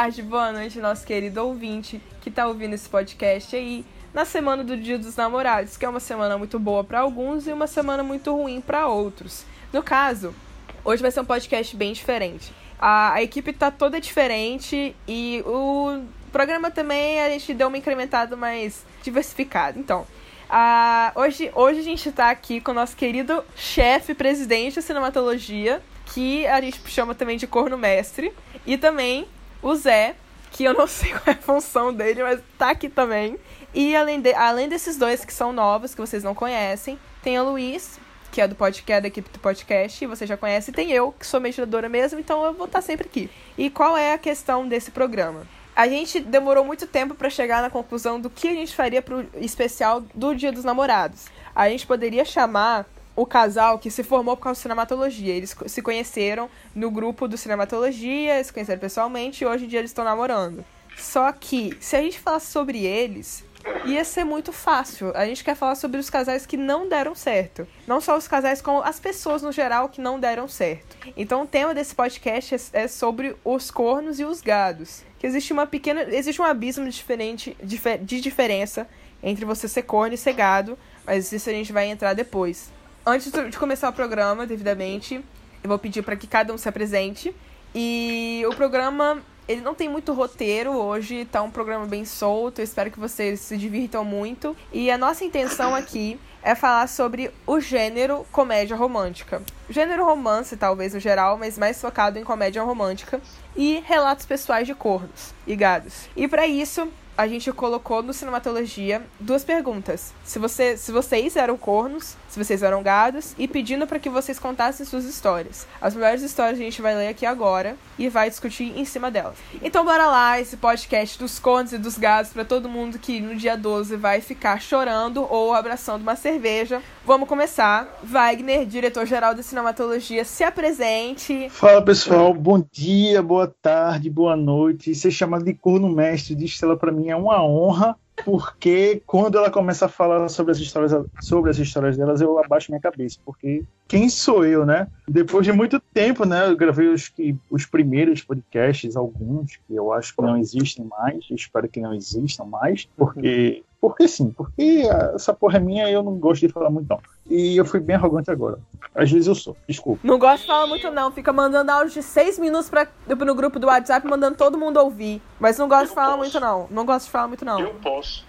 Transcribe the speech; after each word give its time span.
tarde, 0.00 0.22
boa 0.22 0.50
noite, 0.50 0.78
nosso 0.78 1.04
querido 1.04 1.44
ouvinte 1.44 2.00
que 2.22 2.30
tá 2.30 2.46
ouvindo 2.46 2.72
esse 2.72 2.88
podcast 2.88 3.54
aí 3.54 3.84
na 4.14 4.24
semana 4.24 4.64
do 4.64 4.74
Dia 4.74 4.98
dos 4.98 5.14
Namorados, 5.14 5.76
que 5.76 5.84
é 5.84 5.88
uma 5.90 6.00
semana 6.00 6.38
muito 6.38 6.58
boa 6.58 6.82
para 6.82 7.00
alguns 7.00 7.46
e 7.46 7.52
uma 7.52 7.66
semana 7.66 8.02
muito 8.02 8.34
ruim 8.34 8.62
para 8.62 8.86
outros. 8.86 9.44
No 9.70 9.82
caso, 9.82 10.34
hoje 10.82 11.02
vai 11.02 11.10
ser 11.10 11.20
um 11.20 11.24
podcast 11.26 11.76
bem 11.76 11.92
diferente. 11.92 12.50
A, 12.78 13.12
a 13.12 13.22
equipe 13.22 13.52
tá 13.52 13.70
toda 13.70 14.00
diferente 14.00 14.96
e 15.06 15.42
o 15.44 16.02
programa 16.32 16.70
também 16.70 17.20
a 17.20 17.28
gente 17.28 17.52
deu 17.52 17.68
uma 17.68 17.76
incrementada 17.76 18.34
mais 18.36 18.86
diversificada. 19.02 19.78
Então, 19.78 20.06
uh, 20.48 21.20
hoje, 21.20 21.50
hoje 21.54 21.80
a 21.80 21.84
gente 21.84 22.10
tá 22.10 22.30
aqui 22.30 22.58
com 22.58 22.70
o 22.70 22.74
nosso 22.74 22.96
querido 22.96 23.44
chefe, 23.54 24.14
presidente 24.14 24.76
da 24.76 24.82
cinematologia, 24.82 25.82
que 26.06 26.46
a 26.46 26.58
gente 26.58 26.80
chama 26.88 27.14
também 27.14 27.36
de 27.36 27.46
corno 27.46 27.76
mestre, 27.76 28.32
e 28.64 28.78
também 28.78 29.28
o 29.62 29.74
Zé, 29.74 30.14
que 30.50 30.64
eu 30.64 30.74
não 30.74 30.86
sei 30.88 31.10
qual 31.10 31.22
é 31.26 31.30
a 31.30 31.36
função 31.36 31.92
dele, 31.92 32.22
mas 32.22 32.40
tá 32.58 32.70
aqui 32.70 32.88
também. 32.88 33.38
E 33.72 33.94
além, 33.94 34.20
de, 34.20 34.34
além 34.34 34.68
desses 34.68 34.96
dois 34.96 35.24
que 35.24 35.32
são 35.32 35.52
novos, 35.52 35.94
que 35.94 36.00
vocês 36.00 36.24
não 36.24 36.34
conhecem, 36.34 36.98
tem 37.22 37.38
o 37.38 37.50
Luiz, 37.50 38.00
que 38.32 38.40
é 38.40 38.48
do 38.48 38.54
podcast, 38.54 39.02
da 39.02 39.08
equipe 39.08 39.30
do 39.30 39.38
podcast, 39.38 40.02
e 40.02 40.06
você 40.06 40.26
já 40.26 40.36
conhece, 40.36 40.70
e 40.70 40.74
tem 40.74 40.90
eu, 40.90 41.12
que 41.12 41.26
sou 41.26 41.40
mediadora 41.40 41.88
mesmo, 41.88 42.18
então 42.18 42.44
eu 42.44 42.52
vou 42.52 42.66
estar 42.66 42.80
sempre 42.80 43.06
aqui. 43.06 43.30
E 43.56 43.70
qual 43.70 43.96
é 43.96 44.12
a 44.12 44.18
questão 44.18 44.66
desse 44.66 44.90
programa? 44.90 45.46
A 45.74 45.88
gente 45.88 46.20
demorou 46.20 46.64
muito 46.64 46.86
tempo 46.86 47.14
para 47.14 47.30
chegar 47.30 47.62
na 47.62 47.70
conclusão 47.70 48.20
do 48.20 48.28
que 48.28 48.48
a 48.48 48.54
gente 48.54 48.74
faria 48.74 49.00
pro 49.00 49.26
especial 49.36 50.00
do 50.14 50.34
Dia 50.34 50.52
dos 50.52 50.64
Namorados. 50.64 51.26
A 51.54 51.68
gente 51.68 51.86
poderia 51.86 52.24
chamar 52.24 52.86
o 53.20 53.26
casal 53.26 53.78
que 53.78 53.90
se 53.90 54.02
formou 54.02 54.34
por 54.34 54.44
causa 54.44 54.56
de 54.56 54.62
cinematologia. 54.62 55.34
Eles 55.34 55.54
se 55.66 55.82
conheceram 55.82 56.48
no 56.74 56.90
grupo 56.90 57.28
do 57.28 57.36
cinematologia, 57.36 58.42
se 58.42 58.50
conheceram 58.50 58.80
pessoalmente 58.80 59.44
e 59.44 59.46
hoje 59.46 59.66
em 59.66 59.68
dia 59.68 59.80
eles 59.80 59.90
estão 59.90 60.04
namorando. 60.04 60.64
Só 60.96 61.30
que, 61.30 61.76
se 61.80 61.96
a 61.96 62.00
gente 62.00 62.18
falasse 62.18 62.46
sobre 62.46 62.86
eles, 62.86 63.44
ia 63.84 64.02
ser 64.06 64.24
muito 64.24 64.54
fácil. 64.54 65.12
A 65.14 65.26
gente 65.26 65.44
quer 65.44 65.54
falar 65.54 65.74
sobre 65.74 66.00
os 66.00 66.08
casais 66.08 66.46
que 66.46 66.56
não 66.56 66.88
deram 66.88 67.14
certo. 67.14 67.68
Não 67.86 68.00
só 68.00 68.16
os 68.16 68.26
casais, 68.26 68.62
como 68.62 68.82
as 68.82 68.98
pessoas 68.98 69.42
no 69.42 69.52
geral 69.52 69.90
que 69.90 70.00
não 70.00 70.18
deram 70.18 70.48
certo. 70.48 70.96
Então 71.14 71.42
o 71.42 71.46
tema 71.46 71.74
desse 71.74 71.94
podcast 71.94 72.54
é, 72.54 72.84
é 72.84 72.88
sobre 72.88 73.36
os 73.44 73.70
cornos 73.70 74.18
e 74.18 74.24
os 74.24 74.40
gados. 74.40 75.02
Que 75.18 75.26
existe 75.26 75.52
uma 75.52 75.66
pequena. 75.66 76.04
Existe 76.04 76.40
um 76.40 76.44
abismo 76.44 76.88
diferente 76.88 77.54
de 77.62 78.20
diferença 78.20 78.88
entre 79.22 79.44
você 79.44 79.68
ser 79.68 79.82
corno 79.82 80.14
e 80.14 80.18
ser 80.18 80.32
gado. 80.32 80.78
Mas 81.04 81.30
isso 81.32 81.50
a 81.50 81.52
gente 81.52 81.70
vai 81.70 81.86
entrar 81.86 82.14
depois. 82.14 82.70
Antes 83.04 83.32
de 83.32 83.58
começar 83.58 83.88
o 83.88 83.92
programa, 83.94 84.46
devidamente, 84.46 85.24
eu 85.62 85.68
vou 85.68 85.78
pedir 85.78 86.02
para 86.02 86.16
que 86.16 86.26
cada 86.26 86.52
um 86.52 86.58
se 86.58 86.68
apresente. 86.68 87.34
E 87.74 88.44
o 88.46 88.54
programa, 88.54 89.22
ele 89.48 89.62
não 89.62 89.74
tem 89.74 89.88
muito 89.88 90.12
roteiro 90.12 90.72
hoje, 90.72 91.24
tá 91.24 91.40
um 91.40 91.50
programa 91.50 91.86
bem 91.86 92.04
solto. 92.04 92.60
Eu 92.60 92.64
espero 92.64 92.90
que 92.90 93.00
vocês 93.00 93.40
se 93.40 93.56
divirtam 93.56 94.04
muito. 94.04 94.54
E 94.70 94.90
a 94.90 94.98
nossa 94.98 95.24
intenção 95.24 95.74
aqui 95.74 96.20
é 96.42 96.54
falar 96.54 96.86
sobre 96.88 97.30
o 97.46 97.58
gênero 97.58 98.26
comédia 98.30 98.76
romântica. 98.76 99.42
Gênero 99.70 100.04
romance, 100.04 100.54
talvez, 100.56 100.92
no 100.92 101.00
geral, 101.00 101.38
mas 101.38 101.56
mais 101.56 101.80
focado 101.80 102.18
em 102.18 102.24
comédia 102.24 102.62
romântica. 102.62 103.18
E 103.56 103.82
relatos 103.86 104.26
pessoais 104.26 104.66
de 104.66 104.74
cornos 104.74 105.32
e 105.46 105.56
gados. 105.56 106.06
E 106.14 106.28
para 106.28 106.46
isso, 106.46 106.86
a 107.20 107.28
gente 107.28 107.52
colocou 107.52 108.02
no 108.02 108.14
Cinematologia 108.14 109.02
duas 109.20 109.44
perguntas. 109.44 110.14
Se, 110.24 110.38
você, 110.38 110.78
se 110.78 110.90
vocês 110.90 111.36
eram 111.36 111.58
cornos, 111.58 112.16
se 112.30 112.42
vocês 112.42 112.62
eram 112.62 112.82
gados, 112.82 113.34
e 113.36 113.46
pedindo 113.46 113.86
para 113.86 113.98
que 113.98 114.08
vocês 114.08 114.38
contassem 114.38 114.86
suas 114.86 115.04
histórias. 115.04 115.66
As 115.82 115.94
melhores 115.94 116.22
histórias 116.22 116.58
a 116.58 116.62
gente 116.62 116.80
vai 116.80 116.96
ler 116.96 117.08
aqui 117.08 117.26
agora 117.26 117.76
e 117.98 118.08
vai 118.08 118.30
discutir 118.30 118.72
em 118.74 118.86
cima 118.86 119.10
delas. 119.10 119.36
Então 119.60 119.84
bora 119.84 120.06
lá, 120.06 120.40
esse 120.40 120.56
podcast 120.56 121.18
dos 121.18 121.38
cornos 121.38 121.74
e 121.74 121.78
dos 121.78 121.98
gados 121.98 122.32
para 122.32 122.42
todo 122.42 122.70
mundo 122.70 122.98
que 122.98 123.20
no 123.20 123.36
dia 123.36 123.54
12 123.54 123.96
vai 123.96 124.22
ficar 124.22 124.58
chorando 124.58 125.26
ou 125.30 125.52
abraçando 125.52 126.00
uma 126.00 126.16
cerveja. 126.16 126.80
Vamos 127.04 127.28
começar. 127.28 128.00
Wagner, 128.02 128.64
diretor-geral 128.64 129.34
da 129.34 129.42
Cinematologia, 129.42 130.24
se 130.24 130.42
apresente. 130.42 131.50
Fala 131.50 131.82
pessoal, 131.82 132.32
bom 132.32 132.64
dia, 132.72 133.22
boa 133.22 133.52
tarde, 133.60 134.08
boa 134.08 134.36
noite. 134.36 134.94
Ser 134.94 135.10
chamado 135.10 135.44
de 135.44 135.52
corno 135.52 135.88
mestre 135.90 136.34
de 136.34 136.46
Estela 136.46 136.76
para 136.76 136.90
mim 136.90 137.09
é 137.10 137.16
uma 137.16 137.42
honra, 137.42 137.96
porque 138.24 139.02
quando 139.06 139.38
ela 139.38 139.50
começa 139.50 139.86
a 139.86 139.88
falar 139.88 140.28
sobre 140.28 140.52
as 140.52 140.58
histórias, 140.58 140.92
sobre 141.20 141.50
as 141.50 141.58
histórias 141.58 141.96
delas, 141.96 142.20
eu 142.20 142.38
abaixo 142.38 142.70
minha 142.70 142.80
cabeça, 142.80 143.18
porque 143.24 143.64
quem 143.88 144.08
sou 144.08 144.44
eu, 144.44 144.64
né? 144.64 144.88
Depois 145.08 145.44
de 145.44 145.52
muito 145.52 145.80
tempo, 145.92 146.24
né? 146.24 146.48
Eu 146.48 146.56
gravei 146.56 146.88
os, 146.88 147.12
os 147.50 147.66
primeiros 147.66 148.22
podcasts, 148.22 148.96
alguns 148.96 149.56
que 149.66 149.74
eu 149.74 149.92
acho 149.92 150.14
que 150.14 150.22
não 150.22 150.36
existem 150.36 150.84
mais, 150.84 151.24
espero 151.30 151.68
que 151.68 151.80
não 151.80 151.94
existam 151.94 152.44
mais, 152.44 152.88
porque 152.96 153.62
porque 153.80 154.06
sim, 154.06 154.30
porque 154.30 154.82
essa 155.14 155.32
porra 155.32 155.56
é 155.56 155.60
minha 155.60 155.88
e 155.88 155.92
eu 155.94 156.02
não 156.02 156.18
gosto 156.18 156.46
de 156.46 156.52
falar 156.52 156.68
muito 156.68 156.88
não. 156.88 157.00
E 157.30 157.56
eu 157.56 157.64
fui 157.64 157.78
bem 157.78 157.94
arrogante 157.94 158.30
agora. 158.30 158.58
Às 158.92 159.10
vezes 159.10 159.28
eu 159.28 159.36
sou, 159.36 159.56
desculpa. 159.68 160.00
Não 160.02 160.18
gosto 160.18 160.40
de 160.42 160.46
falar 160.48 160.66
muito 160.66 160.90
não, 160.90 161.12
fica 161.12 161.32
mandando 161.32 161.70
áudio 161.70 161.94
de 161.94 162.02
seis 162.02 162.38
minutos 162.38 162.68
pra, 162.68 162.88
no 163.08 163.34
grupo 163.36 163.58
do 163.60 163.68
WhatsApp, 163.68 164.06
mandando 164.06 164.36
todo 164.36 164.58
mundo 164.58 164.78
ouvir. 164.78 165.22
Mas 165.38 165.56
não 165.56 165.68
gosto 165.68 165.84
eu 165.84 165.88
de 165.88 165.94
falar 165.94 166.16
posso. 166.16 166.18
muito 166.18 166.40
não, 166.40 166.66
não 166.70 166.84
gosto 166.84 167.06
de 167.06 167.12
falar 167.12 167.28
muito 167.28 167.44
não. 167.44 167.60
Eu 167.60 167.74
posso. 167.74 168.26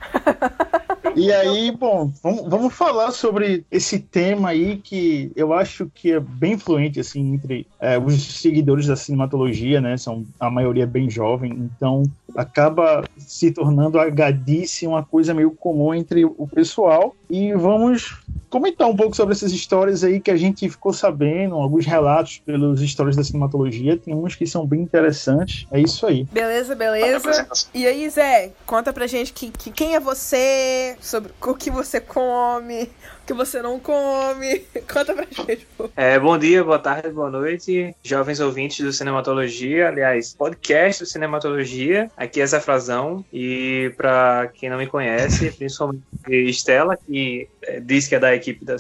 e 1.16 1.34
aí, 1.34 1.72
bom, 1.72 2.12
vamos, 2.22 2.48
vamos 2.48 2.74
falar 2.74 3.12
sobre 3.12 3.66
esse 3.72 3.98
tema 3.98 4.50
aí 4.50 4.78
que 4.78 5.32
eu 5.36 5.52
acho 5.52 5.90
que 5.94 6.12
é 6.12 6.20
bem 6.20 6.54
influente, 6.54 7.00
assim, 7.00 7.34
entre 7.34 7.66
é, 7.80 7.98
os 7.98 8.40
seguidores 8.40 8.86
da 8.86 8.96
cinematologia, 8.96 9.82
né, 9.82 9.98
são 9.98 10.24
a 10.40 10.50
maioria 10.50 10.86
bem 10.86 11.10
jovem, 11.10 11.52
então 11.52 12.04
acaba 12.36 13.04
se 13.18 13.52
tornando 13.52 14.00
a 14.00 14.10
gadice 14.10 14.88
uma 14.88 15.04
coisa 15.04 15.34
meio 15.34 15.52
comum 15.52 15.94
entre 15.94 16.24
o 16.24 16.48
pessoal. 16.48 17.16
E 17.30 17.54
vamos 17.54 18.22
comentar 18.50 18.88
um 18.92 18.96
pouco 18.96 19.16
sobre 19.16 19.34
essas 19.34 19.52
histórias 19.52 20.04
aí 20.04 20.20
que 20.20 20.32
a 20.32 20.38
gente 20.38 20.70
ficou 20.70 20.94
sabendo, 20.94 21.56
alguns 21.56 21.86
relatos 21.86 22.42
pelos 22.46 22.82
histórias 22.82 23.16
da 23.16 23.24
cinematologia. 23.24 23.98
Tem 23.98 24.14
uns 24.14 24.36
que 24.36 24.46
são 24.46 24.66
bem 24.66 24.82
interessantes. 24.82 25.66
É 25.72 25.80
isso 25.80 26.06
aí. 26.06 26.26
Beleza, 26.32 26.76
beleza. 26.76 27.48
E 27.74 27.86
aí, 27.86 28.10
Zé, 28.10 28.52
conta 28.66 28.94
pra 28.94 29.08
gente 29.08 29.34
que, 29.34 29.50
que 29.50 29.72
quem 29.72 29.96
é 29.96 30.00
você, 30.00 30.96
sobre 31.02 31.32
o 31.42 31.56
que 31.56 31.72
você 31.72 32.00
come, 32.00 32.90
que 33.32 33.34
você 33.34 33.62
não 33.62 33.80
come. 33.80 34.60
Conta 34.92 35.14
pra 35.14 35.26
gente, 35.32 35.66
pô. 35.78 35.90
É, 35.96 36.20
bom 36.20 36.38
dia, 36.38 36.62
boa 36.64 36.78
tarde, 36.78 37.10
boa 37.10 37.30
noite, 37.30 37.96
jovens 38.04 38.42
ouvintes 38.42 38.86
do 38.86 38.92
Cinematologia, 38.92 39.88
aliás, 39.88 40.34
podcast 40.34 41.04
do 41.04 41.10
Cinematologia. 41.10 42.12
Aqui 42.18 42.42
é 42.42 42.46
Zé 42.46 42.60
Frazão, 42.60 43.24
e 43.32 43.94
pra 43.96 44.50
quem 44.54 44.70
não 44.70 44.78
me 44.78 44.86
conhece, 44.86 45.50
principalmente 45.58 46.04
Estela, 46.28 46.98
que 46.98 47.48
é, 47.64 47.80
diz 47.80 48.06
que 48.06 48.16
é 48.16 48.20
da 48.20 48.36
equipe 48.36 48.66
da, 48.66 48.76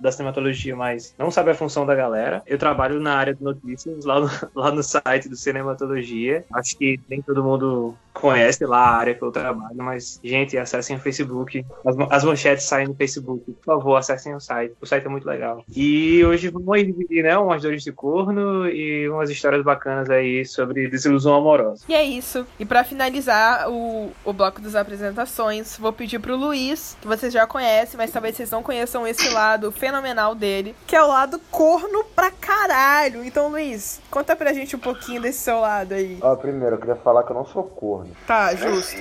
da 0.00 0.10
Cinematologia, 0.10 0.74
mas 0.74 1.14
não 1.18 1.30
sabe 1.30 1.50
a 1.50 1.54
função 1.54 1.84
da 1.84 1.94
galera. 1.94 2.42
Eu 2.46 2.56
trabalho 2.56 2.98
na 3.00 3.14
área 3.14 3.34
de 3.34 3.44
notícias, 3.44 4.06
lá 4.06 4.18
no, 4.18 4.30
lá 4.56 4.72
no 4.72 4.82
site 4.82 5.28
do 5.28 5.36
Cinematologia. 5.36 6.42
Acho 6.54 6.78
que 6.78 6.98
nem 7.06 7.20
todo 7.20 7.44
mundo 7.44 7.94
conhece 8.14 8.64
lá 8.64 8.78
a 8.78 8.96
área 8.96 9.14
que 9.14 9.22
eu 9.22 9.32
trabalho, 9.32 9.76
mas, 9.76 10.20
gente, 10.22 10.56
acessem 10.56 10.96
o 10.96 11.00
Facebook. 11.00 11.64
As, 11.84 11.96
as 12.10 12.24
manchetes 12.24 12.64
saem 12.64 12.88
no 12.88 12.94
Facebook. 12.94 13.52
Por 13.52 13.64
favor, 13.64 13.96
acessem 13.96 14.34
o 14.34 14.40
site. 14.40 14.74
O 14.80 14.86
site 14.86 15.04
é 15.04 15.08
muito 15.08 15.26
legal. 15.26 15.64
E 15.74 16.24
hoje 16.24 16.48
vamos 16.48 16.78
dividir, 16.78 17.22
né, 17.22 17.36
umas 17.36 17.62
dores 17.62 17.82
de 17.82 17.92
corno 17.92 18.68
e 18.68 19.08
umas 19.08 19.28
histórias 19.30 19.62
bacanas 19.62 20.08
aí 20.08 20.44
sobre 20.44 20.88
desilusão 20.88 21.34
amorosa. 21.34 21.84
E 21.88 21.94
é 21.94 22.02
isso. 22.02 22.46
E 22.58 22.64
para 22.64 22.84
finalizar 22.84 23.68
o, 23.68 24.12
o 24.24 24.32
bloco 24.32 24.60
das 24.60 24.74
apresentações, 24.74 25.76
vou 25.76 25.92
pedir 25.92 26.20
pro 26.20 26.36
Luiz, 26.36 26.96
que 27.00 27.08
vocês 27.08 27.32
já 27.32 27.46
conhecem, 27.46 27.98
mas 27.98 28.12
talvez 28.12 28.36
vocês 28.36 28.50
não 28.50 28.62
conheçam 28.62 29.06
esse 29.06 29.28
lado 29.30 29.72
fenomenal 29.72 30.34
dele, 30.34 30.74
que 30.86 30.94
é 30.94 31.02
o 31.02 31.08
lado 31.08 31.40
corno 31.50 32.04
pra 32.14 32.30
caralho. 32.30 33.24
Então, 33.24 33.48
Luiz, 33.48 34.00
conta 34.10 34.36
pra 34.36 34.52
gente 34.52 34.76
um 34.76 34.78
pouquinho 34.78 35.20
desse 35.20 35.40
seu 35.40 35.60
lado 35.60 35.92
aí. 35.92 36.18
Ó, 36.20 36.36
primeiro, 36.36 36.76
eu 36.76 36.78
queria 36.78 36.96
falar 36.96 37.24
que 37.24 37.32
eu 37.32 37.36
não 37.36 37.44
sou 37.44 37.64
corno. 37.64 38.03
Tá, 38.26 38.54
justo. 38.54 38.96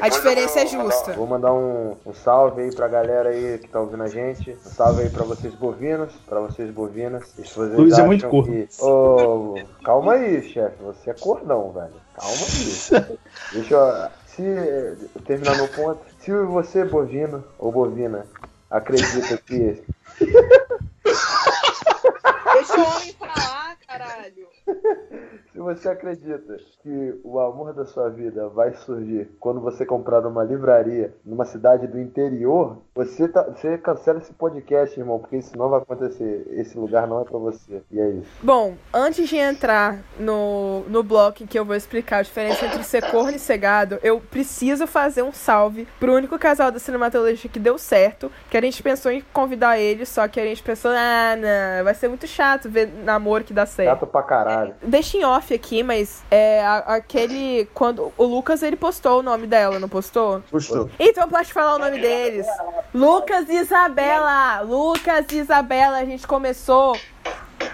a 0.00 0.08
diferença 0.08 0.60
é 0.60 0.66
justa. 0.66 1.12
Vou 1.12 1.26
mandar 1.26 1.52
um, 1.52 1.96
um, 2.04 2.12
salve 2.12 2.62
aí 2.62 2.74
pra 2.74 2.88
galera 2.88 3.30
aí 3.30 3.58
que 3.58 3.68
tá 3.68 3.80
ouvindo 3.80 4.02
a 4.02 4.08
gente. 4.08 4.52
Um 4.52 4.70
salve 4.70 5.02
aí 5.02 5.10
pra 5.10 5.24
vocês 5.24 5.54
bovinos, 5.54 6.12
pra 6.26 6.40
vocês 6.40 6.70
bovinas. 6.70 7.34
Luiz 7.56 7.98
é 7.98 8.04
muito 8.04 8.28
corno. 8.28 8.52
Que... 8.52 8.68
Oh, 8.80 9.54
calma 9.84 10.14
aí, 10.14 10.42
chefe. 10.50 10.76
Você 10.82 11.10
é 11.10 11.14
cordão, 11.14 11.72
velho. 11.72 11.94
Calma 12.14 12.46
aí. 12.46 13.18
Deixa 13.52 13.74
eu... 13.74 14.26
Se 14.36 14.42
eu 14.42 15.22
terminar 15.22 15.56
meu 15.56 15.68
ponto. 15.68 16.04
Se 16.20 16.30
você, 16.30 16.84
bovino 16.84 17.42
ou 17.58 17.72
bovina, 17.72 18.26
acredita 18.70 19.38
que... 19.38 19.82
Deixa 22.52 22.76
o 22.76 22.84
homem 22.84 23.14
falar, 23.14 23.76
caralho. 23.86 24.48
Se 25.56 25.62
você 25.62 25.88
acredita 25.88 26.58
que 26.82 27.18
o 27.24 27.40
amor 27.40 27.72
da 27.72 27.86
sua 27.86 28.10
vida 28.10 28.46
vai 28.46 28.74
surgir 28.74 29.30
quando 29.40 29.58
você 29.58 29.86
comprar 29.86 30.20
numa 30.20 30.44
livraria 30.44 31.14
numa 31.24 31.46
cidade 31.46 31.86
do 31.86 31.98
interior, 31.98 32.76
você, 32.94 33.26
tá, 33.26 33.42
você 33.42 33.78
cancela 33.78 34.18
esse 34.18 34.34
podcast, 34.34 35.00
irmão, 35.00 35.18
porque 35.18 35.38
isso 35.38 35.56
não 35.56 35.70
vai 35.70 35.80
acontecer. 35.80 36.46
Esse 36.50 36.76
lugar 36.76 37.06
não 37.06 37.22
é 37.22 37.24
pra 37.24 37.38
você. 37.38 37.80
E 37.90 37.98
é 37.98 38.10
isso. 38.10 38.28
Bom, 38.42 38.74
antes 38.92 39.26
de 39.30 39.36
entrar 39.36 40.00
no, 40.20 40.80
no 40.88 41.02
bloco 41.02 41.42
em 41.42 41.46
que 41.46 41.58
eu 41.58 41.64
vou 41.64 41.74
explicar 41.74 42.18
a 42.18 42.22
diferença 42.22 42.66
entre 42.66 42.84
ser 42.84 43.10
corno 43.10 43.36
e 43.36 43.38
ser 43.38 43.56
gado, 43.56 43.98
eu 44.02 44.20
preciso 44.20 44.86
fazer 44.86 45.22
um 45.22 45.32
salve 45.32 45.88
pro 45.98 46.14
único 46.14 46.38
casal 46.38 46.70
da 46.70 46.78
cinematologia 46.78 47.50
que 47.50 47.58
deu 47.58 47.78
certo, 47.78 48.30
que 48.50 48.58
a 48.58 48.60
gente 48.60 48.82
pensou 48.82 49.10
em 49.10 49.24
convidar 49.32 49.78
ele, 49.78 50.04
só 50.04 50.28
que 50.28 50.38
a 50.38 50.44
gente 50.44 50.62
pensou, 50.62 50.90
ah, 50.90 51.34
não, 51.34 51.82
vai 51.82 51.94
ser 51.94 52.08
muito 52.08 52.26
chato 52.26 52.68
ver 52.68 52.92
namoro 53.04 53.42
que 53.42 53.54
dá 53.54 53.64
certo. 53.64 54.00
Chato 54.00 54.06
pra 54.06 54.22
caralho. 54.22 54.74
Deixa 54.82 55.16
em 55.16 55.24
off 55.24 55.45
aqui, 55.54 55.82
mas 55.82 56.22
é 56.30 56.64
a- 56.64 56.78
aquele. 56.96 57.68
Quando 57.74 58.12
o 58.16 58.24
Lucas 58.24 58.62
ele 58.62 58.76
postou 58.76 59.20
o 59.20 59.22
nome 59.22 59.46
dela, 59.46 59.78
não 59.78 59.88
postou? 59.88 60.42
Gostou. 60.50 60.90
Então 60.98 61.28
pode 61.28 61.52
falar 61.52 61.76
o 61.76 61.78
nome 61.78 62.00
deles. 62.00 62.46
Lucas 62.94 63.48
e 63.48 63.54
Isabela. 63.56 64.60
Lucas 64.60 65.26
e 65.32 65.36
Isabela, 65.38 65.98
a 65.98 66.04
gente 66.04 66.26
começou. 66.26 66.96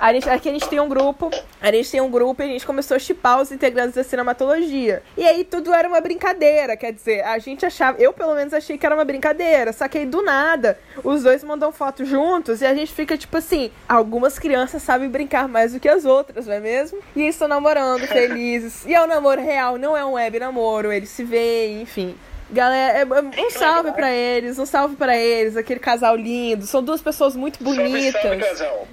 A 0.02 0.12
gente, 0.12 0.28
aqui 0.28 0.48
a 0.48 0.52
gente 0.52 0.68
tem 0.68 0.80
um 0.80 0.88
grupo, 0.88 1.30
a 1.60 1.70
gente 1.70 1.88
tem 1.88 2.00
um 2.00 2.10
grupo 2.10 2.42
e 2.42 2.44
a 2.44 2.48
gente 2.48 2.66
começou 2.66 2.96
a 2.96 2.98
chipar 2.98 3.40
os 3.40 3.52
integrantes 3.52 3.94
da 3.94 4.02
cinematologia. 4.02 5.00
E 5.16 5.24
aí 5.24 5.44
tudo 5.44 5.72
era 5.72 5.86
uma 5.86 6.00
brincadeira, 6.00 6.76
quer 6.76 6.92
dizer, 6.92 7.22
a 7.22 7.38
gente 7.38 7.64
achava, 7.64 8.02
eu 8.02 8.12
pelo 8.12 8.34
menos 8.34 8.52
achei 8.52 8.76
que 8.76 8.84
era 8.84 8.96
uma 8.96 9.04
brincadeira, 9.04 9.72
só 9.72 9.86
que 9.86 9.98
aí 9.98 10.04
do 10.04 10.20
nada, 10.20 10.76
os 11.04 11.22
dois 11.22 11.44
mandam 11.44 11.70
foto 11.70 12.04
juntos 12.04 12.60
e 12.62 12.66
a 12.66 12.74
gente 12.74 12.92
fica 12.92 13.16
tipo 13.16 13.36
assim, 13.36 13.70
algumas 13.88 14.40
crianças 14.40 14.82
sabem 14.82 15.08
brincar 15.08 15.46
mais 15.46 15.72
do 15.72 15.78
que 15.78 15.88
as 15.88 16.04
outras, 16.04 16.48
não 16.48 16.54
é 16.54 16.58
mesmo? 16.58 16.98
E 17.14 17.22
eles 17.22 17.36
estão 17.36 17.46
namorando, 17.46 18.02
felizes. 18.10 18.84
E 18.84 18.92
é 18.92 19.00
um 19.00 19.06
namoro 19.06 19.40
real, 19.40 19.78
não 19.78 19.96
é 19.96 20.04
um 20.04 20.14
web 20.14 20.36
namoro, 20.40 20.90
eles 20.90 21.10
se 21.10 21.22
veem, 21.22 21.80
enfim. 21.80 22.16
Galera, 22.52 22.98
é- 22.98 23.02
é- 23.02 23.42
um 23.46 23.50
salve 23.50 23.92
pra 23.92 24.10
eles, 24.12 24.58
um 24.58 24.66
salve 24.66 24.94
pra 24.96 25.16
eles, 25.16 25.56
aquele 25.56 25.80
casal 25.80 26.14
lindo. 26.14 26.66
São 26.66 26.82
duas 26.82 27.00
pessoas 27.00 27.34
muito 27.34 27.62
bonitas. 27.64 28.20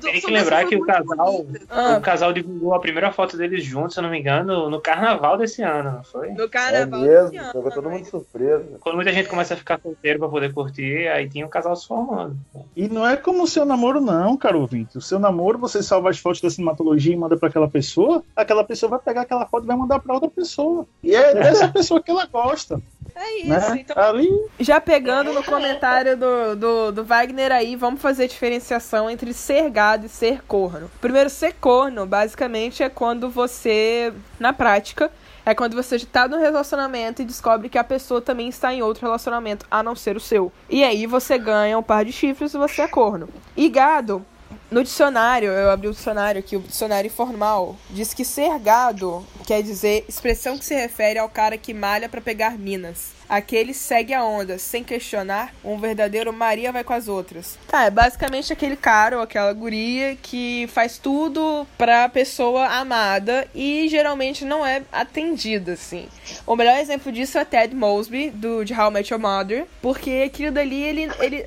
Tem 0.01 0.21
que 0.21 0.31
lembrar 0.31 0.65
que 0.65 0.75
o 0.75 0.85
casal, 0.85 1.45
Ah. 1.69 1.97
o 1.97 2.01
casal 2.01 2.31
divulgou 2.31 2.73
a 2.73 2.79
primeira 2.79 3.11
foto 3.11 3.35
deles 3.37 3.63
juntos, 3.63 3.93
se 3.93 3.99
eu 3.99 4.03
não 4.03 4.09
me 4.09 4.19
engano, 4.19 4.69
no 4.69 4.79
carnaval 4.79 5.37
desse 5.37 5.61
ano, 5.61 5.91
não 5.97 6.03
foi? 6.03 6.29
No 6.31 6.43
É 6.43 6.47
carnaval 6.47 7.01
mesmo, 7.01 7.23
desse 7.31 7.37
ano, 7.37 7.53
pegou 7.53 7.71
todo 7.71 7.89
mundo 7.89 8.01
de 8.03 8.09
surpresa. 8.09 8.65
Quando 8.79 8.95
muita 8.95 9.11
gente 9.11 9.27
começa 9.29 9.53
a 9.53 9.57
ficar 9.57 9.79
solteiro 9.81 10.19
pra 10.19 10.29
poder 10.29 10.53
curtir, 10.53 11.07
aí 11.09 11.27
tinha 11.29 11.45
o 11.45 11.49
casal 11.49 11.75
se 11.75 11.85
formando. 11.87 12.37
E 12.75 12.87
não 12.87 13.05
é 13.07 13.17
como 13.17 13.43
o 13.43 13.47
seu 13.47 13.65
namoro, 13.65 13.99
não, 13.99 14.37
caro 14.37 14.61
ouvinte. 14.61 14.97
O 14.97 15.01
seu 15.01 15.19
namoro, 15.19 15.57
você 15.57 15.83
salva 15.83 16.09
as 16.09 16.17
fotos 16.17 16.41
da 16.41 16.49
cinematologia 16.49 17.13
e 17.13 17.17
manda 17.17 17.35
pra 17.37 17.49
aquela 17.49 17.67
pessoa, 17.67 18.23
aquela 18.35 18.63
pessoa 18.63 18.89
vai 18.91 18.99
pegar 18.99 19.21
aquela 19.21 19.45
foto 19.45 19.63
e 19.65 19.67
vai 19.67 19.75
mandar 19.75 19.99
pra 19.99 20.13
outra 20.13 20.29
pessoa. 20.29 20.85
E 21.03 21.13
é 21.13 21.33
dessa 21.33 21.67
pessoa 21.69 22.01
que 22.01 22.09
ela 22.09 22.25
gosta. 22.25 22.81
É 23.15 23.39
isso, 23.39 23.48
Né? 23.49 23.77
então. 23.81 24.01
Ali, 24.01 24.29
Já 24.59 24.79
pegando 24.79 25.33
no 25.33 25.43
comentário 25.43 26.17
do, 26.17 26.55
do, 26.55 26.91
do 26.91 27.03
Wagner 27.03 27.51
aí, 27.51 27.75
vamos 27.75 28.01
fazer 28.01 28.23
a 28.23 28.27
diferenciação 28.27 29.09
entre 29.09 29.33
ser 29.33 29.69
gado 29.69 30.05
e 30.05 30.09
ser 30.09 30.43
corno. 30.43 30.89
Primeiro, 31.01 31.29
ser 31.29 31.53
corno, 31.53 32.05
basicamente, 32.05 32.83
é 32.83 32.89
quando 32.89 33.29
você, 33.29 34.13
na 34.39 34.53
prática, 34.53 35.11
é 35.45 35.55
quando 35.55 35.75
você 35.75 35.95
está 35.95 36.27
no 36.27 36.37
relacionamento 36.37 37.21
e 37.21 37.25
descobre 37.25 37.69
que 37.69 37.77
a 37.77 37.83
pessoa 37.83 38.21
também 38.21 38.49
está 38.49 38.73
em 38.73 38.81
outro 38.81 39.05
relacionamento, 39.05 39.65
a 39.69 39.81
não 39.81 39.95
ser 39.95 40.15
o 40.15 40.19
seu. 40.19 40.51
E 40.69 40.83
aí 40.83 41.05
você 41.05 41.37
ganha 41.37 41.77
um 41.77 41.83
par 41.83 42.05
de 42.05 42.11
chifres 42.11 42.53
e 42.53 42.57
você 42.57 42.83
é 42.83 42.87
corno. 42.87 43.27
E 43.57 43.67
gado, 43.69 44.25
no 44.69 44.83
dicionário, 44.83 45.51
eu 45.51 45.71
abri 45.71 45.87
o 45.87 45.91
dicionário 45.91 46.39
aqui, 46.39 46.55
o 46.55 46.59
dicionário 46.59 47.07
informal, 47.07 47.75
diz 47.89 48.13
que 48.13 48.23
ser 48.23 48.59
gado 48.59 49.25
quer 49.45 49.63
dizer 49.63 50.05
expressão 50.07 50.57
que 50.57 50.65
se 50.65 50.75
refere 50.75 51.17
ao 51.17 51.27
cara 51.27 51.57
que 51.57 51.73
malha 51.73 52.07
pra 52.07 52.21
pegar 52.21 52.51
minas. 52.51 53.18
Aquele 53.29 53.75
segue 53.75 54.13
a 54.13 54.23
onda, 54.23 54.57
sem 54.57 54.83
questionar, 54.83 55.53
um 55.63 55.77
verdadeiro 55.77 56.33
Maria 56.33 56.71
vai 56.71 56.83
com 56.83 56.93
as 56.93 57.07
outras. 57.07 57.59
Tá, 57.67 57.83
é 57.83 57.91
basicamente 57.91 58.51
aquele 58.51 58.75
cara 58.75 59.17
ou 59.17 59.23
aquela 59.23 59.53
guria 59.53 60.17
que 60.19 60.67
faz 60.73 60.97
tudo 60.97 61.67
pra 61.77 62.09
pessoa 62.09 62.65
amada 62.67 63.47
e 63.53 63.87
geralmente 63.87 64.43
não 64.43 64.65
é 64.65 64.81
atendida, 64.91 65.73
assim. 65.73 66.07
O 66.45 66.55
melhor 66.55 66.77
exemplo 66.79 67.11
disso 67.11 67.37
é 67.37 67.45
Ted 67.45 67.75
Mosby, 67.75 68.31
do 68.31 68.65
de 68.65 68.73
How 68.73 68.89
I 68.89 68.93
Met 68.93 69.13
Your 69.13 69.21
Mother, 69.21 69.67
porque 69.79 70.23
aquilo 70.25 70.51
dali, 70.51 70.81
ele, 70.81 71.11
ele, 71.19 71.45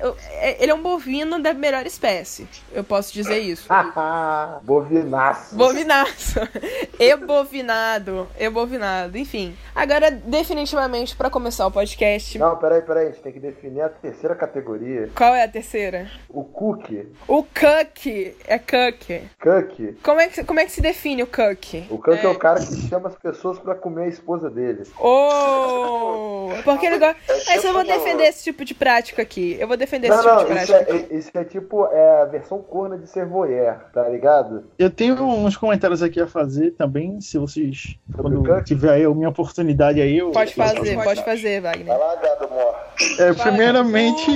ele 0.59 0.71
é 0.71 0.73
um 0.73 0.81
bovino 0.81 1.41
da 1.41 1.53
melhor 1.53 1.85
espécie. 1.85 2.47
Eu 2.71 2.83
posso 2.83 3.13
dizer 3.13 3.39
isso. 3.39 3.65
Bovinaço. 4.63 5.55
Bovinaço. 5.55 6.39
Ebovinado. 6.97 8.27
Ebovinado. 8.39 9.17
Enfim. 9.17 9.55
Agora, 9.75 10.09
definitivamente, 10.11 11.15
pra 11.15 11.29
começar 11.29 11.67
o 11.67 11.71
podcast, 11.73 12.37
Não, 12.37 12.55
peraí, 12.57 12.81
peraí, 12.81 13.07
a 13.07 13.11
gente 13.11 13.21
tem 13.21 13.33
que 13.33 13.39
definir 13.39 13.81
a 13.81 13.89
terceira 13.89 14.35
categoria. 14.35 15.09
qual 15.15 15.33
é 15.35 15.43
a 15.43 15.47
terceira? 15.47 16.07
O 16.29 16.43
cookie. 16.43 17.07
O 17.27 17.43
cuck. 17.43 18.35
É 18.47 18.59
cuck. 18.59 19.21
Cookie. 19.41 19.97
Como 20.03 20.19
é 20.21 20.27
que, 20.27 20.43
como 20.43 20.59
é 20.59 20.65
que 20.65 20.71
se 20.71 20.81
define 20.81 21.23
o 21.23 21.27
cuck? 21.27 21.85
O 21.89 21.97
cookie 21.97 22.25
é. 22.25 22.29
o 22.29 22.37
cara 22.37 22.59
que 22.59 22.87
chama 22.87 23.09
as 23.09 23.15
pessoas 23.15 23.57
pra 23.59 23.75
comer 23.75 24.03
a 24.03 24.07
esposa 24.07 24.49
dele. 24.49 24.83
Oh! 24.99 26.49
Porque 26.63 26.85
ele 26.85 26.99
gosta. 26.99 27.15
Mas 27.47 27.63
eu 27.63 27.73
vou 27.73 27.83
defender 27.83 28.23
esse 28.23 28.43
tipo 28.43 28.63
de 28.63 28.73
prática 28.73 29.21
aqui. 29.21 29.57
Eu 29.59 29.67
vou 29.67 29.75
defender 29.77 30.09
Não, 30.09 30.15
esse 30.15 30.23
tipo 30.23 30.35
não, 30.35 30.45
de 30.45 30.61
isso 30.61 30.71
prática. 30.73 30.93
é, 30.93 30.97
é- 30.97 31.17
isso 31.17 31.31
é 31.33 31.43
tipo 31.43 31.85
é 31.87 32.21
a 32.21 32.25
versão 32.25 32.61
corna 32.61 32.97
de 32.97 33.07
ser 33.07 33.25
voyeur, 33.25 33.75
tá 33.93 34.07
ligado? 34.07 34.65
eu 34.77 34.89
tenho 34.89 35.15
uns 35.23 35.57
comentários 35.57 36.01
aqui 36.03 36.19
a 36.21 36.27
fazer 36.27 36.71
também, 36.71 37.19
se 37.21 37.37
vocês, 37.37 37.95
Sobre 38.15 38.37
quando 38.37 38.63
tiver 38.63 38.91
aí 38.91 39.03
a 39.03 39.09
minha 39.09 39.29
oportunidade 39.29 40.01
aí, 40.01 40.17
eu... 40.17 40.31
Pode 40.31 40.51
eu 40.51 40.55
fazer, 40.55 40.95
faço. 40.95 41.07
pode 41.07 41.23
fazer, 41.25 41.61
Wagner. 41.63 41.97
lá, 41.97 42.15
gado 42.15 42.49
mor. 42.49 42.75
É, 43.19 43.33
primeiramente, 43.33 44.31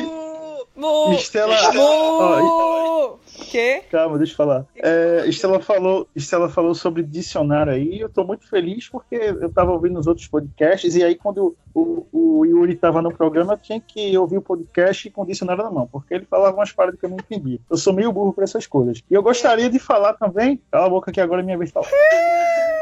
Mu! 0.77 1.11
Estela... 1.13 1.73
Mu! 1.73 3.19
Que? 3.49 3.81
Calma, 3.89 4.17
deixa 4.19 4.33
eu 4.33 4.37
falar. 4.37 4.65
É, 4.75 5.23
Estela, 5.27 5.59
falou, 5.59 6.07
Estela 6.15 6.49
falou 6.49 6.75
sobre 6.75 7.01
dicionário 7.01 7.73
aí. 7.73 7.99
Eu 7.99 8.09
tô 8.09 8.23
muito 8.23 8.47
feliz 8.47 8.87
porque 8.87 9.15
eu 9.15 9.51
tava 9.51 9.71
ouvindo 9.71 9.99
os 9.99 10.05
outros 10.05 10.27
podcasts 10.27 10.95
e 10.95 11.03
aí 11.03 11.15
quando 11.15 11.55
o, 11.73 12.05
o 12.11 12.45
Yuri 12.45 12.75
tava 12.75 13.01
no 13.01 13.11
programa, 13.11 13.53
eu 13.53 13.57
tinha 13.57 13.79
que 13.79 14.15
ouvir 14.17 14.37
o 14.37 14.41
podcast 14.41 15.09
com 15.09 15.23
o 15.23 15.25
dicionário 15.25 15.63
na 15.63 15.71
mão, 15.71 15.87
porque 15.87 16.13
ele 16.13 16.25
falava 16.25 16.55
umas 16.55 16.71
paradas 16.71 16.99
que 16.99 17.05
eu 17.05 17.09
não 17.09 17.17
entendi. 17.17 17.59
Eu 17.69 17.77
sou 17.77 17.93
meio 17.93 18.11
burro 18.11 18.33
pra 18.33 18.43
essas 18.43 18.67
coisas. 18.67 19.01
E 19.09 19.13
eu 19.13 19.23
gostaria 19.23 19.69
de 19.69 19.79
falar 19.79 20.13
também. 20.13 20.61
Cala 20.71 20.85
a 20.85 20.89
boca 20.89 21.11
que 21.11 21.21
agora 21.21 21.41
é 21.41 21.45
minha 21.45 21.57
vez 21.57 21.71
falar. 21.71 21.87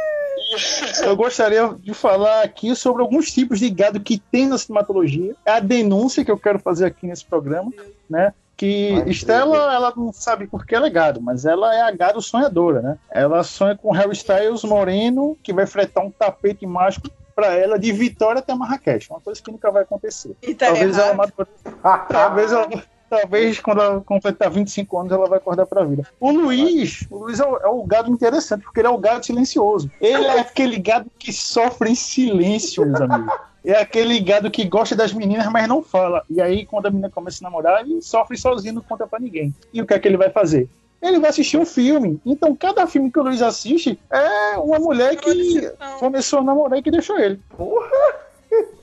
Eu 1.04 1.16
gostaria 1.16 1.76
de 1.80 1.94
falar 1.94 2.44
aqui 2.44 2.76
sobre 2.76 3.02
alguns 3.02 3.32
tipos 3.32 3.60
de 3.60 3.70
gado 3.70 4.00
que 4.00 4.18
tem 4.18 4.48
na 4.48 4.58
cinematologia. 4.58 5.36
É 5.46 5.52
a 5.52 5.60
denúncia 5.60 6.24
que 6.24 6.32
eu 6.32 6.38
quero 6.38 6.60
fazer 6.60 6.86
aqui 6.86 7.08
nesse 7.08 7.26
programa, 7.26 7.72
né? 8.10 8.34
Que 8.58 9.02
Ai, 9.04 9.10
Estela, 9.10 9.74
ela 9.74 9.94
não 9.96 10.14
sabe 10.14 10.48
por 10.48 10.66
que 10.66 10.74
ela 10.74 10.88
é 10.88 10.90
gado, 10.90 11.22
mas 11.22 11.46
ela 11.46 11.76
é 11.76 11.82
a 11.82 11.92
gado 11.92 12.22
sonhadora, 12.22 12.82
né? 12.82 12.98
Ela 13.12 13.44
sonha 13.44 13.76
com 13.76 13.92
Harry 13.92 14.14
Styles 14.14 14.64
moreno, 14.64 15.38
que 15.44 15.52
vai 15.52 15.66
fretar 15.68 16.06
um 16.06 16.12
tapete 16.12 16.66
mágico 16.66 17.10
pra 17.36 17.54
ela 17.54 17.78
de 17.78 17.92
Vitória 17.92 18.40
até 18.40 18.56
Marrakech. 18.56 19.10
Uma 19.10 19.20
coisa 19.20 19.42
que 19.42 19.52
nunca 19.52 19.70
vai 19.70 19.84
acontecer. 19.84 20.36
E 20.42 20.56
tá 20.56 20.68
talvez 20.68 20.98
ela 20.98 21.08
errado. 21.08 21.14
amadureça 21.14 22.08
Talvez, 22.08 22.52
ela, 22.54 22.70
talvez 23.10 23.60
quando 23.60 23.82
ela 23.82 24.02
completar 24.02 24.50
25 24.50 24.98
anos 25.00 25.12
ela 25.12 25.28
vai 25.28 25.38
acordar 25.38 25.66
pra 25.66 25.84
vida. 25.84 26.04
O 26.20 26.32
Luiz, 26.32 27.06
o 27.10 27.18
Luiz 27.20 27.40
é 27.40 27.46
o, 27.46 27.58
é 27.58 27.68
o 27.68 27.84
gado 27.84 28.12
interessante, 28.12 28.64
porque 28.64 28.80
ele 28.80 28.88
é 28.88 28.92
o 28.92 28.98
gado 28.98 29.26
silencioso. 29.26 29.90
Ele 30.02 30.26
é 30.26 30.40
aquele 30.40 30.78
gado 30.80 31.10
que 31.18 31.32
sofre 31.34 31.90
em 31.92 31.96
silêncio, 31.96 32.86
meus 32.86 33.02
amigos. 33.02 33.34
É 33.64 33.80
aquele 33.82 34.20
gado 34.20 34.52
que 34.52 34.64
gosta 34.66 34.96
das 34.96 35.12
meninas, 35.12 35.48
mas 35.48 35.68
não 35.68 35.82
fala. 35.82 36.24
E 36.30 36.40
aí, 36.40 36.66
quando 36.68 36.86
a 36.86 36.90
menina 36.92 37.10
começa 37.10 37.40
a 37.42 37.50
namorar, 37.50 37.82
ele 37.82 38.00
sofre 38.02 38.38
sozinho, 38.38 38.76
não 38.76 38.82
conta 38.84 39.08
pra 39.08 39.20
ninguém. 39.20 39.54
E 39.74 39.82
o 39.82 39.88
que 39.88 39.94
é 39.96 40.00
que 40.00 40.08
ele 40.08 40.18
vai 40.18 40.30
fazer? 40.30 40.70
Ele 41.02 41.20
vai 41.20 41.32
assistir 41.32 41.58
um 41.58 41.66
filme. 41.66 42.20
Então, 42.26 42.56
cada 42.56 42.86
filme 42.88 43.12
que 43.12 43.20
o 43.20 43.24
Luiz 43.24 43.42
assiste 43.42 44.00
é 44.12 44.58
uma 44.58 44.78
mulher 44.80 45.16
que 45.16 45.72
começou 46.00 46.40
a 46.40 46.44
namorar 46.44 46.78
e 46.78 46.84
que 46.84 46.92
deixou 46.92 47.18
ele. 47.20 47.40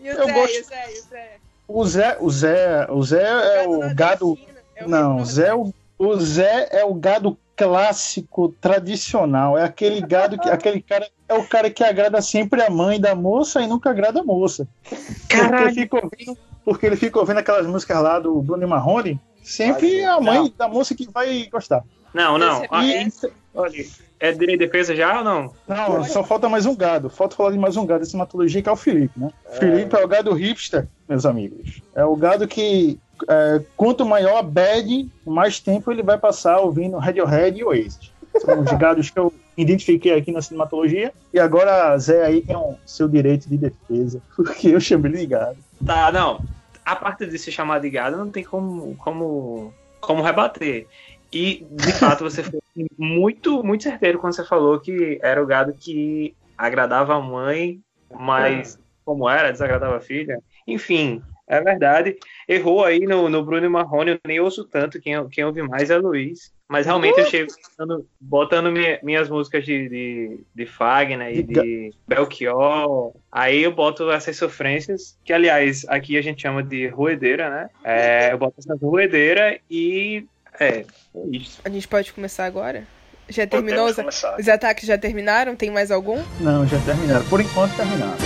E 0.00 0.10
o 0.10 0.12
Eu 0.12 0.24
Zé, 0.26 0.32
gosto- 0.32 0.60
o 0.60 0.64
Zé, 0.64 0.84
e 0.94 0.98
o 0.98 1.02
Zé? 1.02 1.30
O 1.66 1.84
Zé, 1.86 2.16
o 2.20 2.30
Zé, 2.30 2.86
o 2.90 3.02
Zé 3.02 3.22
é 3.62 3.66
o 3.66 3.94
gado. 3.94 4.36
É 4.76 4.84
o 4.84 4.88
Não, 4.88 5.24
Zé, 5.24 5.48
é 5.48 5.54
o, 5.54 5.72
o 5.98 6.16
Zé 6.20 6.68
é 6.70 6.84
o 6.84 6.94
gado 6.94 7.38
clássico, 7.56 8.48
tradicional. 8.60 9.56
É 9.56 9.64
aquele 9.64 10.00
gado 10.00 10.38
que 10.38 10.48
aquele 10.48 10.82
cara 10.82 11.08
é 11.28 11.34
o 11.34 11.46
cara 11.46 11.70
que 11.70 11.82
agrada 11.84 12.20
sempre 12.20 12.62
a 12.62 12.68
mãe 12.70 13.00
da 13.00 13.14
moça 13.14 13.60
e 13.62 13.66
nunca 13.66 13.90
agrada 13.90 14.20
a 14.20 14.24
moça. 14.24 14.66
Porque 14.88 15.36
Caralho. 15.36 15.74
fica 15.74 15.96
ouvindo, 15.96 16.38
porque 16.64 16.86
ele 16.86 16.96
fica 16.96 17.18
ouvindo 17.18 17.38
aquelas 17.38 17.66
músicas 17.66 18.02
lá 18.02 18.18
do 18.18 18.42
Bruno 18.42 18.66
Marrone, 18.68 19.18
sempre 19.42 20.04
Ai, 20.04 20.16
a 20.16 20.20
mãe 20.20 20.38
não. 20.38 20.52
da 20.56 20.68
moça 20.68 20.94
que 20.94 21.08
vai 21.10 21.46
gostar. 21.50 21.82
Não, 22.12 22.36
não. 22.36 22.62
Ah, 22.70 22.84
E, 22.84 23.10
Olha, 23.54 23.84
é 24.22 24.30
direito 24.30 24.60
de 24.60 24.66
defesa 24.66 24.94
já 24.94 25.18
ou 25.18 25.24
não? 25.24 25.52
não, 25.66 26.04
só 26.04 26.22
falta 26.22 26.48
mais 26.48 26.64
um 26.64 26.76
gado. 26.76 27.10
Falta 27.10 27.34
falar 27.34 27.50
de 27.50 27.58
mais 27.58 27.76
um 27.76 27.84
gado 27.84 28.04
dessa 28.04 28.16
hematologia 28.16 28.62
que 28.62 28.68
é 28.68 28.72
o 28.72 28.76
Felipe, 28.76 29.18
né? 29.18 29.30
Felipe 29.58 29.96
é 29.96 30.04
o 30.04 30.06
gado 30.06 30.32
hipster, 30.32 30.86
meus 31.08 31.26
amigos. 31.26 31.82
É 31.92 32.04
o 32.04 32.14
gado 32.14 32.46
que 32.46 33.00
é, 33.28 33.60
quanto 33.76 34.06
maior 34.06 34.38
a 34.38 34.42
bad, 34.42 35.10
mais 35.26 35.58
tempo 35.58 35.90
ele 35.90 36.04
vai 36.04 36.16
passar 36.16 36.60
ouvindo 36.60 36.98
Radiohead 36.98 37.58
e 37.58 37.64
Oasis. 37.64 38.12
São 38.38 38.60
os 38.60 38.70
gados 38.78 39.10
que 39.10 39.18
eu 39.18 39.34
identifiquei 39.56 40.16
aqui 40.16 40.30
na 40.30 40.40
cinematologia. 40.40 41.12
E 41.34 41.40
agora, 41.40 41.98
Zé 41.98 42.24
aí 42.24 42.42
tem 42.42 42.56
um 42.56 42.76
seu 42.86 43.08
direito 43.08 43.48
de 43.48 43.58
defesa, 43.58 44.22
porque 44.36 44.68
eu 44.68 44.78
chamei 44.78 45.10
ele 45.10 45.20
de 45.22 45.26
gado. 45.26 45.58
Tá, 45.84 46.12
não. 46.12 46.40
A 46.84 46.94
parte 46.94 47.26
de 47.26 47.36
se 47.40 47.50
chamar 47.50 47.80
de 47.80 47.90
gado 47.90 48.16
não 48.16 48.30
tem 48.30 48.44
como, 48.44 48.94
como, 48.98 49.74
como 50.00 50.22
rebater. 50.22 50.86
E, 51.32 51.66
de 51.70 51.92
fato, 51.92 52.24
você 52.24 52.42
foi 52.42 52.60
muito, 52.98 53.62
muito 53.64 53.84
certeiro 53.84 54.18
quando 54.18 54.34
você 54.34 54.44
falou 54.44 54.78
que 54.78 55.18
era 55.22 55.42
o 55.42 55.46
gado 55.46 55.72
que 55.72 56.34
agradava 56.56 57.14
a 57.14 57.20
mãe, 57.20 57.80
mas 58.14 58.78
como 59.04 59.28
era, 59.28 59.50
desagradava 59.50 59.96
a 59.96 60.00
filha. 60.00 60.38
Enfim, 60.66 61.22
é 61.46 61.60
verdade. 61.60 62.16
Errou 62.48 62.84
aí 62.84 63.00
no, 63.00 63.28
no 63.28 63.44
Bruno 63.44 63.68
Marrone, 63.70 64.12
eu 64.12 64.18
nem 64.26 64.40
ouço 64.40 64.64
tanto, 64.64 65.00
quem, 65.00 65.28
quem 65.28 65.44
ouve 65.44 65.62
mais 65.62 65.90
é 65.90 65.98
Luiz. 65.98 66.52
Mas 66.72 66.86
realmente 66.86 67.18
eu 67.18 67.26
chego 67.26 67.52
botando, 67.52 68.06
botando 68.18 68.72
minha, 68.72 68.98
minhas 69.02 69.28
músicas 69.28 69.62
de, 69.62 69.90
de, 69.90 70.40
de 70.54 70.64
Fagner 70.64 71.36
e 71.36 71.42
de 71.42 71.90
Belchior. 72.08 73.12
Aí 73.30 73.62
eu 73.62 73.72
boto 73.72 74.10
essas 74.10 74.38
sofrências, 74.38 75.18
que 75.22 75.34
aliás 75.34 75.84
aqui 75.88 76.16
a 76.16 76.22
gente 76.22 76.40
chama 76.40 76.62
de 76.62 76.86
roedeira, 76.86 77.50
né? 77.50 77.70
É, 77.84 78.32
eu 78.32 78.38
boto 78.38 78.54
essas 78.58 78.80
roedeira 78.80 79.60
e. 79.70 80.26
É, 80.62 80.84
é 81.14 81.26
isso. 81.30 81.60
A 81.64 81.68
gente 81.68 81.88
pode 81.88 82.12
começar 82.12 82.44
agora? 82.44 82.84
Já 83.28 83.46
terminou? 83.46 83.86
Os, 83.86 83.96
os 84.38 84.48
ataques 84.48 84.86
já 84.86 84.98
terminaram? 84.98 85.56
Tem 85.56 85.70
mais 85.70 85.90
algum? 85.90 86.22
Não, 86.40 86.66
já 86.66 86.78
terminaram. 86.80 87.24
Por 87.26 87.40
enquanto 87.40 87.74
terminaram. 87.76 88.16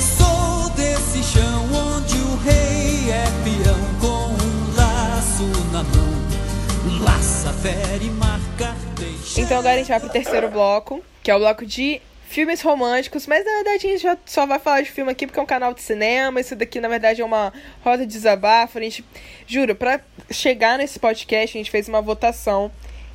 Sou 0.00 0.70
desse 0.70 1.22
chão 1.22 1.64
onde 1.72 2.16
o 2.16 2.36
rei 2.36 3.10
é 3.10 3.24
peão 3.44 3.80
com 4.00 4.32
um 4.42 4.76
laço 4.76 5.46
na 5.72 5.82
mão. 5.82 7.04
Laça, 7.04 7.52
fere, 7.54 8.10
marca, 8.10 8.74
deixa. 8.98 9.40
Então 9.40 9.58
agora 9.58 9.74
a 9.74 9.78
gente 9.78 9.88
vai 9.88 10.00
pro 10.00 10.08
terceiro 10.08 10.48
bloco, 10.48 11.04
que 11.22 11.30
é 11.30 11.34
o 11.34 11.38
bloco 11.38 11.66
de 11.66 12.00
filmes 12.26 12.60
românticos, 12.62 13.26
mas 13.26 13.44
na 13.44 13.52
verdade 13.52 13.86
a 13.86 13.90
gente 13.90 14.02
já 14.02 14.18
só 14.26 14.46
vai 14.46 14.58
falar 14.58 14.80
de 14.80 14.90
filme 14.90 15.10
aqui 15.10 15.26
porque 15.26 15.38
é 15.38 15.42
um 15.42 15.46
canal 15.46 15.72
de 15.72 15.82
cinema. 15.82 16.40
Isso 16.40 16.56
daqui, 16.56 16.80
na 16.80 16.88
verdade, 16.88 17.22
é 17.22 17.24
uma 17.24 17.52
roda 17.82 18.06
de 18.06 18.12
desabafo. 18.12 18.78
A 18.78 18.82
gente, 18.82 19.04
juro, 19.46 19.74
pra 19.74 20.00
chegar 20.30 20.78
nesse 20.78 20.98
podcast, 20.98 21.56
a 21.56 21.60
gente 21.60 21.70
fez 21.70 21.88
uma 21.88 22.02
votação 22.02 22.70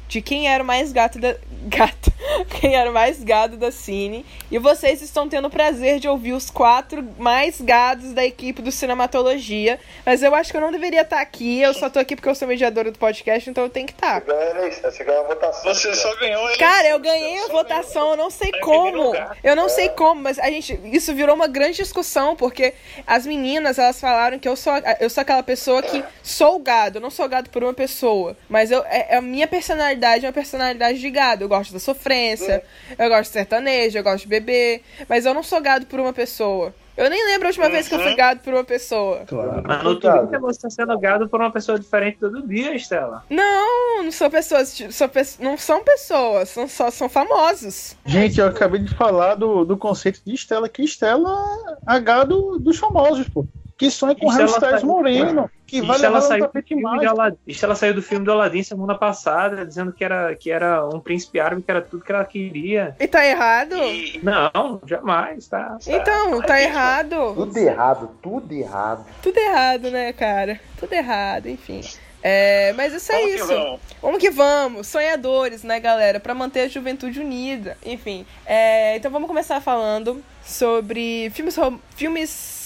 de 0.10 0.24
quem 0.24 0.50
era 0.50 0.62
o 0.64 0.66
mais 0.66 0.92
gato 0.92 1.20
da. 1.20 1.36
Gato. 1.70 2.12
Quem 2.60 2.76
era 2.76 2.90
o 2.90 2.94
mais 2.94 3.22
gado 3.22 3.58
da 3.58 3.70
Cine. 3.70 4.26
E 4.50 4.58
vocês 4.58 5.02
estão 5.02 5.28
tendo 5.28 5.50
o 5.50 5.52
prazer 5.52 6.00
de 6.00 6.08
ouvir 6.08 6.32
os 6.32 6.50
quatro 6.50 7.06
mais 7.18 7.60
gados 7.60 8.14
da 8.14 8.26
equipe 8.26 8.62
do 8.62 8.72
Cinematologia. 8.72 9.78
Mas 10.06 10.24
eu 10.24 10.34
acho 10.34 10.52
que 10.52 10.58
eu 10.58 10.62
não 10.62 10.72
deveria 10.72 11.02
estar 11.02 11.20
aqui. 11.20 11.60
Eu 11.62 11.74
só 11.74 11.90
tô 11.90 12.00
aqui 12.00 12.16
porque 12.16 12.30
eu 12.30 12.34
sou 12.34 12.48
mediadora 12.48 12.92
do 12.92 12.98
podcast, 12.98 13.50
então 13.50 13.66
eu 13.66 13.70
tenho 13.70 13.86
que 13.86 13.94
estar. 13.94 14.22
Você 14.22 15.04
ganhou 15.04 15.26
a 15.26 15.28
votação. 15.28 15.74
Você 15.74 15.94
só 15.94 16.16
ganhou 16.16 16.50
ele. 16.50 16.58
Cara, 16.58 16.88
eu 16.88 17.00
ganhei 17.00 17.44
a 17.44 17.48
votação, 17.48 18.12
eu 18.12 18.18
não 18.18 18.30
sei 18.30 18.52
como. 18.62 19.14
Eu 19.44 19.56
não 19.56 19.68
sei 19.68 19.90
como, 19.90 20.22
mas 20.22 20.40
a 20.40 20.50
gente. 20.50 20.80
Isso 20.86 21.14
virou 21.14 21.36
uma 21.36 21.48
grande 21.48 21.76
discussão, 21.78 22.38
porque 22.38 22.74
as 23.06 23.28
meninas, 23.28 23.78
elas 23.78 24.00
falaram 24.00 24.40
que 24.40 24.48
eu 24.48 24.56
sou, 24.56 24.74
eu 25.00 25.10
sou 25.10 25.22
aquela 25.22 25.44
pessoa 25.44 25.84
que 25.84 26.04
sou 26.24 26.58
gado. 26.58 26.98
Eu 26.98 27.02
não 27.02 27.12
sou 27.12 27.28
gado 27.28 27.50
por 27.50 27.64
uma 27.64 27.74
pessoa. 27.74 28.36
Mas 28.48 28.72
eu, 28.72 28.84
é, 28.86 29.18
a 29.18 29.22
minha 29.22 29.48
personalidade 29.48 29.99
é 30.08 30.28
uma 30.28 30.34
personalidade 30.34 31.00
de 31.00 31.10
gado. 31.10 31.44
Eu 31.44 31.50
gosto 31.50 31.74
da 31.74 31.80
sofrência, 31.80 32.64
eu 32.98 33.10
gosto 33.10 33.24
de 33.30 33.34
sertanejo, 33.34 33.98
eu 33.98 34.04
gosto 34.04 34.24
de 34.24 34.28
beber. 34.30 34.82
Mas 35.08 35.26
eu 35.26 35.34
não 35.34 35.44
sou 35.44 35.62
gado 35.62 35.86
por 35.86 36.00
uma 36.00 36.14
pessoa. 36.14 36.74
Eu 36.98 37.10
nem 37.10 37.26
lembro 37.28 37.48
a 37.48 37.52
última 37.52 37.70
vez 37.70 37.88
que 37.88 37.96
eu 37.96 38.00
fui 38.00 38.14
gado 38.14 38.42
por 38.42 38.54
uma 38.54 38.64
pessoa. 38.66 39.24
Claro. 39.26 39.64
Mas 39.66 39.84
no 39.84 39.98
Twitter 39.98 40.38
você 40.42 40.58
está 40.58 40.70
sendo 40.70 41.00
gado 41.00 41.30
por 41.30 41.40
uma 41.40 41.50
pessoa 41.50 41.80
diferente 41.80 42.18
todo 42.20 42.46
dia, 42.46 42.76
Estela. 42.76 43.24
Não, 43.30 44.04
não 44.04 44.12
sou 44.12 44.30
pessoas. 44.30 44.78
Sou, 44.92 45.08
pe- 45.08 45.22
não 45.40 45.58
são 45.58 45.82
pessoas, 45.82 46.50
são 46.50 46.68
só 46.68 46.92
são 46.92 47.08
famosos. 47.08 47.96
Gente, 48.06 48.42
eu 48.42 48.48
acabei 48.48 48.82
de 48.82 48.94
falar 48.94 49.36
do, 49.36 49.64
do 49.64 49.78
conceito 49.78 50.20
de 50.26 50.34
Estela, 50.34 50.68
que 50.68 50.84
Estela 50.84 51.32
é 51.72 51.76
a 51.86 52.00
gado 52.00 52.60
dos 52.60 52.78
famosos, 52.78 53.30
pô. 53.30 53.46
Que 53.80 53.90
sonha 53.90 54.14
com 54.14 54.30
saiu- 54.30 54.86
Moreno, 54.86 55.50
que 55.66 55.82
vai 55.82 55.98
no 55.98 56.22
saiu, 56.22 56.46
do 56.48 56.52
filme 56.52 56.64
de 56.68 56.76
mágico. 56.76 57.12
Aladdin, 57.12 57.38
Estela 57.48 57.76
saiu 57.76 57.94
do 57.94 58.02
filme 58.02 58.26
do 58.26 58.32
Aladdin 58.34 58.62
semana 58.62 58.94
passada, 58.94 59.66
dizendo 59.66 59.94
que 59.94 60.04
era, 60.04 60.36
que 60.36 60.52
era 60.52 60.86
um 60.86 61.00
príncipe 61.00 61.40
árabe, 61.40 61.62
que 61.62 61.72
era 61.72 61.82
tudo 61.82 62.04
que 62.04 62.12
ela 62.12 62.26
queria. 62.26 62.94
E 63.00 63.08
tá 63.08 63.26
errado? 63.26 63.76
E 63.76 64.20
Não, 64.22 64.82
jamais, 64.86 65.48
tá? 65.48 65.78
Então, 65.88 66.42
tá 66.42 66.62
errado. 66.62 67.34
Tudo 67.34 67.58
errado, 67.58 68.10
tudo 68.22 68.54
errado. 68.54 69.06
Tudo 69.24 69.38
errado, 69.38 69.90
né, 69.90 70.12
cara? 70.12 70.60
Tudo 70.78 70.92
errado, 70.92 71.48
enfim. 71.48 71.80
É, 72.22 72.74
mas 72.74 72.94
isso 72.94 73.14
é 73.14 73.16
vamos 73.16 73.34
isso. 73.36 73.48
vamos. 73.48 73.80
Vamos 74.02 74.20
que 74.20 74.30
vamos, 74.30 74.88
sonhadores, 74.88 75.64
né, 75.64 75.80
galera? 75.80 76.20
Pra 76.20 76.34
manter 76.34 76.64
a 76.64 76.68
juventude 76.68 77.18
unida. 77.22 77.78
Enfim, 77.86 78.26
é, 78.46 78.98
então 78.98 79.10
vamos 79.10 79.30
começar 79.30 79.62
falando 79.62 80.22
sobre 80.44 81.30
filmes, 81.30 81.56
filmes 81.96 82.59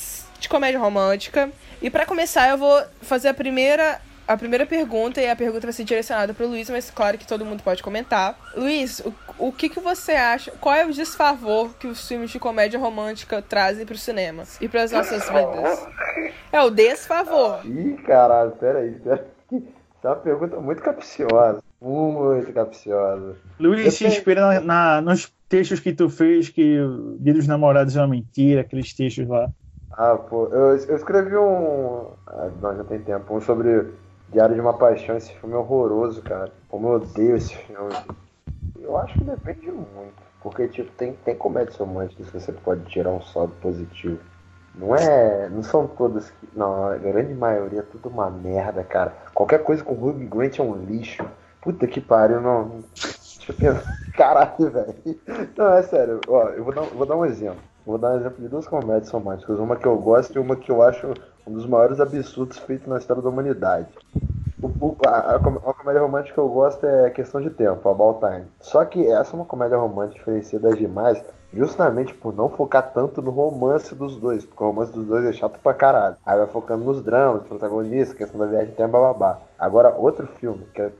de 0.43 0.49
comédia 0.49 0.79
romântica. 0.79 1.49
E 1.81 1.89
pra 1.89 2.05
começar, 2.05 2.49
eu 2.49 2.57
vou 2.57 2.81
fazer 3.01 3.29
a 3.29 3.33
primeira, 3.33 3.99
a 4.27 4.37
primeira 4.37 4.65
pergunta, 4.65 5.19
e 5.21 5.29
a 5.29 5.35
pergunta 5.35 5.65
vai 5.65 5.73
ser 5.73 5.83
direcionada 5.85 6.33
pro 6.33 6.47
Luiz, 6.47 6.69
mas 6.69 6.91
claro 6.91 7.17
que 7.17 7.25
todo 7.25 7.45
mundo 7.45 7.63
pode 7.63 7.81
comentar. 7.81 8.37
Luiz, 8.55 8.99
o, 8.99 9.13
o 9.39 9.51
que, 9.51 9.69
que 9.69 9.79
você 9.79 10.11
acha? 10.11 10.51
Qual 10.59 10.75
é 10.75 10.85
o 10.85 10.93
desfavor 10.93 11.73
que 11.79 11.87
os 11.87 12.07
filmes 12.07 12.29
de 12.29 12.39
comédia 12.39 12.79
romântica 12.79 13.41
trazem 13.41 13.85
pro 13.85 13.97
cinema 13.97 14.43
e 14.61 14.67
pras 14.67 14.91
nossas 14.91 15.23
vidas? 15.27 15.87
É 16.51 16.61
o 16.61 16.69
desfavor. 16.69 17.61
Ih, 17.65 17.93
caralho, 18.05 18.51
peraí, 18.51 18.91
peraí. 18.91 19.21
Isso 19.51 19.63
é 20.03 20.07
uma 20.07 20.15
pergunta 20.17 20.59
muito 20.59 20.81
capciosa. 20.81 21.63
Muito 21.81 22.51
capciosa. 22.53 23.35
Luiz, 23.59 23.85
Eu 23.85 23.91
se 23.91 23.99
tenho- 23.99 24.11
inspira 24.11 24.41
na, 24.41 24.59
na- 24.61 25.01
nos 25.01 25.31
textos 25.49 25.79
que 25.79 25.93
tu 25.93 26.09
fez, 26.09 26.49
que 26.49 26.79
o 26.79 27.17
Dia 27.19 27.33
dos 27.33 27.47
Namorados 27.47 27.95
é 27.95 27.99
uma 28.01 28.07
mentira, 28.07 28.61
aqueles 28.61 28.93
textos 28.93 29.27
lá. 29.27 29.49
Ah, 29.95 30.17
pô, 30.17 30.47
eu, 30.47 30.75
eu 30.75 30.95
escrevi 30.95 31.37
um. 31.37 32.07
Ah, 32.27 32.49
não, 32.61 32.75
já 32.77 32.83
tem 32.83 32.99
tempo. 32.99 33.35
Um 33.35 33.41
sobre 33.41 33.93
Diário 34.29 34.55
de 34.55 34.61
uma 34.61 34.73
Paixão. 34.77 35.15
Esse 35.15 35.33
filme 35.33 35.55
é 35.55 35.57
horroroso, 35.57 36.21
cara. 36.23 36.51
Como 36.67 36.87
eu 36.87 36.93
odeio 36.93 37.35
esse 37.35 37.55
filme. 37.55 37.93
Eu 38.79 38.97
acho 38.97 39.17
que 39.17 39.23
depende 39.23 39.71
muito. 39.71 40.21
Porque, 40.41 40.67
tipo, 40.67 40.91
tem, 40.93 41.13
tem 41.13 41.35
comédias 41.35 41.77
românticas 41.77 42.29
que 42.29 42.39
você 42.39 42.51
pode 42.51 42.83
tirar 42.85 43.11
um 43.11 43.21
saldo 43.21 43.53
positivo. 43.61 44.19
Não 44.75 44.95
é. 44.95 45.47
Não 45.49 45.61
são 45.63 45.87
todas 45.87 46.29
que. 46.31 46.49
Não, 46.55 46.87
a 46.87 46.97
grande 46.97 47.33
maioria 47.33 47.79
é 47.79 47.83
tudo 47.83 48.09
uma 48.09 48.29
merda, 48.29 48.83
cara. 48.83 49.13
Qualquer 49.33 49.63
coisa 49.63 49.83
com 49.83 49.93
Hugh 49.93 50.27
Grant 50.27 50.57
é 50.59 50.63
um 50.63 50.75
lixo. 50.75 51.23
Puta 51.61 51.87
que 51.87 52.01
pariu, 52.01 52.41
não- 52.41 52.83
Deixa 52.91 53.51
eu 53.51 53.55
pensar. 53.55 53.93
Caralho, 54.17 54.69
velho. 54.71 54.95
Não, 55.57 55.73
é 55.73 55.83
sério. 55.83 56.19
Ó, 56.27 56.49
eu 56.49 56.63
vou 56.63 56.73
dar, 56.73 56.81
vou 56.83 57.05
dar 57.05 57.15
um 57.17 57.25
exemplo. 57.25 57.61
Vou 57.85 57.97
dar 57.97 58.11
um 58.13 58.17
exemplo 58.17 58.41
de 58.41 58.47
duas 58.47 58.67
comédias 58.67 59.11
românticas. 59.11 59.59
Uma 59.59 59.75
que 59.75 59.85
eu 59.85 59.97
gosto 59.97 60.35
e 60.35 60.39
uma 60.39 60.55
que 60.55 60.71
eu 60.71 60.81
acho 60.81 61.07
um 61.45 61.53
dos 61.53 61.65
maiores 61.65 61.99
absurdos 61.99 62.57
feitos 62.59 62.87
na 62.87 62.97
história 62.97 63.21
da 63.21 63.29
humanidade. 63.29 63.87
O- 64.61 64.67
o- 64.79 64.97
a, 65.05 65.09
a 65.09 65.35
a 65.35 65.39
comédia 65.39 66.01
romântica 66.01 66.33
que 66.33 66.39
eu 66.39 66.47
gosto 66.47 66.85
é 66.85 67.09
Questão 67.09 67.41
de 67.41 67.49
Tempo, 67.49 67.87
About 67.89 68.19
Time. 68.25 68.45
Só 68.61 68.85
que 68.85 69.05
essa 69.11 69.33
é 69.33 69.35
uma 69.35 69.45
comédia 69.45 69.77
romântica 69.77 70.19
diferenciada 70.19 70.69
das 70.69 70.77
demais, 70.77 71.21
justamente 71.53 72.13
por 72.13 72.33
não 72.33 72.49
focar 72.49 72.93
tanto 72.93 73.21
no 73.21 73.31
romance 73.31 73.93
dos 73.93 74.15
dois, 74.17 74.45
porque 74.45 74.63
o 74.63 74.67
romance 74.67 74.93
dos 74.93 75.05
dois 75.05 75.25
é 75.25 75.33
chato 75.33 75.59
pra 75.59 75.73
caralho. 75.73 76.15
Aí 76.25 76.37
vai 76.37 76.47
focando 76.47 76.85
nos 76.85 77.01
dramas, 77.03 77.43
protagonistas, 77.43 78.17
questão 78.17 78.39
da 78.39 78.45
viagem 78.45 78.73
tem 78.73 78.87
bababá. 78.87 79.41
Agora, 79.59 79.93
outro 79.97 80.25
filme, 80.27 80.65
que 80.73 80.81
é, 80.81 80.91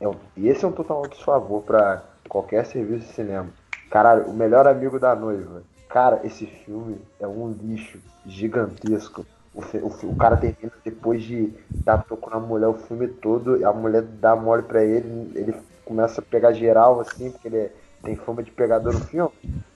é 0.00 0.08
um- 0.08 0.16
esse 0.38 0.64
é 0.64 0.68
um 0.68 0.72
total 0.72 1.06
desfavor 1.08 1.62
pra 1.62 2.02
qualquer 2.28 2.64
serviço 2.64 3.06
de 3.06 3.12
cinema. 3.12 3.48
Caralho, 3.90 4.30
o 4.30 4.32
melhor 4.32 4.66
amigo 4.66 4.98
da 4.98 5.14
noiva. 5.14 5.62
Cara, 5.94 6.22
esse 6.24 6.44
filme 6.44 6.98
é 7.20 7.26
um 7.28 7.52
lixo 7.52 8.00
gigantesco. 8.26 9.24
O, 9.54 9.60
o 9.60 10.10
o 10.10 10.16
cara 10.16 10.36
termina 10.36 10.72
depois 10.84 11.22
de 11.22 11.54
dar 11.84 11.98
toco 11.98 12.28
na 12.30 12.40
mulher 12.40 12.66
o 12.66 12.74
filme 12.74 13.06
todo, 13.06 13.64
a 13.64 13.72
mulher 13.72 14.02
dá 14.02 14.34
mole 14.34 14.64
pra 14.64 14.82
ele, 14.82 15.30
ele 15.36 15.54
começa 15.84 16.20
a 16.20 16.24
pegar 16.24 16.52
geral 16.52 17.00
assim, 17.00 17.30
porque 17.30 17.46
ele 17.46 17.58
é- 17.58 17.72
tem 18.02 18.16
fama 18.16 18.42
de 18.42 18.50
pegador 18.50 18.92
no 18.92 18.98
filme. 19.02 19.30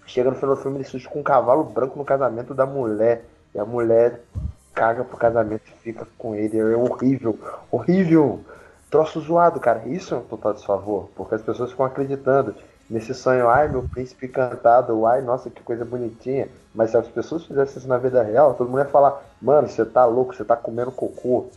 Chega 0.07 0.29
no 0.29 0.35
final 0.35 0.57
do 0.57 0.61
filme, 0.61 0.79
ele 0.79 0.85
surge 0.89 1.09
com 1.09 1.21
um 1.21 1.23
cavalo 1.23 1.63
branco 1.63 1.97
no 1.97 2.05
casamento 2.05 2.53
da 2.53 2.67
mulher. 2.67 3.25
E 3.55 3.59
a 3.61 3.65
mulher 3.65 4.21
caga 4.75 5.05
pro 5.05 5.17
casamento 5.17 5.63
e 5.69 5.79
fica 5.85 6.05
com 6.19 6.35
ele. 6.35 6.59
É 6.59 6.77
horrível, 6.77 7.39
horrível. 7.71 8.41
Troço 8.91 9.21
zoado, 9.21 9.61
cara. 9.61 9.87
Isso 9.87 10.17
é 10.17 10.19
um 10.19 10.23
total 10.25 10.53
desfavor, 10.53 11.11
porque 11.15 11.37
as 11.37 11.43
pessoas 11.43 11.71
ficam 11.71 11.87
acreditando 11.87 12.57
nesse 12.89 13.15
sonho, 13.15 13.49
ai, 13.49 13.69
meu 13.69 13.83
príncipe 13.89 14.27
encantado, 14.27 15.07
ai, 15.07 15.23
nossa, 15.23 15.51
que 15.51 15.63
coisa 15.63 15.85
bonitinha. 15.85 16.51
Mas 16.73 16.91
se 16.91 16.97
as 16.97 17.09
pessoas 17.09 17.45
fizessem 17.47 17.79
isso 17.79 17.89
na 17.89 17.99
vida 17.99 18.23
real, 18.23 18.55
todo 18.55 18.69
mundo 18.69 18.81
ia 18.81 18.87
falar, 18.87 19.21
mano, 19.41 19.69
você 19.69 19.85
tá 19.85 20.05
louco, 20.05 20.35
você 20.35 20.45
tá 20.45 20.57
comendo 20.57 20.93
cocô. 20.93 21.53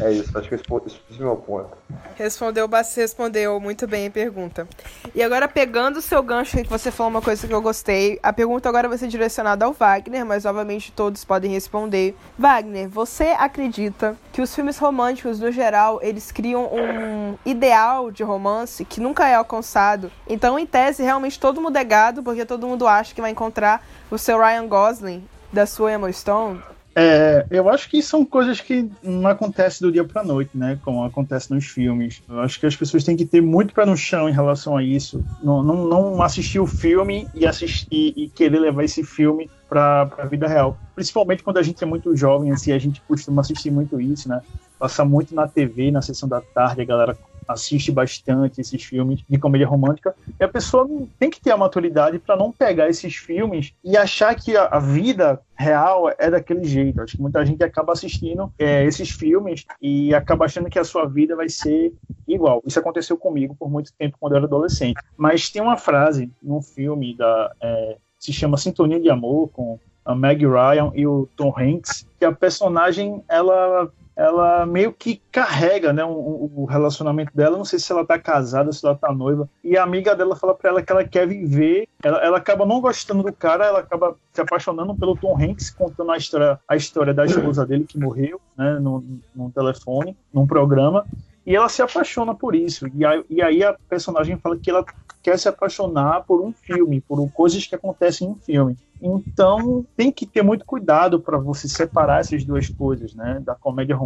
É 0.00 0.10
isso, 0.12 0.36
acho 0.38 0.48
que 0.48 0.54
eu 0.54 0.58
expo- 0.58 0.82
expus 0.86 1.18
meu 1.18 1.36
ponto. 1.36 1.76
Respondeu, 2.16 2.68
respondeu 2.96 3.60
muito 3.60 3.86
bem 3.86 4.06
a 4.06 4.10
pergunta. 4.10 4.66
E 5.14 5.22
agora, 5.22 5.46
pegando 5.46 5.98
o 5.98 6.02
seu 6.02 6.22
gancho 6.22 6.56
que 6.56 6.68
você 6.68 6.90
falou 6.90 7.10
uma 7.10 7.20
coisa 7.20 7.46
que 7.46 7.52
eu 7.52 7.60
gostei, 7.60 8.18
a 8.22 8.32
pergunta 8.32 8.68
agora 8.68 8.88
vai 8.88 8.96
ser 8.96 9.08
direcionada 9.08 9.66
ao 9.66 9.72
Wagner, 9.74 10.24
mas 10.24 10.46
obviamente 10.46 10.90
todos 10.92 11.24
podem 11.24 11.50
responder. 11.50 12.16
Wagner, 12.38 12.88
você 12.88 13.34
acredita 13.38 14.16
que 14.32 14.40
os 14.40 14.54
filmes 14.54 14.78
românticos, 14.78 15.38
no 15.38 15.52
geral, 15.52 16.00
eles 16.02 16.32
criam 16.32 16.64
um 16.72 17.36
ideal 17.44 18.10
de 18.10 18.22
romance 18.22 18.84
que 18.84 19.00
nunca 19.00 19.28
é 19.28 19.34
alcançado? 19.34 20.10
Então, 20.26 20.58
em 20.58 20.66
tese, 20.66 21.02
realmente 21.02 21.38
todo 21.38 21.60
mundo 21.60 21.76
é 21.76 21.84
gado, 21.84 22.22
porque 22.22 22.46
todo 22.46 22.66
mundo 22.66 22.86
acha 22.86 23.14
que 23.14 23.20
vai 23.20 23.30
encontrar 23.30 23.86
o 24.10 24.16
seu 24.16 24.38
Ryan 24.38 24.66
Gosling 24.66 25.28
da 25.52 25.66
sua 25.66 25.92
Emma 25.92 26.10
Stone? 26.12 26.62
É, 26.96 27.46
eu 27.50 27.68
acho 27.68 27.88
que 27.88 28.02
são 28.02 28.24
coisas 28.24 28.60
que 28.60 28.90
não 29.02 29.28
acontecem 29.28 29.86
do 29.86 29.92
dia 29.92 30.04
pra 30.04 30.24
noite, 30.24 30.56
né? 30.56 30.78
Como 30.82 31.04
acontece 31.04 31.52
nos 31.52 31.66
filmes. 31.66 32.20
Eu 32.28 32.40
acho 32.40 32.58
que 32.58 32.66
as 32.66 32.74
pessoas 32.74 33.04
têm 33.04 33.16
que 33.16 33.24
ter 33.24 33.40
muito 33.40 33.72
pé 33.72 33.86
no 33.86 33.96
chão 33.96 34.28
em 34.28 34.32
relação 34.32 34.76
a 34.76 34.82
isso. 34.82 35.24
Não, 35.42 35.62
não, 35.62 35.86
não 35.86 36.22
assistir 36.22 36.58
o 36.58 36.66
filme 36.66 37.28
e, 37.34 37.46
assistir, 37.46 38.12
e 38.16 38.28
querer 38.28 38.58
levar 38.58 38.84
esse 38.84 39.04
filme 39.04 39.48
pra, 39.68 40.06
pra 40.06 40.26
vida 40.26 40.48
real. 40.48 40.76
Principalmente 40.94 41.44
quando 41.44 41.58
a 41.58 41.62
gente 41.62 41.82
é 41.82 41.86
muito 41.86 42.14
jovem, 42.16 42.50
assim, 42.50 42.72
a 42.72 42.78
gente 42.78 43.00
costuma 43.06 43.40
assistir 43.42 43.70
muito 43.70 44.00
isso, 44.00 44.28
né? 44.28 44.40
Passa 44.78 45.04
muito 45.04 45.34
na 45.34 45.46
TV, 45.46 45.90
na 45.90 46.02
sessão 46.02 46.28
da 46.28 46.40
tarde, 46.40 46.82
a 46.82 46.84
galera 46.84 47.16
assiste 47.52 47.90
bastante 47.90 48.60
esses 48.60 48.82
filmes 48.82 49.20
de 49.28 49.38
comédia 49.38 49.66
romântica. 49.66 50.14
E 50.38 50.44
a 50.44 50.48
pessoa 50.48 50.88
tem 51.18 51.30
que 51.30 51.40
ter 51.40 51.50
a 51.50 51.56
maturidade 51.56 52.18
para 52.18 52.36
não 52.36 52.52
pegar 52.52 52.88
esses 52.88 53.16
filmes 53.16 53.72
e 53.84 53.96
achar 53.96 54.34
que 54.34 54.56
a, 54.56 54.66
a 54.66 54.78
vida 54.78 55.40
real 55.54 56.10
é 56.18 56.30
daquele 56.30 56.64
jeito. 56.64 57.02
Acho 57.02 57.16
que 57.16 57.22
muita 57.22 57.44
gente 57.44 57.62
acaba 57.62 57.92
assistindo 57.92 58.52
é, 58.58 58.84
esses 58.84 59.10
filmes 59.10 59.66
e 59.80 60.14
acaba 60.14 60.44
achando 60.44 60.70
que 60.70 60.78
a 60.78 60.84
sua 60.84 61.06
vida 61.06 61.36
vai 61.36 61.48
ser 61.48 61.92
igual. 62.26 62.62
Isso 62.64 62.78
aconteceu 62.78 63.16
comigo 63.16 63.54
por 63.58 63.70
muito 63.70 63.92
tempo 63.92 64.16
quando 64.18 64.32
eu 64.32 64.38
era 64.38 64.46
adolescente. 64.46 65.00
Mas 65.16 65.50
tem 65.50 65.60
uma 65.60 65.76
frase 65.76 66.30
num 66.42 66.62
filme 66.62 67.14
da 67.16 67.52
é, 67.60 67.96
se 68.18 68.32
chama 68.32 68.58
Sintonia 68.58 69.00
de 69.00 69.10
Amor 69.10 69.48
com 69.48 69.78
a 70.04 70.14
Meg 70.14 70.46
Ryan 70.46 70.92
e 70.94 71.06
o 71.06 71.28
Tom 71.36 71.54
Hanks, 71.56 72.06
que 72.18 72.24
a 72.24 72.32
personagem 72.32 73.22
ela 73.28 73.90
ela 74.20 74.66
meio 74.66 74.92
que 74.92 75.22
carrega 75.32 75.94
né, 75.94 76.04
o, 76.04 76.50
o 76.54 76.64
relacionamento 76.66 77.34
dela. 77.34 77.56
Não 77.56 77.64
sei 77.64 77.78
se 77.78 77.90
ela 77.90 78.04
tá 78.04 78.18
casada, 78.18 78.70
se 78.70 78.84
ela 78.84 78.94
tá 78.94 79.10
noiva. 79.10 79.48
E 79.64 79.78
a 79.78 79.82
amiga 79.82 80.14
dela 80.14 80.36
fala 80.36 80.54
para 80.54 80.68
ela 80.68 80.82
que 80.82 80.92
ela 80.92 81.04
quer 81.04 81.26
viver. 81.26 81.88
Ela, 82.02 82.18
ela, 82.18 82.36
acaba 82.36 82.66
não 82.66 82.82
gostando 82.82 83.22
do 83.22 83.32
cara, 83.32 83.64
ela 83.64 83.78
acaba 83.78 84.14
se 84.30 84.42
apaixonando 84.42 84.94
pelo 84.94 85.16
Tom 85.16 85.34
Hanks, 85.40 85.70
contando 85.70 86.12
a 86.12 86.18
história, 86.18 86.60
a 86.68 86.76
história 86.76 87.14
da 87.14 87.24
esposa 87.24 87.64
dele 87.64 87.84
que 87.84 87.98
morreu 87.98 88.38
né, 88.58 88.78
no, 88.78 89.02
no 89.34 89.50
telefone, 89.52 90.14
num 90.30 90.46
programa. 90.46 91.06
E 91.46 91.56
ela 91.56 91.70
se 91.70 91.80
apaixona 91.80 92.34
por 92.34 92.54
isso. 92.54 92.88
E 92.94 93.06
aí, 93.06 93.24
e 93.30 93.40
aí 93.40 93.64
a 93.64 93.74
personagem 93.88 94.36
fala 94.36 94.58
que 94.58 94.68
ela 94.68 94.84
quer 95.22 95.38
se 95.38 95.48
apaixonar 95.48 96.24
por 96.24 96.42
um 96.42 96.52
filme, 96.52 97.00
por 97.00 97.26
coisas 97.32 97.66
que 97.66 97.74
acontecem 97.74 98.28
em 98.28 98.30
um 98.32 98.36
filme. 98.36 98.76
Então 99.00 99.84
tem 99.96 100.12
que 100.12 100.26
ter 100.26 100.42
muito 100.42 100.64
cuidado 100.64 101.20
para 101.20 101.38
você 101.38 101.68
separar 101.68 102.20
essas 102.20 102.44
duas 102.44 102.68
coisas, 102.68 103.14
né? 103.14 103.40
Da 103.44 103.54
comédia 103.54 103.98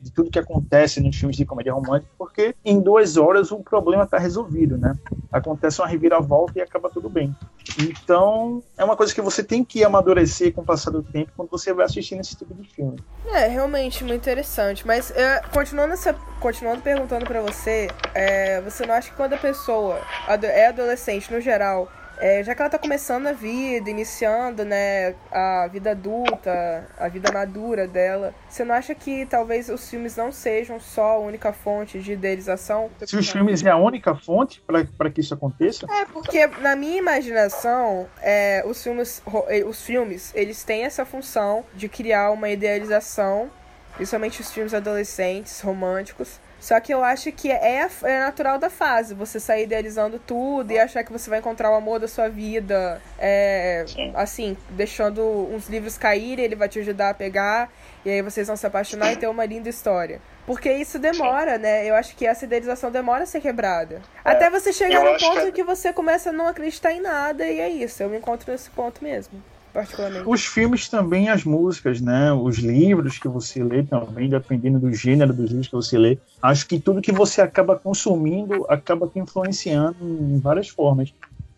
de 0.00 0.12
tudo 0.12 0.30
que 0.30 0.38
acontece 0.38 1.00
nos 1.00 1.16
filmes 1.16 1.36
de 1.36 1.44
comédia 1.44 1.72
romântica, 1.72 2.10
porque 2.18 2.54
em 2.64 2.80
duas 2.80 3.16
horas 3.16 3.52
o 3.52 3.58
problema 3.58 4.04
está 4.04 4.18
resolvido, 4.18 4.78
né? 4.78 4.94
Acontece 5.30 5.80
uma 5.80 5.86
reviravolta 5.86 6.58
e 6.58 6.62
acaba 6.62 6.88
tudo 6.88 7.08
bem. 7.08 7.34
Então 7.78 8.62
é 8.76 8.84
uma 8.84 8.96
coisa 8.96 9.14
que 9.14 9.20
você 9.20 9.42
tem 9.42 9.64
que 9.64 9.84
amadurecer 9.84 10.52
com 10.52 10.62
o 10.62 10.64
passar 10.64 10.90
do 10.90 11.02
tempo 11.02 11.32
quando 11.36 11.50
você 11.50 11.72
vai 11.72 11.84
assistindo 11.84 12.20
esse 12.20 12.36
tipo 12.36 12.54
de 12.54 12.68
filme. 12.68 12.98
É, 13.26 13.46
realmente 13.46 14.02
muito 14.04 14.20
interessante. 14.20 14.86
Mas 14.86 15.10
é, 15.10 15.40
continuando, 15.52 15.92
essa, 15.92 16.14
continuando 16.40 16.82
perguntando 16.82 17.24
para 17.24 17.40
você, 17.40 17.88
é, 18.14 18.60
você 18.62 18.86
não 18.86 18.94
acha 18.94 19.10
que 19.10 19.16
quando 19.16 19.34
a 19.34 19.38
pessoa 19.38 20.00
é 20.42 20.68
adolescente 20.68 21.32
no 21.32 21.40
geral 21.40 21.88
é, 22.20 22.42
já 22.42 22.54
que 22.54 22.60
ela 22.60 22.70
tá 22.70 22.78
começando 22.78 23.26
a 23.26 23.32
vida, 23.32 23.90
iniciando, 23.90 24.64
né, 24.64 25.14
a 25.30 25.68
vida 25.70 25.92
adulta, 25.92 26.86
a 26.98 27.08
vida 27.08 27.30
madura 27.32 27.86
dela, 27.86 28.34
você 28.48 28.64
não 28.64 28.74
acha 28.74 28.94
que 28.94 29.26
talvez 29.26 29.68
os 29.68 29.88
filmes 29.88 30.16
não 30.16 30.32
sejam 30.32 30.80
só 30.80 31.12
a 31.12 31.18
única 31.18 31.52
fonte 31.52 31.98
de 32.00 32.12
idealização? 32.12 32.90
Se 33.04 33.16
os 33.16 33.28
filmes 33.28 33.64
é 33.64 33.70
a 33.70 33.76
única 33.76 34.14
fonte 34.14 34.62
para 34.96 35.10
que 35.10 35.20
isso 35.20 35.34
aconteça? 35.34 35.86
É, 35.90 36.04
porque 36.06 36.46
na 36.46 36.74
minha 36.76 36.98
imaginação, 36.98 38.08
é, 38.20 38.62
os, 38.66 38.82
filmes, 38.82 39.22
os 39.66 39.82
filmes, 39.82 40.32
eles 40.34 40.64
têm 40.64 40.84
essa 40.84 41.04
função 41.04 41.64
de 41.74 41.88
criar 41.88 42.30
uma 42.30 42.48
idealização, 42.48 43.50
principalmente 43.94 44.40
os 44.40 44.52
filmes 44.52 44.74
adolescentes, 44.74 45.60
românticos, 45.60 46.40
só 46.60 46.78
que 46.80 46.92
eu 46.92 47.04
acho 47.04 47.30
que 47.30 47.50
é, 47.50 47.88
é 48.02 48.18
natural 48.20 48.58
da 48.58 48.68
fase, 48.68 49.14
você 49.14 49.38
sair 49.38 49.64
idealizando 49.64 50.18
tudo 50.18 50.72
e 50.72 50.78
achar 50.78 51.04
que 51.04 51.12
você 51.12 51.30
vai 51.30 51.38
encontrar 51.38 51.70
o 51.70 51.74
amor 51.74 52.00
da 52.00 52.08
sua 52.08 52.28
vida, 52.28 53.00
é, 53.18 53.84
assim, 54.14 54.56
deixando 54.70 55.22
uns 55.22 55.68
livros 55.68 55.96
caírem, 55.96 56.44
ele 56.44 56.56
vai 56.56 56.68
te 56.68 56.80
ajudar 56.80 57.10
a 57.10 57.14
pegar, 57.14 57.70
e 58.04 58.10
aí 58.10 58.22
vocês 58.22 58.46
vão 58.46 58.56
se 58.56 58.66
apaixonar 58.66 59.12
e 59.12 59.16
ter 59.16 59.28
uma 59.28 59.44
linda 59.44 59.68
história. 59.68 60.20
Porque 60.46 60.72
isso 60.72 60.98
demora, 60.98 61.58
né? 61.58 61.88
Eu 61.88 61.94
acho 61.94 62.16
que 62.16 62.26
essa 62.26 62.44
idealização 62.44 62.90
demora 62.90 63.24
a 63.24 63.26
ser 63.26 63.40
quebrada. 63.40 64.00
É, 64.24 64.30
Até 64.30 64.48
você 64.48 64.72
chegar 64.72 65.04
no 65.04 65.18
ponto 65.18 65.40
que... 65.46 65.52
que 65.52 65.62
você 65.62 65.92
começa 65.92 66.30
a 66.30 66.32
não 66.32 66.48
acreditar 66.48 66.92
em 66.92 67.00
nada, 67.00 67.46
e 67.46 67.60
é 67.60 67.68
isso. 67.68 68.02
Eu 68.02 68.08
me 68.08 68.16
encontro 68.16 68.50
nesse 68.50 68.70
ponto 68.70 69.04
mesmo 69.04 69.40
particularmente. 69.72 70.28
Os 70.28 70.44
filmes 70.44 70.88
também, 70.88 71.28
as 71.28 71.44
músicas, 71.44 72.00
né? 72.00 72.32
Os 72.32 72.58
livros 72.58 73.18
que 73.18 73.28
você 73.28 73.62
lê 73.62 73.82
também, 73.82 74.28
dependendo 74.28 74.78
do 74.78 74.92
gênero 74.92 75.32
dos 75.32 75.50
livros 75.50 75.68
que 75.68 75.74
você 75.74 75.98
lê. 75.98 76.18
Acho 76.42 76.66
que 76.66 76.78
tudo 76.80 77.02
que 77.02 77.12
você 77.12 77.40
acaba 77.40 77.76
consumindo 77.76 78.66
acaba 78.68 79.06
te 79.06 79.18
influenciando 79.18 79.96
em 80.00 80.38
várias 80.38 80.68
formas. 80.68 81.12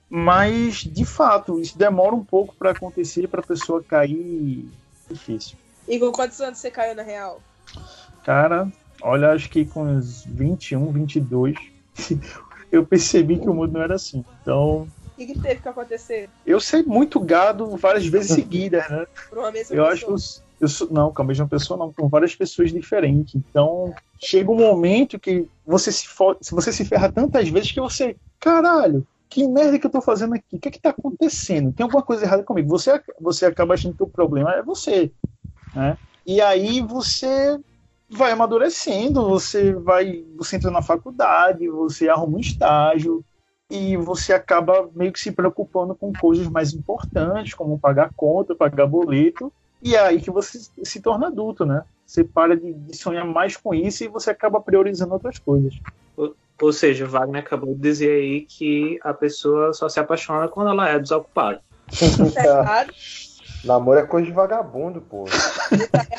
Mas, 0.08 0.78
de 0.78 1.04
fato, 1.04 1.60
isso 1.60 1.78
demora 1.78 2.14
um 2.14 2.24
pouco 2.24 2.54
para 2.56 2.72
acontecer, 2.72 3.28
para 3.28 3.40
a 3.40 3.46
pessoa 3.46 3.82
cair 3.82 4.68
difícil. 5.08 5.56
E 5.86 5.98
com 5.98 6.10
quantos 6.10 6.40
anos 6.40 6.58
você 6.58 6.70
caiu 6.70 6.96
na 6.96 7.02
real? 7.02 7.40
Cara, 8.24 8.70
olha, 9.02 9.32
acho 9.32 9.48
que 9.48 9.64
com 9.64 9.84
uns 9.84 10.24
21, 10.24 10.90
22, 10.90 11.56
eu 12.72 12.84
percebi 12.84 13.38
que 13.38 13.48
o 13.48 13.54
mundo 13.54 13.72
não 13.72 13.82
era 13.82 13.94
assim. 13.94 14.24
Então, 14.42 14.88
que, 15.26 15.34
que, 15.34 15.40
teve 15.40 15.60
que 15.60 15.68
acontecer? 15.68 16.28
Eu 16.46 16.60
sei 16.60 16.82
muito 16.82 17.20
gado 17.20 17.76
várias 17.76 18.06
vezes 18.06 18.32
seguidas, 18.34 18.88
né? 18.88 19.06
Por 19.28 19.38
uma 19.38 19.50
mesma 19.50 19.74
eu 19.74 19.86
pessoa? 19.86 20.14
acho 20.14 20.42
eu 20.60 20.68
sou, 20.68 20.88
não, 20.90 21.12
com 21.12 21.22
a 21.22 21.24
mesma 21.24 21.48
pessoa 21.48 21.78
não, 21.78 21.90
com 21.90 22.06
várias 22.06 22.36
pessoas 22.36 22.70
diferentes. 22.70 23.34
Então, 23.34 23.94
chega 24.22 24.50
um 24.50 24.56
momento 24.56 25.18
que 25.18 25.46
você 25.66 25.90
se, 25.90 26.06
você 26.52 26.70
se 26.70 26.84
ferra 26.84 27.10
tantas 27.10 27.48
vezes 27.48 27.72
que 27.72 27.80
você, 27.80 28.14
caralho, 28.38 29.06
que 29.28 29.48
merda 29.48 29.78
que 29.78 29.86
eu 29.86 29.90
tô 29.90 30.02
fazendo 30.02 30.34
aqui? 30.34 30.56
O 30.56 30.58
que 30.58 30.68
é 30.68 30.70
que 30.70 30.80
tá 30.80 30.90
acontecendo? 30.90 31.72
Tem 31.72 31.84
alguma 31.84 32.02
coisa 32.02 32.24
errada 32.24 32.42
comigo? 32.42 32.68
Você, 32.68 33.00
você 33.18 33.46
acaba 33.46 33.72
achando 33.72 33.96
que 33.96 34.02
o 34.02 34.08
problema 34.08 34.52
é 34.52 34.62
você, 34.62 35.10
né? 35.74 35.96
E 36.26 36.42
aí 36.42 36.82
você 36.82 37.58
vai 38.10 38.32
amadurecendo, 38.32 39.26
você 39.26 39.72
vai, 39.72 40.24
você 40.36 40.56
entra 40.56 40.70
na 40.70 40.82
faculdade, 40.82 41.68
você 41.68 42.08
arruma 42.08 42.36
um 42.36 42.40
estágio, 42.40 43.24
e 43.70 43.96
você 43.96 44.32
acaba 44.32 44.90
meio 44.94 45.12
que 45.12 45.20
se 45.20 45.30
preocupando 45.30 45.94
com 45.94 46.12
coisas 46.12 46.48
mais 46.48 46.72
importantes, 46.72 47.54
como 47.54 47.78
pagar 47.78 48.10
conta, 48.16 48.54
pagar 48.54 48.86
boleto, 48.86 49.52
e 49.82 49.94
é 49.94 50.00
aí 50.00 50.20
que 50.20 50.30
você 50.30 50.58
se 50.82 51.00
torna 51.00 51.28
adulto, 51.28 51.64
né? 51.64 51.82
Você 52.04 52.24
para 52.24 52.56
de, 52.56 52.72
de 52.72 52.96
sonhar 52.96 53.24
mais 53.24 53.56
com 53.56 53.72
isso 53.72 54.04
e 54.04 54.08
você 54.08 54.30
acaba 54.30 54.60
priorizando 54.60 55.14
outras 55.14 55.38
coisas. 55.38 55.78
Ou, 56.16 56.34
ou 56.60 56.72
seja, 56.72 57.06
Wagner 57.06 57.42
acabou 57.42 57.74
de 57.74 57.80
dizer 57.80 58.10
aí 58.10 58.40
que 58.42 58.98
a 59.02 59.14
pessoa 59.14 59.72
só 59.72 59.88
se 59.88 60.00
apaixona 60.00 60.48
quando 60.48 60.70
ela 60.70 60.88
é 60.88 60.98
desocupada. 60.98 61.60
Errado? 62.36 62.92
Namoro 63.64 64.00
é 64.00 64.06
coisa 64.06 64.26
de 64.26 64.32
vagabundo, 64.32 65.00
pô. 65.00 65.24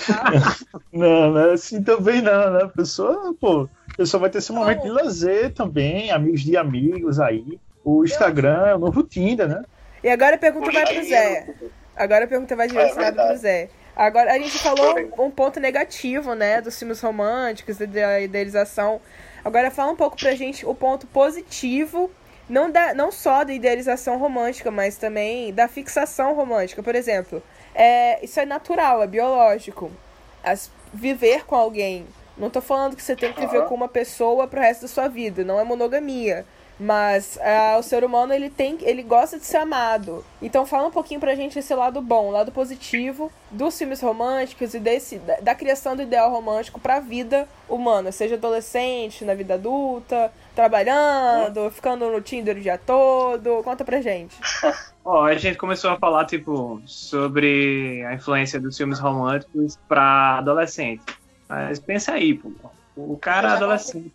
não, 0.93 1.32
não 1.32 1.49
é 1.49 1.54
assim 1.54 1.84
também 1.84 2.21
não, 2.21 2.51
né? 2.51 2.63
A 2.63 2.67
pessoa, 2.67 3.34
pô, 3.39 3.67
a 3.91 3.97
pessoa 3.97 4.21
vai 4.21 4.30
ter 4.30 4.38
esse 4.38 4.51
momento 4.51 4.84
de 4.84 4.89
lazer 4.89 5.54
também, 5.54 6.12
amigos 6.12 6.41
de 6.41 6.56
amigos 6.56 7.19
aí. 7.19 7.60
O 7.84 8.04
Instagram 8.04 8.67
é 8.67 8.75
o 8.75 8.80
novo 8.80 9.04
Tinder, 9.04 9.47
né? 9.47 9.63
E 10.04 10.10
agora 10.10 10.36
a 10.36 10.39
pergunta 10.39 10.71
vai 10.71 10.86
pro 10.86 11.04
Zé. 11.04 11.56
Agora 11.95 12.25
a 12.25 12.27
pergunta 12.27 12.56
vai 12.56 12.67
direcionada 12.67 13.27
pro 13.27 13.38
Zé. 13.38 13.69
Agora, 13.95 14.32
a 14.32 14.39
gente 14.39 14.58
falou 14.58 14.95
um 15.19 15.30
ponto 15.30 15.60
negativo, 15.60 16.34
né, 16.34 16.62
dos 16.62 16.80
filmes 16.80 17.01
românticos, 17.01 17.77
da 17.77 18.19
idealização. 18.19 19.01
Agora 19.43 19.69
fala 19.69 19.91
um 19.91 19.95
pouco 19.95 20.17
pra 20.17 20.34
gente 20.34 20.65
o 20.65 20.73
ponto 20.73 21.06
positivo, 21.08 22.10
não, 22.51 22.69
da, 22.69 22.93
não 22.93 23.11
só 23.11 23.45
da 23.45 23.53
idealização 23.53 24.17
romântica, 24.17 24.69
mas 24.69 24.97
também 24.97 25.53
da 25.53 25.69
fixação 25.69 26.35
romântica. 26.35 26.83
Por 26.83 26.93
exemplo, 26.93 27.41
é, 27.73 28.23
isso 28.23 28.39
é 28.41 28.45
natural, 28.45 29.01
é 29.01 29.07
biológico. 29.07 29.89
As, 30.43 30.69
viver 30.93 31.45
com 31.45 31.55
alguém. 31.55 32.05
Não 32.37 32.49
tô 32.49 32.59
falando 32.59 32.95
que 32.95 33.03
você 33.03 33.15
tem 33.15 33.31
que 33.31 33.39
viver 33.39 33.65
com 33.65 33.75
uma 33.75 33.87
pessoa 33.87 34.47
pro 34.47 34.59
resto 34.59 34.81
da 34.81 34.87
sua 34.89 35.07
vida, 35.07 35.45
não 35.45 35.59
é 35.59 35.63
monogamia. 35.63 36.45
Mas 36.77 37.37
ah, 37.41 37.77
o 37.79 37.83
ser 37.83 38.03
humano, 38.03 38.33
ele 38.33 38.49
tem. 38.49 38.75
ele 38.81 39.03
gosta 39.03 39.37
de 39.37 39.45
ser 39.45 39.57
amado. 39.57 40.25
Então 40.41 40.65
fala 40.65 40.87
um 40.87 40.91
pouquinho 40.91 41.19
pra 41.19 41.35
gente 41.35 41.59
esse 41.59 41.73
lado 41.75 42.01
bom, 42.01 42.27
o 42.27 42.31
lado 42.31 42.51
positivo 42.51 43.31
dos 43.51 43.77
filmes 43.77 44.01
românticos 44.01 44.73
e 44.73 44.79
desse, 44.79 45.19
da, 45.19 45.35
da 45.35 45.55
criação 45.55 45.95
do 45.95 46.01
ideal 46.01 46.31
romântico 46.31 46.79
pra 46.79 46.99
vida 46.99 47.47
humana, 47.69 48.11
seja 48.11 48.33
adolescente, 48.33 49.23
na 49.23 49.35
vida 49.35 49.53
adulta, 49.53 50.33
trabalhando, 50.55 51.69
ficando 51.71 52.09
no 52.09 52.21
Tinder 52.21 52.57
o 52.57 52.61
dia 52.61 52.77
todo. 52.77 53.63
Conta 53.63 53.83
pra 53.83 54.01
gente. 54.01 54.35
Ó, 55.03 55.25
a 55.25 55.35
gente 55.35 55.57
começou 55.57 55.91
a 55.91 55.97
falar, 55.97 56.25
tipo, 56.25 56.81
sobre 56.85 58.03
a 58.05 58.13
influência 58.13 58.59
dos 58.59 58.77
filmes 58.77 58.99
românticos 58.99 59.77
pra 59.87 60.37
adolescente. 60.37 61.03
Mas 61.49 61.79
pensa 61.79 62.13
aí, 62.13 62.35
pô. 62.35 62.51
O 62.95 63.17
cara 63.17 63.53
adolescente 63.53 64.11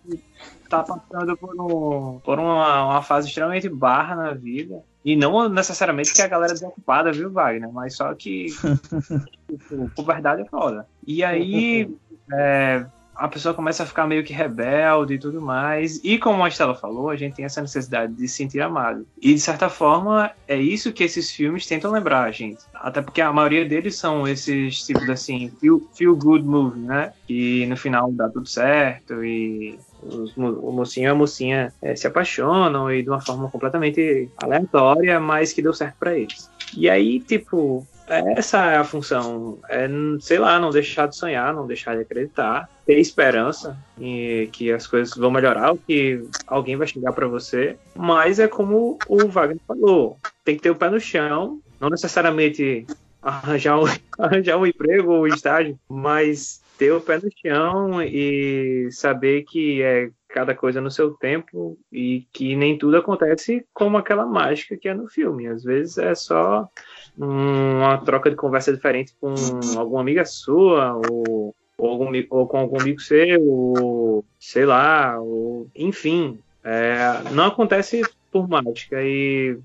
tá 0.68 0.82
passando 0.82 1.36
por, 1.36 1.54
um, 1.60 2.20
por 2.20 2.38
uma, 2.38 2.84
uma 2.84 3.02
fase 3.02 3.28
extremamente 3.28 3.68
barra 3.68 4.14
na 4.14 4.32
vida. 4.32 4.82
E 5.04 5.14
não 5.16 5.48
necessariamente 5.48 6.12
que 6.12 6.20
a 6.20 6.26
galera 6.26 6.52
é 6.52 6.54
desocupada, 6.54 7.12
viu, 7.12 7.30
Wagner? 7.30 7.72
Mas 7.72 7.96
só 7.96 8.12
que 8.14 8.46
tipo, 9.48 9.90
puberdade 9.94 10.42
é 10.42 10.44
foda. 10.44 10.86
E 11.06 11.22
aí 11.24 11.94
é, 12.32 12.84
a 13.16 13.28
pessoa 13.28 13.54
começa 13.54 13.82
a 13.82 13.86
ficar 13.86 14.06
meio 14.06 14.24
que 14.24 14.32
rebelde 14.32 15.14
e 15.14 15.18
tudo 15.18 15.40
mais. 15.40 16.00
E 16.04 16.18
como 16.18 16.44
a 16.44 16.48
Estela 16.48 16.74
falou, 16.74 17.10
a 17.10 17.16
gente 17.16 17.34
tem 17.36 17.44
essa 17.44 17.60
necessidade 17.60 18.12
de 18.12 18.28
se 18.28 18.36
sentir 18.36 18.60
amado. 18.60 19.06
E 19.20 19.34
de 19.34 19.40
certa 19.40 19.68
forma, 19.68 20.30
é 20.46 20.56
isso 20.56 20.92
que 20.92 21.04
esses 21.04 21.30
filmes 21.30 21.66
tentam 21.66 21.90
lembrar 21.90 22.24
a 22.24 22.30
gente. 22.30 22.62
Até 22.74 23.00
porque 23.00 23.20
a 23.20 23.32
maioria 23.32 23.64
deles 23.64 23.96
são 23.96 24.26
esses 24.26 24.84
tipos 24.84 25.08
assim, 25.08 25.50
feel, 25.60 25.82
feel 25.94 26.16
good 26.16 26.44
movie, 26.44 26.80
né? 26.80 27.12
E 27.28 27.66
no 27.66 27.76
final 27.76 28.12
dá 28.12 28.28
tudo 28.28 28.48
certo 28.48 29.24
e 29.24 29.78
os 30.02 30.36
o 30.36 30.70
mocinho 30.70 31.06
e 31.06 31.10
a 31.10 31.14
mocinha 31.14 31.72
eh, 31.82 31.96
se 31.96 32.06
apaixonam 32.06 32.92
e 32.92 33.02
de 33.02 33.08
uma 33.08 33.20
forma 33.20 33.48
completamente 33.50 34.30
aleatória, 34.36 35.18
mas 35.18 35.52
que 35.52 35.62
deu 35.62 35.72
certo 35.72 35.96
pra 35.98 36.16
eles. 36.16 36.50
E 36.76 36.88
aí, 36.88 37.20
tipo, 37.20 37.86
essa 38.08 38.72
é 38.72 38.76
a 38.76 38.84
função. 38.84 39.58
É, 39.68 39.88
sei 40.20 40.38
lá, 40.38 40.58
não 40.58 40.70
deixar 40.70 41.06
de 41.06 41.16
sonhar, 41.16 41.52
não 41.54 41.66
deixar 41.66 41.94
de 41.94 42.02
acreditar, 42.02 42.68
ter 42.84 42.98
esperança 42.98 43.76
em 43.98 44.46
que 44.48 44.72
as 44.72 44.86
coisas 44.86 45.14
vão 45.16 45.30
melhorar, 45.30 45.76
que 45.86 46.22
alguém 46.46 46.76
vai 46.76 46.86
chegar 46.86 47.12
pra 47.12 47.26
você. 47.26 47.76
Mas 47.94 48.38
é 48.38 48.48
como 48.48 48.98
o 49.08 49.28
Wagner 49.28 49.60
falou: 49.66 50.18
tem 50.44 50.56
que 50.56 50.62
ter 50.62 50.70
o 50.70 50.76
pé 50.76 50.88
no 50.88 51.00
chão, 51.00 51.60
não 51.80 51.90
necessariamente 51.90 52.86
arranjar 53.20 53.78
um, 53.78 53.84
arranjar 54.18 54.56
um 54.56 54.66
emprego 54.66 55.12
ou 55.12 55.22
um 55.24 55.26
estágio, 55.26 55.78
mas 55.88 56.62
ter 56.78 56.92
o 56.92 57.00
pé 57.00 57.18
no 57.18 57.30
chão 57.44 58.02
e 58.02 58.88
saber 58.92 59.42
que 59.42 59.82
é 59.82 60.10
cada 60.28 60.54
coisa 60.54 60.80
no 60.80 60.90
seu 60.90 61.12
tempo 61.12 61.78
e 61.90 62.26
que 62.32 62.54
nem 62.54 62.76
tudo 62.76 62.98
acontece 62.98 63.64
como 63.72 63.96
aquela 63.96 64.26
mágica 64.26 64.76
que 64.76 64.88
é 64.88 64.94
no 64.94 65.08
filme. 65.08 65.46
Às 65.46 65.64
vezes 65.64 65.96
é 65.96 66.14
só 66.14 66.68
uma 67.16 67.98
troca 67.98 68.30
de 68.30 68.36
conversa 68.36 68.72
diferente 68.72 69.14
com 69.20 69.34
alguma 69.76 70.00
amiga 70.00 70.24
sua 70.24 70.94
ou, 70.94 71.54
ou, 71.78 71.88
algum, 71.88 72.10
ou 72.30 72.46
com 72.46 72.58
algum 72.58 72.80
amigo 72.80 73.00
seu, 73.00 73.42
ou, 73.42 74.24
sei 74.38 74.66
lá, 74.66 75.18
ou, 75.20 75.68
enfim. 75.74 76.38
É, 76.62 77.22
não 77.32 77.46
acontece 77.46 78.02
por 78.32 78.48
mágica 78.48 79.02
e 79.02 79.56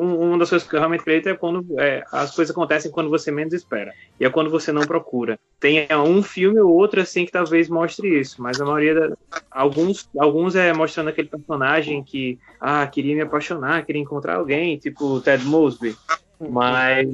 uma 0.00 0.38
das 0.38 0.50
coisas 0.50 0.68
que 0.68 0.74
eu 0.74 0.78
realmente 0.78 1.00
acredito 1.00 1.28
é 1.28 1.34
quando 1.34 1.66
é, 1.78 2.04
as 2.12 2.34
coisas 2.34 2.54
acontecem 2.54 2.90
quando 2.90 3.10
você 3.10 3.30
menos 3.30 3.52
espera 3.52 3.92
e 4.18 4.24
é 4.24 4.30
quando 4.30 4.50
você 4.50 4.72
não 4.72 4.82
procura. 4.82 5.38
Tem 5.58 5.86
um 5.92 6.22
filme 6.22 6.60
ou 6.60 6.72
outro 6.72 7.00
assim 7.00 7.26
que 7.26 7.32
talvez 7.32 7.68
mostre 7.68 8.20
isso, 8.20 8.40
mas 8.40 8.60
a 8.60 8.64
maioria 8.64 8.94
da, 8.94 9.16
alguns 9.50 10.08
alguns 10.16 10.54
é 10.54 10.72
mostrando 10.72 11.08
aquele 11.08 11.28
personagem 11.28 12.02
que 12.02 12.38
ah 12.60 12.86
queria 12.86 13.14
me 13.14 13.22
apaixonar, 13.22 13.84
queria 13.84 14.00
encontrar 14.00 14.36
alguém, 14.36 14.78
tipo 14.78 15.20
Ted 15.20 15.44
Mosby. 15.44 15.96
Mas 16.50 17.08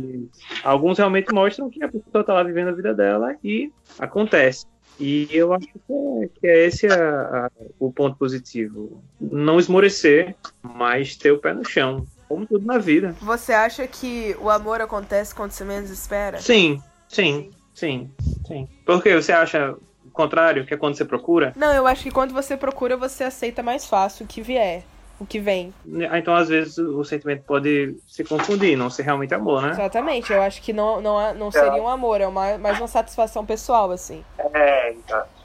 alguns 0.62 0.98
realmente 0.98 1.32
mostram 1.32 1.70
que 1.70 1.82
a 1.82 1.88
pessoa 1.88 2.24
tá 2.24 2.34
lá 2.34 2.42
vivendo 2.42 2.68
a 2.68 2.72
vida 2.72 2.94
dela 2.94 3.34
e 3.42 3.70
acontece. 3.98 4.66
E 4.98 5.28
eu 5.30 5.52
acho 5.54 5.66
que 5.66 5.92
é, 5.92 6.28
que 6.40 6.46
é 6.46 6.66
esse 6.66 6.86
a- 6.86 7.46
a- 7.46 7.50
o 7.78 7.90
ponto 7.92 8.16
positivo. 8.18 9.02
Não 9.20 9.58
esmorecer, 9.58 10.36
mas 10.62 11.16
ter 11.16 11.30
o 11.32 11.38
pé 11.38 11.54
no 11.54 11.64
chão. 11.64 12.06
Como 12.28 12.46
tudo 12.46 12.64
na 12.66 12.78
vida. 12.78 13.16
Você 13.20 13.52
acha 13.52 13.86
que 13.88 14.36
o 14.40 14.48
amor 14.50 14.80
acontece 14.80 15.34
quando 15.34 15.50
você 15.50 15.64
menos 15.64 15.90
espera? 15.90 16.38
Sim, 16.38 16.80
sim, 17.08 17.50
sim, 17.74 18.10
sim. 18.46 18.68
Por 18.84 19.02
que 19.02 19.14
você 19.16 19.32
acha 19.32 19.72
o 20.04 20.10
contrário, 20.12 20.64
que 20.66 20.74
é 20.74 20.76
quando 20.76 20.94
você 20.96 21.04
procura? 21.04 21.52
Não, 21.56 21.72
eu 21.74 21.86
acho 21.86 22.02
que 22.04 22.10
quando 22.10 22.32
você 22.32 22.56
procura, 22.56 22.96
você 22.96 23.24
aceita 23.24 23.62
mais 23.62 23.84
fácil 23.86 24.24
o 24.24 24.28
que 24.28 24.42
vier, 24.42 24.84
o 25.20 25.26
que 25.26 25.38
vem. 25.38 25.72
Ah, 26.10 26.18
Então, 26.18 26.34
às 26.34 26.48
vezes, 26.48 26.78
o 26.78 27.04
sentimento 27.04 27.44
pode 27.44 27.96
se 28.08 28.24
confundir, 28.24 28.76
não 28.76 28.88
ser 28.88 29.02
realmente 29.02 29.34
amor, 29.34 29.62
né? 29.62 29.70
Exatamente, 29.70 30.32
eu 30.32 30.40
acho 30.40 30.62
que 30.62 30.72
não, 30.72 31.00
não, 31.00 31.34
não 31.34 31.50
seria 31.50 31.82
um 31.82 31.86
amor, 31.88 32.20
é 32.20 32.26
uma, 32.26 32.56
mais 32.58 32.78
uma 32.78 32.88
satisfação 32.88 33.44
pessoal, 33.44 33.90
assim. 33.90 34.24
É, 34.54 34.94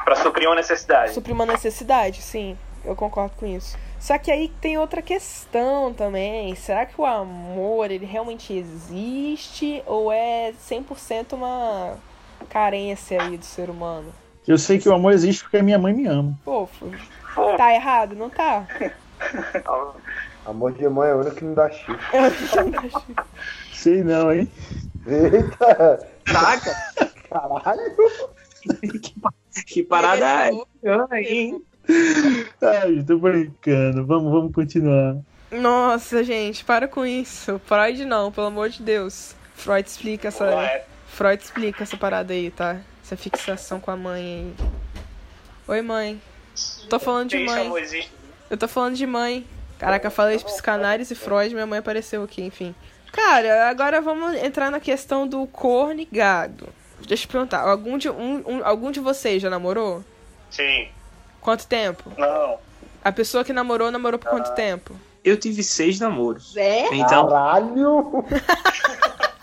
pra 0.03 0.15
suprir 0.15 0.47
uma 0.47 0.55
necessidade. 0.55 1.13
Suprir 1.13 1.33
uma 1.33 1.45
necessidade, 1.45 2.21
sim, 2.21 2.57
eu 2.85 2.95
concordo 2.95 3.35
com 3.37 3.45
isso. 3.45 3.77
Só 3.99 4.17
que 4.17 4.31
aí 4.31 4.49
tem 4.61 4.77
outra 4.77 5.01
questão 5.01 5.91
também. 5.91 6.53
Será 6.53 6.85
que 6.85 6.99
o 6.99 7.05
amor, 7.05 7.89
ele 7.89 8.05
realmente 8.05 8.53
existe 8.53 9.81
ou 9.85 10.11
é 10.11 10.53
100% 10.69 11.33
uma 11.33 11.95
carência 12.47 13.19
aí 13.21 13.35
do 13.35 13.45
ser 13.45 13.69
humano? 13.69 14.13
Eu 14.47 14.59
sei 14.59 14.77
que 14.77 14.87
o 14.87 14.93
amor 14.93 15.11
existe 15.11 15.41
porque 15.41 15.57
a 15.57 15.63
minha 15.63 15.79
mãe 15.79 15.91
me 15.91 16.05
ama. 16.05 16.37
Pofo, 16.45 16.91
tá 17.57 17.73
errado? 17.73 18.15
Não 18.15 18.29
tá? 18.29 18.67
Amor 20.45 20.73
de 20.73 20.87
mãe 20.87 21.09
é 21.09 21.13
o 21.15 21.21
único 21.21 21.35
que 21.35 21.43
não 21.45 21.53
dá 21.53 21.69
chifre. 21.69 21.95
Sei 23.73 24.03
não, 24.03 24.31
hein? 24.31 24.51
Eita! 25.07 26.07
Caraca, 26.25 26.75
Caralho! 27.29 27.95
que 29.65 29.83
parada 29.83 30.49
é 31.11 31.21
hein? 31.21 31.61
Ai, 32.61 33.03
tô 33.05 33.17
brincando. 33.17 34.05
Vamos, 34.05 34.31
vamos 34.31 34.53
continuar. 34.53 35.17
Nossa, 35.51 36.23
gente, 36.23 36.63
para 36.63 36.87
com 36.87 37.05
isso. 37.05 37.59
Freud 37.65 38.05
não, 38.05 38.31
pelo 38.31 38.47
amor 38.47 38.69
de 38.69 38.81
Deus. 38.81 39.35
Freud 39.53 39.87
explica 39.87 40.27
essa. 40.27 40.85
Freud 41.07 41.41
explica 41.41 41.83
essa 41.83 41.97
parada 41.97 42.33
aí, 42.33 42.49
tá? 42.51 42.77
Essa 43.03 43.15
fixação 43.15 43.79
com 43.79 43.91
a 43.91 43.95
mãe 43.95 44.23
aí. 44.23 44.67
Oi, 45.67 45.81
mãe. 45.81 46.21
Tô 46.89 46.99
falando 46.99 47.29
de 47.29 47.39
mãe. 47.39 47.71
Eu 48.49 48.57
tô 48.57 48.67
falando 48.67 48.95
de 48.95 49.05
mãe. 49.05 49.45
Caraca, 49.79 50.07
eu 50.07 50.11
falei 50.11 50.37
de 50.37 50.45
psicanálise 50.45 51.13
e 51.13 51.17
Freud, 51.17 51.53
minha 51.53 51.65
mãe 51.65 51.79
apareceu 51.79 52.23
aqui, 52.23 52.41
enfim. 52.43 52.73
Cara, 53.11 53.69
agora 53.69 54.01
vamos 54.01 54.35
entrar 54.35 54.71
na 54.71 54.79
questão 54.79 55.27
do 55.27 55.45
corno 55.47 55.99
e 56.01 56.05
gado. 56.05 56.67
Deixa 57.07 57.25
eu 57.25 57.29
perguntar, 57.29 57.61
algum 57.61 57.97
de, 57.97 58.09
um, 58.09 58.43
um- 58.47 58.65
algum 58.65 58.91
de 58.91 58.99
vocês 58.99 59.41
já 59.41 59.49
namorou? 59.49 60.03
Sim. 60.49 60.87
Quanto 61.41 61.67
tempo? 61.67 62.11
Não. 62.17 62.57
A 63.03 63.11
pessoa 63.11 63.43
que 63.43 63.53
namorou, 63.53 63.91
namorou 63.91 64.17
por 64.19 64.29
quanto 64.29 64.53
tempo? 64.55 64.95
Eu 65.23 65.37
tive 65.37 65.61
seis 65.63 65.99
namoros. 65.99 66.55
É? 66.55 66.87
Então, 66.95 67.27
Caralho! 67.27 68.25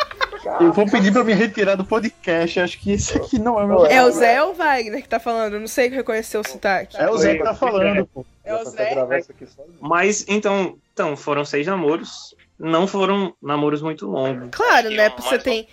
Eu 0.61 0.73
vou 0.73 0.87
pedir 0.91 1.13
pra 1.13 1.25
me 1.25 1.33
retirar 1.33 1.75
do 1.77 1.85
podcast. 1.85 2.61
Acho 2.61 2.79
que 2.79 2.93
esse 2.93 3.17
aqui 3.17 3.39
não 3.39 3.59
é 3.59 3.65
o 3.65 3.69
meu. 3.69 3.87
É 3.87 4.05
o 4.05 4.11
Zé 4.11 4.43
ou 4.43 4.51
o 4.51 4.55
Wagner 4.55 5.03
que 5.03 5.09
tá 5.09 5.21
falando? 5.21 5.55
Eu 5.55 5.61
não 5.61 5.67
sei 5.67 5.89
reconhecer 5.89 6.39
o 6.39 6.45
sotaque. 6.47 6.97
É 6.97 7.09
o 7.11 7.17
Zé 7.17 7.37
que 7.37 7.45
tá 7.45 7.55
falando, 7.55 8.07
pô. 8.07 8.25
É 8.45 8.55
o 8.55 8.65
Zé? 8.65 8.93
isso 9.19 9.33
mas 9.81 10.25
então, 10.29 10.77
então, 10.93 11.17
foram 11.17 11.45
seis 11.45 11.67
namoros. 11.67 12.35
Não 12.59 12.87
foram 12.87 13.35
namoros 13.43 13.83
muito 13.83 14.07
longos. 14.07 14.49
Claro, 14.53 14.91
né? 14.91 15.11
Você 15.17 15.39
tem, 15.39 15.69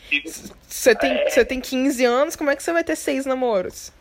você 0.67 0.95
tem, 0.95 1.29
você 1.29 1.45
tem 1.45 1.59
15 1.61 2.03
anos, 2.05 2.35
como 2.35 2.49
é 2.49 2.55
que 2.55 2.63
você 2.63 2.73
vai 2.73 2.83
ter 2.83 2.95
seis 2.95 3.25
namoros? 3.27 3.91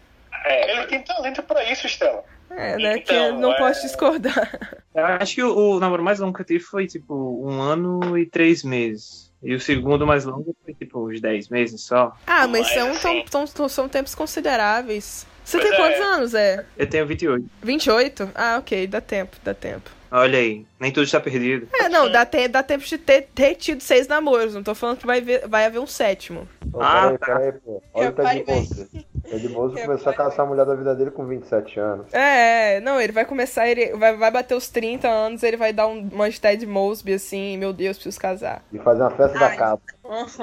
É, 0.44 0.72
ele 0.72 0.86
tem 0.86 1.02
talento 1.02 1.42
pra 1.42 1.70
isso, 1.70 1.86
Estela. 1.86 2.24
É, 2.50 2.76
né? 2.76 2.98
que 2.98 3.12
Então, 3.12 3.38
não 3.38 3.52
é- 3.52 3.58
posso 3.58 3.82
discordar. 3.82 4.76
Eu 4.94 5.04
acho 5.04 5.34
que 5.34 5.42
o, 5.42 5.76
o 5.76 5.80
namoro 5.80 6.02
mais 6.02 6.18
longo 6.18 6.34
que 6.34 6.40
eu 6.40 6.46
tive 6.46 6.60
foi 6.60 6.86
tipo 6.86 7.14
um 7.46 7.60
ano 7.60 8.16
e 8.16 8.24
três 8.24 8.62
meses. 8.64 9.27
E 9.42 9.54
o 9.54 9.60
segundo 9.60 10.06
mais 10.06 10.24
longo 10.24 10.54
foi 10.64 10.74
tipo 10.74 11.08
uns 11.08 11.20
dez 11.20 11.48
meses 11.48 11.82
só. 11.82 12.16
Ah, 12.26 12.46
mas 12.48 12.66
são, 12.72 12.90
assim- 12.90 13.24
são, 13.30 13.46
são, 13.46 13.68
são 13.68 13.88
tempos 13.88 14.14
consideráveis. 14.14 15.26
Você 15.44 15.58
Pois 15.58 15.70
tem 15.70 15.78
é. 15.78 15.82
quantos 15.82 16.00
anos, 16.00 16.34
é? 16.34 16.66
Eu 16.76 16.86
tenho 16.88 17.06
28. 17.06 17.44
28? 17.62 18.30
Ah, 18.34 18.56
ok, 18.58 18.86
dá 18.86 19.00
tempo, 19.00 19.36
dá 19.42 19.54
tempo. 19.54 19.90
Olha 20.10 20.38
aí, 20.38 20.64
nem 20.80 20.90
tudo 20.90 21.04
está 21.04 21.20
perdido. 21.20 21.68
É, 21.72 21.88
não, 21.88 22.10
dá, 22.10 22.24
te, 22.26 22.48
dá 22.48 22.62
tempo 22.62 22.84
de 22.84 22.96
ter, 22.98 23.28
ter 23.34 23.54
tido 23.54 23.80
seis 23.82 24.08
namoros. 24.08 24.54
Não 24.54 24.62
tô 24.62 24.74
falando 24.74 24.96
que 24.98 25.06
vai, 25.06 25.20
ver, 25.20 25.46
vai 25.46 25.66
haver 25.66 25.78
um 25.78 25.86
sétimo. 25.86 26.48
Ah, 26.78 27.02
peraí, 27.02 27.18
tá. 27.18 27.26
peraí, 27.26 27.52
pô. 27.60 27.82
Olha 27.94 28.08
o 28.08 28.12
Ted 28.12 28.22
parei 28.22 28.44
bem. 29.30 29.48
Moço. 29.48 29.74
Moço 29.74 29.86
começou 29.86 30.12
a 30.12 30.14
caçar 30.14 30.44
a 30.44 30.48
mulher 30.48 30.64
da 30.64 30.74
vida 30.74 30.94
dele 30.94 31.10
com 31.10 31.26
27 31.26 31.80
anos. 31.80 32.12
É, 32.12 32.80
não, 32.80 33.00
ele 33.00 33.12
vai 33.12 33.24
começar, 33.24 33.68
ele 33.68 33.96
vai, 33.96 34.16
vai 34.16 34.30
bater 34.30 34.54
os 34.54 34.68
30 34.68 35.08
anos, 35.08 35.42
ele 35.42 35.56
vai 35.56 35.72
dar 35.72 35.86
um, 35.86 36.08
uma 36.12 36.28
de 36.28 36.40
Ted 36.40 36.66
Mosby 36.66 37.14
assim, 37.14 37.56
meu 37.56 37.72
Deus, 37.72 37.96
preciso 37.96 38.20
casar. 38.20 38.62
E 38.72 38.78
fazer 38.78 39.02
uma 39.02 39.10
festa 39.10 39.38
da 39.38 39.54
casa. 39.56 39.80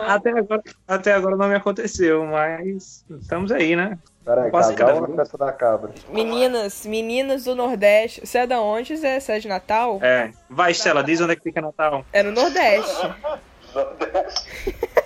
Até 0.08 0.30
agora, 0.30 0.64
até 0.88 1.14
agora 1.14 1.36
não 1.36 1.48
me 1.48 1.56
aconteceu, 1.56 2.26
mas 2.26 3.04
estamos 3.10 3.52
aí, 3.52 3.76
né? 3.76 3.98
Peraí, 4.26 4.50
Posso 4.50 4.74
casal 4.74 5.08
ou 5.08 5.16
festa 5.16 5.38
da 5.38 5.52
cabra? 5.52 5.92
Meninas, 6.10 6.84
meninas 6.86 7.44
do 7.44 7.56
Nordeste. 7.56 8.26
Você 8.26 8.40
é 8.40 8.48
da 8.48 8.60
onde, 8.60 8.98
Zé? 8.98 9.20
Você 9.20 9.34
é 9.34 9.40
de 9.40 9.48
Natal? 9.48 10.00
É. 10.02 10.32
Vai, 10.50 10.72
Estela, 10.72 11.04
diz 11.04 11.22
onde 11.22 11.34
é 11.34 11.36
que 11.36 11.44
fica 11.44 11.62
Natal. 11.62 12.04
É 12.12 12.24
no 12.24 12.32
Nordeste. 12.32 13.14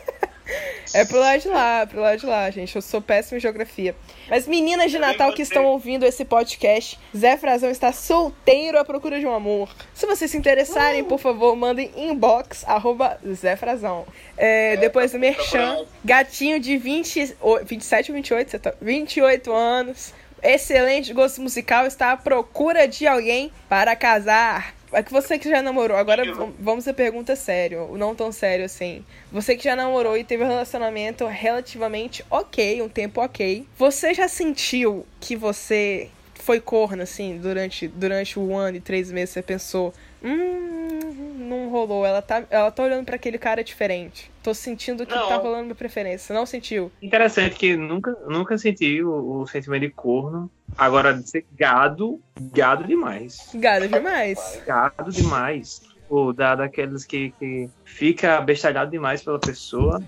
É 0.94 1.06
pro 1.06 1.20
lado 1.20 1.40
de 1.42 1.48
lá, 1.48 1.86
pro 1.86 2.00
lado 2.02 2.20
de 2.20 2.26
lá, 2.26 2.50
gente. 2.50 2.76
Eu 2.76 2.82
sou 2.82 3.00
péssima 3.02 3.38
em 3.38 3.42
geografia. 3.42 3.96
Mas 4.28 4.48
meninas 4.48 4.90
de 4.90 4.98
Natal 4.98 5.32
que 5.34 5.42
estão 5.44 5.66
ouvindo 5.66 6.04
esse 6.06 6.26
podcast, 6.26 7.00
Zé 7.16 7.38
Frazão 7.38 7.70
está 7.70 7.94
solteiro 7.94 8.80
à 8.80 8.84
procura 8.84 9.20
de 9.20 9.26
um 9.28 9.34
amor. 9.34 9.70
Se 9.94 10.08
vocês 10.08 10.32
se 10.32 10.38
interessarem, 10.38 11.04
por 11.04 11.20
favor, 11.20 11.56
mandem 11.56 11.92
inbox, 11.96 12.64
arroba 12.68 13.20
Zé 13.34 13.56
Frazão. 13.56 14.06
É, 14.36 14.78
depois 14.78 15.12
do 15.12 15.20
Merchan, 15.20 15.86
gatinho 16.04 16.60
de 16.60 16.76
20, 16.78 17.36
o- 17.40 17.60
27 17.64 18.12
ou 18.12 18.16
28, 18.16 18.50
você 18.52 18.60
tá, 18.60 18.74
28 18.82 19.52
anos. 19.54 20.14
Excelente 20.42 21.14
gosto 21.14 21.42
musical, 21.42 21.86
está 21.86 22.14
à 22.14 22.18
procura 22.18 22.88
de 22.88 23.06
alguém 23.06 23.52
para 23.68 23.96
casar. 23.96 24.74
É 24.92 25.04
que 25.04 25.12
você 25.12 25.38
que 25.38 25.50
já 25.50 25.62
namorou, 25.62 25.96
agora 25.96 26.24
vamos 26.60 26.88
a 26.88 26.94
pergunta 26.94 27.36
sério, 27.36 27.96
não 27.98 28.16
tão 28.16 28.32
sério 28.32 28.66
assim. 28.66 29.06
Você 29.32 29.56
que 29.56 29.64
já 29.64 29.76
namorou 29.76 30.18
e 30.18 30.24
teve 30.24 30.44
um 30.44 30.48
relacionamento 30.48 31.26
relativamente 31.26 32.26
ok, 32.30 32.82
um 32.82 32.90
tempo 32.90 33.22
ok. 33.22 33.66
Você 33.78 34.14
já 34.14 34.28
sentiu 34.28 35.06
que 35.20 35.36
você 35.36 36.10
foi 36.36 36.60
corno, 36.60 37.04
assim, 37.04 37.38
durante, 37.38 37.88
durante 37.88 38.40
o 38.40 38.56
ano 38.56 38.78
e 38.78 38.82
três 38.82 39.12
meses? 39.12 39.32
Você 39.32 39.42
pensou, 39.44 39.94
hum, 40.24 41.36
não 41.38 41.70
rolou. 41.70 42.06
Ela 42.06 42.22
tá, 42.22 42.44
ela 42.50 42.72
tá 42.72 42.84
olhando 42.84 43.06
pra 43.06 43.16
aquele 43.16 43.38
cara 43.38 43.64
diferente. 43.64 44.32
Tô 44.42 44.54
sentindo 44.54 45.06
que 45.06 45.14
Não. 45.14 45.28
tá 45.28 45.36
rolando 45.36 45.66
minha 45.66 45.76
preferência. 45.76 46.34
Não 46.34 46.46
sentiu? 46.46 46.92
Interessante 47.02 47.56
que 47.56 47.76
nunca, 47.76 48.12
nunca 48.28 48.58
senti 48.58 49.04
o, 49.04 49.42
o 49.42 49.48
sentimento 49.48 49.82
de 49.82 49.90
corno. 49.90 50.50
Agora, 50.78 51.14
de 51.14 51.30
ser 51.30 51.46
gado, 51.58 52.20
gado 52.40 52.86
demais. 52.86 53.50
Gado 53.54 53.88
demais. 53.88 54.62
Gado 54.66 55.12
demais. 55.12 55.82
Ou 56.10 56.34
da, 56.34 56.56
daqueles 56.56 57.06
que, 57.06 57.32
que 57.38 57.70
fica 57.84 58.40
bestalhado 58.42 58.90
demais 58.90 59.22
pela 59.22 59.40
pessoa 59.40 60.02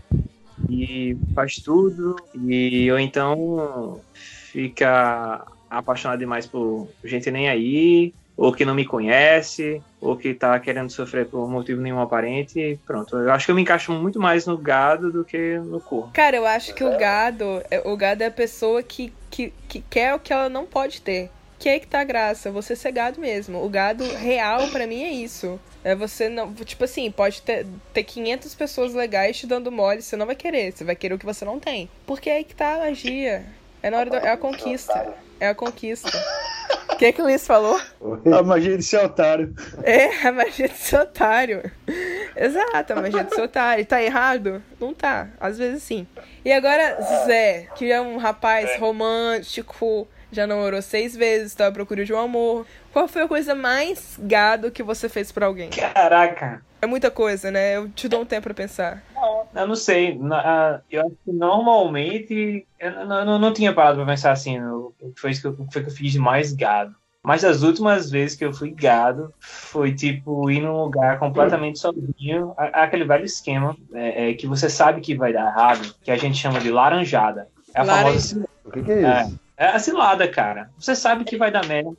e 0.69 1.17
faz 1.35 1.57
tudo. 1.57 2.15
E, 2.33 2.91
ou 2.91 2.99
então 2.99 3.99
fica 4.13 5.45
apaixonado 5.69 6.19
demais 6.19 6.45
por 6.45 6.89
gente 7.03 7.31
nem 7.31 7.49
aí, 7.49 8.13
ou 8.41 8.51
que 8.51 8.65
não 8.65 8.73
me 8.73 8.83
conhece, 8.85 9.79
ou 10.01 10.17
que 10.17 10.33
tá 10.33 10.59
querendo 10.59 10.89
sofrer 10.89 11.27
por 11.27 11.47
motivo 11.47 11.79
nenhum 11.79 11.99
aparente. 11.99 12.79
Pronto. 12.87 13.15
Eu 13.15 13.31
acho 13.31 13.45
que 13.45 13.51
eu 13.51 13.55
me 13.55 13.61
encaixo 13.61 13.91
muito 13.91 14.19
mais 14.19 14.47
no 14.47 14.57
gado 14.57 15.11
do 15.11 15.23
que 15.23 15.59
no 15.59 15.79
corno. 15.79 16.11
Cara, 16.11 16.35
eu 16.37 16.45
acho 16.47 16.73
que 16.73 16.83
o 16.83 16.97
gado, 16.97 17.61
é- 17.69 17.83
o 17.85 17.95
gado 17.95 18.23
é 18.23 18.25
a 18.25 18.31
pessoa 18.31 18.81
que, 18.81 19.13
que, 19.29 19.53
que 19.69 19.81
quer 19.87 20.15
o 20.15 20.19
que 20.19 20.33
ela 20.33 20.49
não 20.49 20.65
pode 20.65 21.01
ter. 21.01 21.29
Que 21.59 21.69
é 21.69 21.73
aí 21.73 21.79
que 21.79 21.85
tá 21.85 22.01
a 22.01 22.03
graça, 22.03 22.49
você 22.51 22.75
ser 22.75 22.91
gado 22.91 23.21
mesmo. 23.21 23.63
O 23.63 23.69
gado 23.69 24.03
real 24.15 24.67
pra 24.69 24.87
mim 24.87 25.03
é 25.03 25.11
isso. 25.11 25.59
É 25.83 25.93
você 25.95 26.27
não, 26.27 26.51
tipo 26.55 26.83
assim, 26.83 27.11
pode 27.11 27.43
ter, 27.43 27.67
ter 27.93 28.03
500 28.03 28.55
pessoas 28.55 28.95
legais 28.95 29.37
te 29.37 29.45
dando 29.45 29.71
mole, 29.71 30.01
você 30.01 30.15
não 30.15 30.25
vai 30.25 30.35
querer, 30.35 30.71
você 30.71 30.83
vai 30.83 30.95
querer 30.95 31.13
o 31.13 31.19
que 31.19 31.25
você 31.27 31.45
não 31.45 31.59
tem. 31.59 31.87
Porque 32.07 32.27
é 32.27 32.37
aí 32.37 32.43
que 32.43 32.55
tá 32.55 32.73
a 32.73 32.79
magia. 32.79 33.45
É 33.83 33.91
na 33.91 33.97
hora 33.99 34.09
do, 34.09 34.15
é 34.15 34.31
a 34.31 34.37
conquista. 34.37 35.13
É 35.39 35.47
a 35.47 35.53
conquista. 35.55 36.09
O 37.01 37.03
que 37.03 37.13
que 37.13 37.21
o 37.23 37.25
Luiz 37.25 37.47
falou? 37.47 37.81
A 38.31 38.43
magia 38.43 38.77
de 38.77 38.83
ser 38.83 39.03
otário. 39.03 39.55
É, 39.81 40.27
a 40.27 40.31
magia 40.31 40.69
de 40.69 40.77
ser 40.77 40.99
otário. 40.99 41.71
Exato, 42.35 42.93
a 42.93 42.95
magia 42.97 43.23
de 43.23 43.33
ser 43.33 43.41
otário. 43.41 43.83
Tá 43.87 44.03
errado? 44.03 44.61
Não 44.79 44.93
tá. 44.93 45.29
Às 45.39 45.57
vezes 45.57 45.81
sim. 45.81 46.05
E 46.45 46.51
agora, 46.51 47.01
Zé, 47.25 47.69
que 47.73 47.91
é 47.91 47.99
um 47.99 48.17
rapaz 48.17 48.77
romântico, 48.77 50.07
já 50.31 50.47
namorou 50.47 50.81
seis 50.81 51.15
vezes, 51.15 51.53
tá 51.53 51.67
à 51.67 51.71
procura 51.71 52.03
de 52.05 52.13
um 52.13 52.19
amor. 52.19 52.65
Qual 52.93 53.07
foi 53.07 53.23
a 53.23 53.27
coisa 53.27 53.53
mais 53.55 54.17
gado 54.19 54.71
que 54.71 54.81
você 54.83 55.07
fez 55.09 55.31
pra 55.31 55.45
alguém? 55.45 55.69
Caraca! 55.69 56.61
É 56.81 56.87
muita 56.87 57.11
coisa, 57.11 57.51
né? 57.51 57.77
Eu 57.77 57.89
te 57.89 58.07
dou 58.07 58.21
um 58.21 58.25
tempo 58.25 58.43
pra 58.43 58.53
pensar. 58.53 59.03
Eu 59.53 59.67
não 59.67 59.75
sei. 59.75 60.19
Eu 60.89 61.01
acho 61.01 61.15
que 61.23 61.31
normalmente. 61.31 62.65
Eu 62.79 63.05
não, 63.05 63.25
não, 63.25 63.39
não 63.39 63.53
tinha 63.53 63.73
parado 63.73 63.97
pra 63.97 64.05
pensar 64.05 64.31
assim. 64.31 64.59
no- 64.59 64.93
O 64.99 65.11
que 65.13 65.19
foi, 65.21 65.31
isso 65.31 65.41
que 65.41 65.47
eu, 65.47 65.67
foi 65.71 65.83
que 65.83 65.89
eu 65.89 65.93
fiz 65.93 66.11
de 66.11 66.19
mais 66.19 66.53
gado. 66.53 66.95
Mas 67.23 67.43
as 67.45 67.61
últimas 67.61 68.09
vezes 68.09 68.35
que 68.35 68.43
eu 68.43 68.51
fui 68.51 68.71
gado 68.71 69.31
foi 69.39 69.93
tipo 69.93 70.49
ir 70.49 70.59
num 70.59 70.81
lugar 70.81 71.19
completamente 71.19 71.77
sozinho. 71.77 72.53
Aquele 72.57 73.05
velho 73.05 73.25
esquema 73.25 73.75
é, 73.93 74.31
é, 74.31 74.33
que 74.33 74.47
você 74.47 74.67
sabe 74.67 75.01
que 75.01 75.13
vai 75.15 75.31
dar 75.31 75.51
errado, 75.51 75.93
que 76.01 76.09
a 76.09 76.17
gente 76.17 76.35
chama 76.37 76.59
de 76.59 76.71
laranjada. 76.71 77.47
É 77.75 77.81
a 77.81 77.83
Laranja. 77.83 78.29
famosa. 78.37 78.49
O 78.65 78.71
que, 78.71 78.81
que 78.81 78.91
é 78.91 79.21
isso? 79.21 79.39
É 79.61 79.67
a 79.67 79.77
cilada, 79.77 80.27
cara. 80.27 80.71
Você 80.75 80.95
sabe 80.95 81.23
que 81.23 81.37
vai 81.37 81.51
dar 81.51 81.63
merda. 81.67 81.91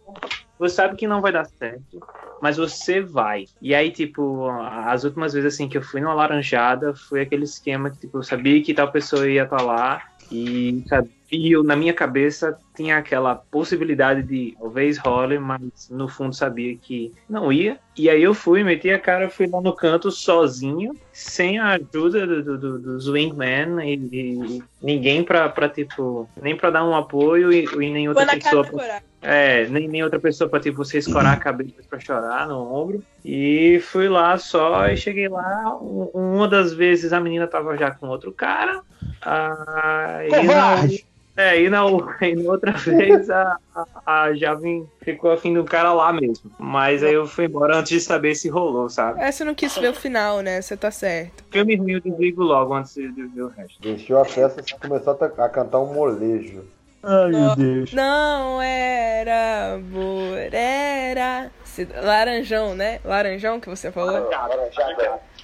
Você 0.59 0.75
sabe 0.75 0.96
que 0.96 1.07
não 1.07 1.20
vai 1.20 1.31
dar 1.31 1.44
certo. 1.44 2.01
Mas 2.42 2.57
você 2.57 3.01
vai. 3.01 3.44
E 3.61 3.72
aí, 3.72 3.92
tipo, 3.92 4.48
as 4.48 5.05
últimas 5.05 5.33
vezes 5.33 5.55
assim 5.55 5.68
que 5.68 5.79
eu 5.79 5.83
fui 5.83 6.01
numa 6.01 6.12
laranjada, 6.12 6.92
foi 7.09 7.20
aquele 7.20 7.44
esquema 7.44 7.88
que, 7.88 8.01
tipo, 8.01 8.18
eu 8.18 8.22
sabia 8.25 8.61
que 8.61 8.75
tal 8.75 8.90
pessoa 8.90 9.31
ia 9.31 9.44
estar 9.44 9.62
lá. 9.62 10.03
E 10.29 10.83
sabia, 10.88 11.12
eu, 11.33 11.62
na 11.62 11.75
minha 11.75 11.95
cabeça 11.95 12.59
tinha 12.77 12.99
aquela 12.99 13.35
possibilidade 13.35 14.23
de 14.23 14.55
talvez 14.59 14.99
role, 14.99 15.38
mas 15.38 15.88
no 15.90 16.07
fundo 16.09 16.35
sabia 16.35 16.77
que 16.77 17.12
não 17.29 17.51
ia. 17.53 17.79
E 17.97 18.09
aí 18.11 18.23
eu 18.23 18.35
fui, 18.35 18.62
meti 18.62 18.90
a 18.90 18.99
cara, 18.99 19.29
fui 19.31 19.47
lá 19.47 19.61
no 19.61 19.75
canto 19.75 20.11
sozinho, 20.11 20.92
sem 21.12 21.59
a 21.59 21.71
ajuda 21.71 22.27
do, 22.27 22.42
do, 22.42 22.59
do, 22.59 22.79
dos 22.79 23.09
wingman 23.09 23.79
e, 23.83 23.95
e 24.12 24.62
ninguém 24.83 25.23
pra, 25.23 25.49
pra, 25.49 25.68
tipo, 25.68 26.29
nem 26.40 26.57
pra 26.57 26.71
dar 26.71 26.85
um 26.85 26.95
apoio 26.95 27.53
e, 27.53 27.64
e 27.64 27.90
nem 27.90 28.09
outra 28.09 28.25
pessoa. 28.38 28.64
pra- 28.64 29.01
é, 29.23 29.66
nem, 29.68 29.87
nem 29.88 30.03
outra 30.03 30.18
pessoa 30.18 30.51
pra 30.51 30.59
tipo, 30.61 30.79
você 30.85 30.99
escorar 30.99 31.33
a 31.35 31.37
cabeça 31.40 31.75
pra 31.88 32.01
chorar 32.01 32.49
no 32.49 32.59
ombro. 32.75 33.03
E 33.25 33.79
fui 33.85 34.09
lá 34.09 34.37
só 34.37 34.88
e 34.88 34.97
cheguei 34.97 35.29
lá. 35.29 35.79
um- 35.81 36.11
Uma 36.12 36.49
das 36.49 36.73
vezes 36.75 37.12
a 37.12 37.21
menina 37.21 37.47
tava 37.47 37.77
já 37.77 37.90
com 37.90 38.09
outro 38.09 38.33
cara. 38.33 38.83
Ah, 39.21 40.21
e 40.27 40.29
Covarde! 40.29 41.07
É, 41.37 41.61
e 41.62 41.68
na, 41.71 41.83
e 42.23 42.35
na 42.37 42.51
outra 42.51 42.73
vez 42.79 43.31
a, 43.31 43.57
a, 43.75 44.23
a 44.25 44.35
Javin 44.35 44.87
ficou 45.03 45.33
afim 45.33 45.55
do 45.55 45.64
cara 45.64 45.92
lá 45.92 46.12
mesmo. 46.12 46.51
Mas 46.59 47.03
aí 47.03 47.14
eu 47.14 47.27
fui 47.27 47.47
embora 47.47 47.77
antes 47.77 47.90
de 47.90 48.01
saber 48.01 48.35
se 48.35 48.49
rolou, 48.49 48.88
sabe? 48.88 49.21
É, 49.21 49.31
você 49.33 49.45
não 49.45 49.55
quis 49.55 49.77
ver 49.77 49.90
o 49.90 49.95
final, 49.95 50.40
né? 50.40 50.61
Você 50.61 50.77
tá 50.77 50.90
certo. 50.90 51.45
Filme 51.51 51.77
ruim 51.77 51.92
eu 51.92 52.01
desligo 52.01 52.42
logo 52.42 52.75
antes 52.75 52.95
de 52.95 53.09
ver 53.09 53.42
o 53.42 53.49
resto. 53.49 53.81
Deixou 53.81 54.18
a 54.18 54.25
festa 54.25 54.61
e 54.61 54.79
começou 54.79 55.18
a, 55.21 55.45
a 55.45 55.49
cantar 55.49 55.81
um 55.81 55.92
molejo. 55.92 56.64
Ai, 57.05 57.31
meu 57.31 57.57
Deus. 57.57 57.92
Não 57.92 58.62
era 58.62 59.75
amor, 59.75 60.38
era. 60.53 61.51
Se- 61.64 61.88
Laranjão, 62.01 62.77
né? 62.77 63.01
Laranjão 63.05 63.59
que 63.59 63.68
você 63.68 63.90
falou? 63.90 64.31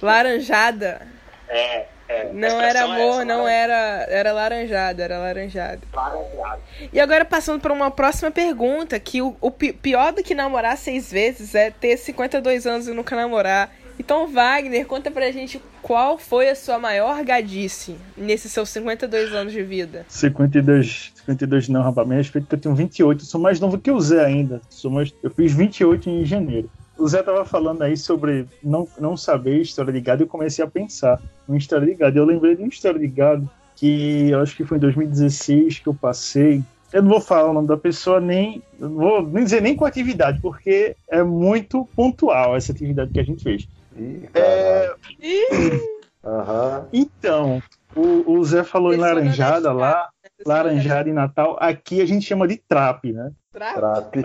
Laranjada. 0.01 1.01
É, 1.49 1.85
é. 2.09 2.33
Não 2.33 2.59
era 2.59 2.79
é 2.79 2.81
amor, 2.83 2.97
essa, 3.15 3.25
não 3.25 3.45
né? 3.45 3.53
era. 3.55 4.05
Era 4.09 4.31
laranjada, 4.33 5.03
era 5.03 5.17
laranjada. 5.19 5.79
Laranjada. 5.93 6.59
E 6.91 6.99
agora 6.99 7.23
passando 7.23 7.61
para 7.61 7.71
uma 7.71 7.91
próxima 7.91 8.31
pergunta, 8.31 8.99
que 8.99 9.21
o, 9.21 9.35
o 9.39 9.51
pi- 9.51 9.71
pior 9.73 10.11
do 10.11 10.23
que 10.23 10.33
namorar 10.33 10.75
seis 10.77 11.11
vezes 11.11 11.53
é 11.55 11.69
ter 11.71 11.95
52 11.97 12.65
anos 12.65 12.87
e 12.87 12.93
nunca 12.93 13.15
namorar. 13.15 13.71
Então, 13.99 14.27
Wagner, 14.27 14.85
conta 14.85 15.11
pra 15.11 15.29
gente 15.29 15.61
qual 15.81 16.17
foi 16.17 16.49
a 16.49 16.55
sua 16.55 16.79
maior 16.79 17.21
gadice 17.21 17.97
nesses 18.15 18.49
seus 18.51 18.69
52 18.69 19.33
anos 19.33 19.51
de 19.51 19.61
vida. 19.61 20.05
52, 20.07 21.11
52 21.15 21.67
não, 21.67 21.81
rapaz. 21.83 22.07
Me 22.07 22.15
respeito 22.15 22.47
que 22.47 22.55
eu 22.55 22.59
tenho 22.59 22.75
28. 22.75 23.21
Eu 23.21 23.25
sou 23.25 23.41
mais 23.41 23.59
novo 23.59 23.77
que 23.77 23.91
o 23.91 23.99
Zé 23.99 24.23
ainda. 24.23 24.61
Sou 24.69 24.89
mais, 24.89 25.13
eu 25.21 25.29
fiz 25.29 25.51
28 25.53 26.09
em 26.09 26.23
janeiro. 26.25 26.71
O 26.99 27.07
Zé 27.07 27.23
tava 27.23 27.45
falando 27.45 27.81
aí 27.81 27.95
sobre 27.95 28.45
não, 28.61 28.87
não 28.99 29.15
saber 29.15 29.61
história 29.61 29.93
de 29.93 30.01
gado 30.01 30.21
e 30.21 30.25
eu 30.25 30.27
comecei 30.27 30.63
a 30.63 30.67
pensar 30.67 31.19
em 31.47 31.55
história 31.55 31.87
de 31.87 31.95
gado. 31.95 32.19
Eu 32.19 32.25
lembrei 32.25 32.55
de 32.55 32.61
uma 32.61 32.67
história 32.69 32.99
de 32.99 33.07
gado 33.07 33.49
que 33.75 34.29
eu 34.29 34.41
acho 34.41 34.55
que 34.55 34.65
foi 34.65 34.77
em 34.77 34.81
2016 34.81 35.79
que 35.79 35.87
eu 35.87 35.93
passei. 35.93 36.61
Eu 36.91 37.01
não 37.01 37.09
vou 37.09 37.21
falar 37.21 37.51
o 37.51 37.53
nome 37.53 37.67
da 37.67 37.77
pessoa, 37.77 38.19
nem 38.19 38.61
eu 38.79 38.89
não 38.89 38.97
vou 38.97 39.23
nem 39.23 39.43
dizer 39.43 39.61
nem 39.61 39.75
com 39.75 39.85
a 39.85 39.87
atividade, 39.87 40.41
porque 40.41 40.95
é 41.07 41.23
muito 41.23 41.87
pontual 41.95 42.55
essa 42.55 42.71
atividade 42.71 43.11
que 43.11 43.19
a 43.19 43.23
gente 43.23 43.43
fez. 43.43 43.67
Ih, 43.95 44.27
É. 44.33 44.93
Aham. 46.25 46.87
então, 46.91 47.63
o, 47.95 48.33
o 48.33 48.43
Zé 48.43 48.63
falou 48.63 48.93
em 48.93 48.97
laranjada 48.97 49.61
da 49.61 49.73
lá, 49.73 50.09
laranjada 50.45 51.09
em 51.09 51.13
Natal. 51.13 51.55
Aqui 51.61 52.01
a 52.01 52.05
gente 52.05 52.25
chama 52.25 52.47
de 52.47 52.57
trape, 52.57 53.13
né? 53.13 53.31
Trape. 53.53 54.21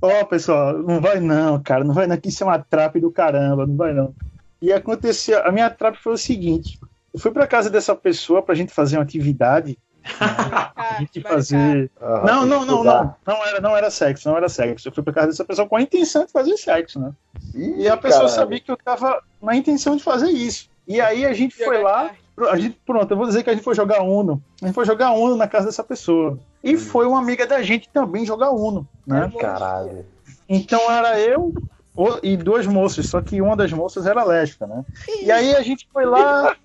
Ó, 0.00 0.24
pessoal, 0.24 0.78
não 0.78 1.00
vai 1.00 1.20
não, 1.20 1.60
cara, 1.60 1.82
não 1.84 1.94
vai 1.94 2.06
não, 2.06 2.16
que 2.16 2.28
isso 2.28 2.42
é 2.42 2.46
uma 2.46 2.58
trape 2.58 3.00
do 3.00 3.10
caramba, 3.10 3.66
não 3.66 3.76
vai 3.76 3.92
não. 3.92 4.14
E 4.60 4.72
aconteceu, 4.72 5.44
a 5.46 5.52
minha 5.52 5.68
trape 5.70 5.98
foi 5.98 6.12
o 6.12 6.18
seguinte, 6.18 6.78
eu 7.12 7.20
fui 7.20 7.30
pra 7.30 7.46
casa 7.46 7.68
dessa 7.70 7.94
pessoa 7.94 8.42
pra 8.42 8.54
gente 8.54 8.72
fazer 8.72 8.96
uma 8.96 9.02
atividade, 9.02 9.78
a 10.20 10.96
gente 11.00 11.20
fazer... 11.20 11.90
Não, 12.00 12.46
não, 12.46 12.64
não, 12.64 12.84
não, 12.84 13.14
não 13.26 13.46
era, 13.46 13.60
não 13.60 13.76
era 13.76 13.90
sexo, 13.90 14.28
não 14.28 14.36
era 14.36 14.48
sexo. 14.48 14.88
Eu 14.88 14.92
fui 14.92 15.02
pra 15.02 15.12
casa 15.12 15.28
dessa 15.28 15.44
pessoa 15.44 15.68
com 15.68 15.76
a 15.76 15.82
intenção 15.82 16.24
de 16.24 16.32
fazer 16.32 16.56
sexo, 16.56 16.98
né? 17.00 17.12
Ih, 17.54 17.82
E 17.82 17.88
a 17.88 17.96
pessoa 17.96 18.22
caralho. 18.22 18.40
sabia 18.40 18.60
que 18.60 18.70
eu 18.70 18.76
tava 18.76 19.22
na 19.42 19.54
intenção 19.54 19.96
de 19.96 20.02
fazer 20.02 20.30
isso. 20.30 20.70
E 20.86 21.00
aí 21.00 21.26
a 21.26 21.32
gente 21.34 21.56
foi 21.56 21.82
lá, 21.82 22.12
a 22.50 22.56
gente, 22.56 22.80
pronto, 22.86 23.10
eu 23.10 23.16
vou 23.16 23.26
dizer 23.26 23.42
que 23.42 23.50
a 23.50 23.52
gente 23.54 23.64
foi 23.64 23.74
jogar 23.74 24.02
Uno. 24.02 24.42
A 24.62 24.66
gente 24.66 24.74
foi 24.74 24.86
jogar 24.86 25.12
Uno 25.12 25.36
na 25.36 25.48
casa 25.48 25.66
dessa 25.66 25.84
pessoa. 25.84 26.38
E 26.62 26.76
foi 26.76 27.06
uma 27.06 27.18
amiga 27.18 27.46
da 27.46 27.62
gente 27.62 27.88
também 27.88 28.24
jogar 28.26 28.50
Uno, 28.50 28.86
né? 29.06 29.30
Caralho. 29.38 30.04
Então 30.48 30.90
era 30.90 31.18
eu 31.20 31.52
e 32.22 32.36
duas 32.36 32.66
moças, 32.66 33.06
só 33.06 33.20
que 33.20 33.42
uma 33.42 33.56
das 33.56 33.72
moças 33.72 34.06
era 34.06 34.24
lésbica, 34.24 34.66
né? 34.66 34.84
E 35.22 35.30
aí 35.30 35.54
a 35.54 35.62
gente 35.62 35.88
foi 35.92 36.06
lá. 36.06 36.56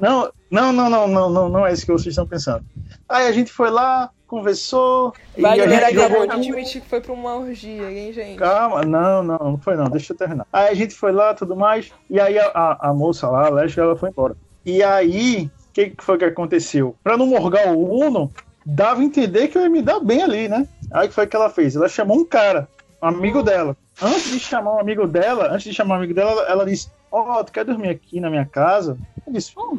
Não, 0.00 0.30
não, 0.50 0.72
não, 0.72 0.90
não, 0.90 1.08
não, 1.08 1.30
não, 1.30 1.48
não 1.48 1.66
é 1.66 1.72
isso 1.72 1.86
que 1.86 1.92
vocês 1.92 2.08
estão 2.08 2.26
pensando. 2.26 2.64
Aí 3.08 3.26
a 3.26 3.32
gente 3.32 3.52
foi 3.52 3.70
lá, 3.70 4.10
conversou. 4.26 5.12
e 5.36 5.44
a 5.44 5.54
gente 5.54 5.84
acabou 5.84 6.08
jogou 6.08 6.26
de 6.26 6.32
admitir 6.32 6.80
que 6.80 6.88
foi 6.88 7.00
pra 7.00 7.12
uma 7.12 7.36
orgia, 7.36 7.90
hein, 7.90 8.12
gente? 8.12 8.36
Calma, 8.36 8.82
não, 8.82 9.22
não, 9.22 9.38
não 9.38 9.58
foi 9.58 9.76
não, 9.76 9.84
deixa 9.90 10.12
eu 10.12 10.16
terminar. 10.16 10.46
Aí 10.52 10.68
a 10.68 10.74
gente 10.74 10.94
foi 10.94 11.12
lá, 11.12 11.34
tudo 11.34 11.54
mais, 11.54 11.92
e 12.08 12.18
aí 12.18 12.38
a, 12.38 12.46
a, 12.46 12.88
a 12.90 12.94
moça 12.94 13.28
lá, 13.28 13.46
a 13.46 13.50
lésbica, 13.50 13.82
ela 13.82 13.96
foi 13.96 14.08
embora. 14.08 14.36
E 14.64 14.82
aí, 14.82 15.50
o 15.68 15.72
que, 15.72 15.90
que 15.90 16.04
foi 16.04 16.18
que 16.18 16.24
aconteceu? 16.24 16.94
Pra 17.02 17.16
não 17.16 17.26
morgar 17.26 17.72
o 17.72 18.06
Uno, 18.06 18.30
dava 18.64 19.00
a 19.00 19.04
entender 19.04 19.48
que 19.48 19.58
eu 19.58 19.62
ia 19.62 19.68
me 19.68 19.82
dar 19.82 20.00
bem 20.00 20.22
ali, 20.22 20.48
né? 20.48 20.66
Aí 20.92 21.06
o 21.06 21.08
que 21.08 21.14
foi 21.14 21.26
que 21.26 21.36
ela 21.36 21.50
fez? 21.50 21.76
Ela 21.76 21.88
chamou 21.88 22.18
um 22.18 22.24
cara, 22.24 22.68
um 23.02 23.06
amigo 23.06 23.42
dela. 23.42 23.76
Antes 24.02 24.30
de 24.30 24.40
chamar 24.40 24.74
um 24.74 24.80
amigo 24.80 25.06
dela, 25.06 25.52
antes 25.52 25.64
de 25.64 25.74
chamar 25.74 25.94
um 25.94 25.98
amigo 25.98 26.14
dela, 26.14 26.42
ela, 26.48 26.64
disse, 26.64 26.88
ó, 27.10 27.42
tu 27.42 27.52
quer 27.52 27.64
dormir 27.64 27.90
aqui 27.90 28.20
na 28.20 28.30
minha 28.30 28.46
casa? 28.46 28.98
Eu 29.26 29.32
disse, 29.32 29.52
"Hum, 29.58 29.78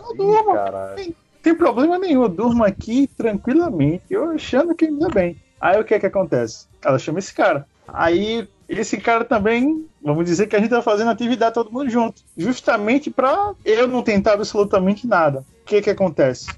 eu 0.00 0.16
durmo, 0.16 0.54
não 0.54 1.14
tem 1.42 1.54
problema 1.54 1.98
nenhum, 1.98 2.22
eu 2.22 2.28
durmo 2.28 2.64
aqui 2.64 3.08
tranquilamente, 3.16 4.04
eu 4.10 4.30
achando 4.30 4.74
que 4.74 4.90
me 4.90 5.00
dá 5.00 5.08
bem. 5.08 5.36
Aí 5.60 5.80
o 5.80 5.84
que 5.84 5.94
é 5.94 5.98
que 5.98 6.06
acontece? 6.06 6.66
Ela 6.84 6.98
chama 6.98 7.18
esse 7.18 7.34
cara. 7.34 7.66
Aí 7.86 8.48
esse 8.68 8.98
cara 8.98 9.24
também, 9.24 9.86
vamos 10.02 10.26
dizer 10.26 10.46
que 10.46 10.54
a 10.54 10.58
gente 10.58 10.70
tá 10.70 10.82
fazendo 10.82 11.10
atividade 11.10 11.54
todo 11.54 11.72
mundo 11.72 11.88
junto, 11.88 12.22
justamente 12.36 13.10
pra 13.10 13.52
eu 13.64 13.88
não 13.88 14.02
tentar 14.02 14.34
absolutamente 14.34 15.06
nada. 15.06 15.44
O 15.62 15.64
que 15.64 15.80
que 15.80 15.90
acontece? 15.90 16.48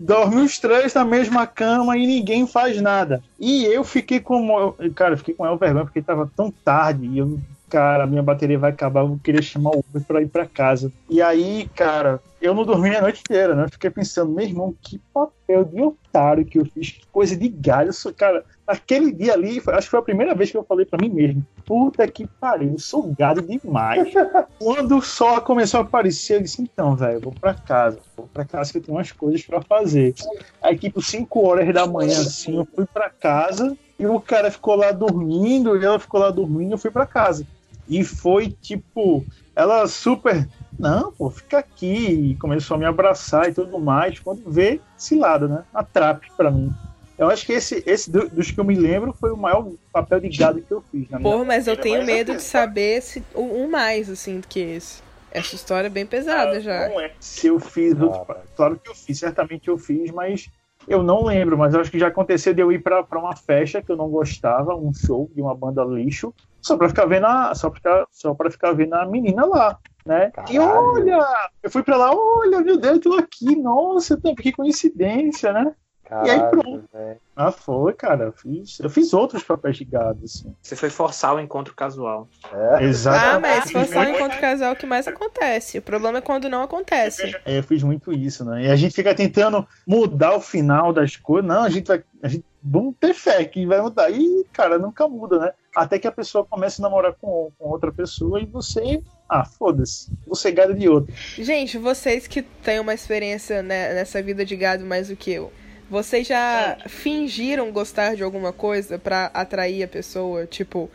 Dorme 0.00 0.40
os 0.40 0.58
três 0.58 0.94
na 0.94 1.04
mesma 1.04 1.46
cama 1.46 1.94
e 1.94 2.06
ninguém 2.06 2.46
faz 2.46 2.80
nada. 2.80 3.22
E 3.38 3.66
eu 3.66 3.84
fiquei 3.84 4.18
com. 4.18 4.74
Cara, 4.94 5.12
eu 5.12 5.18
fiquei 5.18 5.34
com 5.34 5.44
ela 5.44 5.58
vergonha 5.58 5.84
porque 5.84 6.00
tava 6.00 6.30
tão 6.34 6.50
tarde 6.50 7.06
e 7.06 7.18
eu. 7.18 7.38
Cara, 7.68 8.06
minha 8.06 8.22
bateria 8.22 8.58
vai 8.58 8.70
acabar, 8.70 9.02
eu 9.02 9.08
vou 9.08 9.20
querer 9.22 9.42
chamar 9.42 9.70
o 9.70 9.84
Uber 9.88 10.02
pra 10.02 10.22
ir 10.22 10.28
pra 10.28 10.46
casa. 10.46 10.90
E 11.08 11.20
aí, 11.22 11.68
cara, 11.76 12.20
eu 12.40 12.54
não 12.54 12.64
dormi 12.64 12.94
a 12.94 13.02
noite 13.02 13.20
inteira, 13.20 13.54
né? 13.54 13.64
Eu 13.64 13.70
fiquei 13.70 13.90
pensando, 13.90 14.32
meu 14.32 14.44
irmão, 14.44 14.74
que 14.80 14.98
papel 15.12 15.64
de 15.64 15.82
otário 15.82 16.44
que 16.44 16.58
eu 16.58 16.64
fiz, 16.64 16.92
que 16.92 17.06
coisa 17.08 17.36
de 17.36 17.48
galho. 17.48 17.92
Sou, 17.92 18.12
cara, 18.14 18.44
aquele 18.66 19.12
dia 19.12 19.34
ali, 19.34 19.62
acho 19.66 19.86
que 19.86 19.90
foi 19.90 19.98
a 19.98 20.02
primeira 20.02 20.34
vez 20.34 20.50
que 20.50 20.56
eu 20.56 20.64
falei 20.64 20.86
pra 20.86 20.98
mim 21.00 21.10
mesmo. 21.10 21.44
Puta 21.66 22.06
que 22.08 22.26
pariu, 22.26 22.78
sou 22.78 23.14
gado 23.16 23.42
demais. 23.42 24.12
Quando 24.58 24.96
o 24.96 25.02
sol 25.02 25.40
começou 25.42 25.80
a 25.80 25.82
aparecer, 25.82 26.36
eu 26.36 26.42
disse, 26.42 26.62
então, 26.62 26.96
velho, 26.96 27.16
eu 27.16 27.20
vou 27.20 27.32
pra 27.32 27.52
casa. 27.52 27.98
Vou 28.16 28.26
pra 28.32 28.44
casa 28.44 28.72
que 28.72 28.78
eu 28.78 28.82
tenho 28.82 28.96
umas 28.96 29.12
coisas 29.12 29.42
pra 29.42 29.60
fazer. 29.60 30.14
Aí, 30.62 30.78
tipo, 30.78 31.02
5 31.02 31.46
horas 31.46 31.72
da 31.74 31.86
manhã, 31.86 32.20
assim, 32.20 32.56
eu 32.56 32.66
fui 32.74 32.86
pra 32.86 33.10
casa 33.10 33.76
e 33.98 34.06
o 34.06 34.18
cara 34.20 34.50
ficou 34.50 34.76
lá 34.76 34.92
dormindo, 34.92 35.76
e 35.76 35.84
ela 35.84 35.98
ficou 35.98 36.20
lá 36.20 36.30
dormindo, 36.30 36.72
eu 36.72 36.78
fui 36.78 36.90
pra 36.90 37.04
casa. 37.04 37.46
E 37.86 38.02
foi, 38.02 38.50
tipo, 38.62 39.24
ela 39.54 39.86
super... 39.86 40.48
Não, 40.80 41.12
pô, 41.12 41.30
fica 41.30 41.58
aqui. 41.58 42.30
E 42.32 42.36
começou 42.36 42.74
a 42.76 42.78
me 42.78 42.86
abraçar 42.86 43.48
e 43.48 43.54
tudo 43.54 43.78
mais. 43.78 44.18
Quando 44.18 44.42
vê, 44.50 44.80
cilada, 44.96 45.46
né? 45.46 45.64
A 45.74 45.84
trap 45.84 46.26
pra 46.36 46.50
mim. 46.50 46.72
Eu 47.18 47.28
acho 47.28 47.44
que 47.44 47.52
esse, 47.52 47.82
esse 47.86 48.10
do- 48.10 48.30
dos 48.30 48.50
que 48.50 48.58
eu 48.58 48.64
me 48.64 48.74
lembro 48.74 49.12
foi 49.12 49.30
o 49.30 49.36
maior 49.36 49.68
papel 49.92 50.20
de 50.20 50.30
gado 50.30 50.62
que 50.62 50.72
eu 50.72 50.82
fiz. 50.90 51.08
Na 51.10 51.18
minha 51.18 51.30
Porra, 51.30 51.44
mas 51.44 51.66
eu 51.66 51.76
carreira, 51.76 51.82
tenho 51.82 51.98
mas 51.98 52.06
medo 52.06 52.36
de 52.36 52.42
saber 52.42 53.02
se 53.02 53.22
um 53.34 53.64
um 53.64 53.70
mais, 53.70 54.08
assim, 54.08 54.40
do 54.40 54.48
que 54.48 54.58
esse. 54.58 55.02
Essa 55.30 55.54
história 55.54 55.86
é 55.86 55.90
bem 55.90 56.06
pesada 56.06 56.60
já. 56.60 56.88
Não 56.88 56.98
é. 57.00 57.12
Se 57.20 57.48
eu 57.48 57.60
fiz, 57.60 57.92
outro- 58.00 58.24
Cara. 58.24 58.42
claro 58.56 58.80
que 58.82 58.90
eu 58.90 58.94
fiz, 58.94 59.18
certamente 59.18 59.68
eu 59.68 59.76
fiz, 59.76 60.10
mas 60.10 60.48
eu 60.88 61.02
não 61.02 61.22
lembro. 61.24 61.58
Mas 61.58 61.74
eu 61.74 61.80
acho 61.80 61.90
que 61.90 61.98
já 61.98 62.08
aconteceu 62.08 62.54
de 62.54 62.62
eu 62.62 62.72
ir 62.72 62.82
pra, 62.82 63.02
pra 63.02 63.18
uma 63.18 63.36
festa 63.36 63.82
que 63.82 63.92
eu 63.92 63.96
não 63.96 64.08
gostava, 64.08 64.74
um 64.74 64.92
show 64.92 65.30
de 65.34 65.42
uma 65.42 65.54
banda 65.54 65.84
lixo, 65.84 66.32
só 66.62 66.76
pra 66.76 66.88
ficar 66.88 67.06
vendo 67.06 67.26
a, 67.26 67.54
só 67.54 67.70
pra 67.70 67.76
ficar, 67.76 68.06
só 68.10 68.34
pra 68.34 68.50
ficar 68.50 68.72
vendo 68.72 68.94
a 68.94 69.06
menina 69.06 69.44
lá. 69.44 69.78
Né? 70.04 70.28
E 70.48 70.56
Caralho. 70.56 70.62
olha, 70.62 71.28
eu 71.62 71.70
fui 71.70 71.82
pra 71.82 71.96
lá, 71.96 72.10
olha, 72.14 72.60
meu 72.60 72.78
Deus, 72.78 72.94
eu 72.96 73.00
tô 73.00 73.14
aqui, 73.14 73.54
nossa, 73.54 74.18
que 74.38 74.50
coincidência, 74.52 75.52
né? 75.52 75.74
E 76.10 76.30
aí, 76.30 76.40
Caralho, 76.40 76.50
pronto. 76.50 76.88
velho. 76.92 77.20
Ah, 77.36 77.52
foi, 77.52 77.92
cara, 77.92 78.24
eu 78.24 78.32
fiz, 78.32 78.80
eu 78.80 78.90
fiz 78.90 79.14
outros 79.14 79.44
papéis 79.44 79.76
de 79.76 79.84
gado, 79.84 80.24
assim. 80.24 80.52
Você 80.60 80.74
foi 80.74 80.90
forçar 80.90 81.36
o 81.36 81.38
encontro 81.38 81.72
casual. 81.72 82.28
É. 82.52 82.74
Ah, 82.74 82.82
Exatamente. 82.82 83.40
mas 83.40 83.64
se 83.64 83.72
for 83.72 83.86
só 83.86 84.02
encontro 84.02 84.40
casal, 84.40 84.70
é 84.70 84.72
o 84.72 84.76
que 84.76 84.86
mais 84.86 85.06
acontece. 85.06 85.78
O 85.78 85.82
problema 85.82 86.18
é 86.18 86.20
quando 86.20 86.48
não 86.48 86.64
acontece. 86.64 87.32
É, 87.44 87.58
eu 87.58 87.62
fiz 87.62 87.84
muito 87.84 88.12
isso, 88.12 88.44
né? 88.44 88.64
E 88.64 88.70
a 88.70 88.74
gente 88.74 88.92
fica 88.92 89.14
tentando 89.14 89.64
mudar 89.86 90.34
o 90.34 90.40
final 90.40 90.92
das 90.92 91.14
coisas. 91.14 91.48
Não, 91.48 91.62
a 91.62 91.70
gente 91.70 91.86
vai. 91.86 92.02
A 92.22 92.26
gente, 92.26 92.44
vamos 92.60 92.96
ter 92.98 93.14
fé 93.14 93.44
que 93.44 93.64
vai 93.64 93.80
mudar. 93.80 94.10
E, 94.10 94.44
cara, 94.52 94.80
nunca 94.80 95.06
muda, 95.06 95.38
né? 95.38 95.52
Até 95.74 95.98
que 95.98 96.06
a 96.06 96.12
pessoa 96.12 96.44
comece 96.44 96.80
a 96.80 96.82
namorar 96.82 97.14
com, 97.14 97.52
com 97.58 97.68
outra 97.68 97.92
pessoa 97.92 98.40
e 98.40 98.46
você. 98.46 99.02
Ah, 99.28 99.44
foda-se. 99.44 100.10
Você 100.26 100.50
gado 100.50 100.74
de 100.74 100.88
outro. 100.88 101.14
Gente, 101.38 101.78
vocês 101.78 102.26
que 102.26 102.42
têm 102.42 102.80
uma 102.80 102.94
experiência 102.94 103.62
né, 103.62 103.94
nessa 103.94 104.20
vida 104.22 104.44
de 104.44 104.56
gado 104.56 104.84
mais 104.84 105.08
do 105.08 105.16
que 105.16 105.30
eu, 105.30 105.52
vocês 105.90 106.26
já 106.26 106.78
fingiram 106.86 107.72
gostar 107.72 108.14
de 108.14 108.22
alguma 108.22 108.52
coisa 108.52 108.96
pra 108.96 109.26
atrair 109.34 109.82
a 109.82 109.88
pessoa? 109.88 110.46
Tipo, 110.46 110.88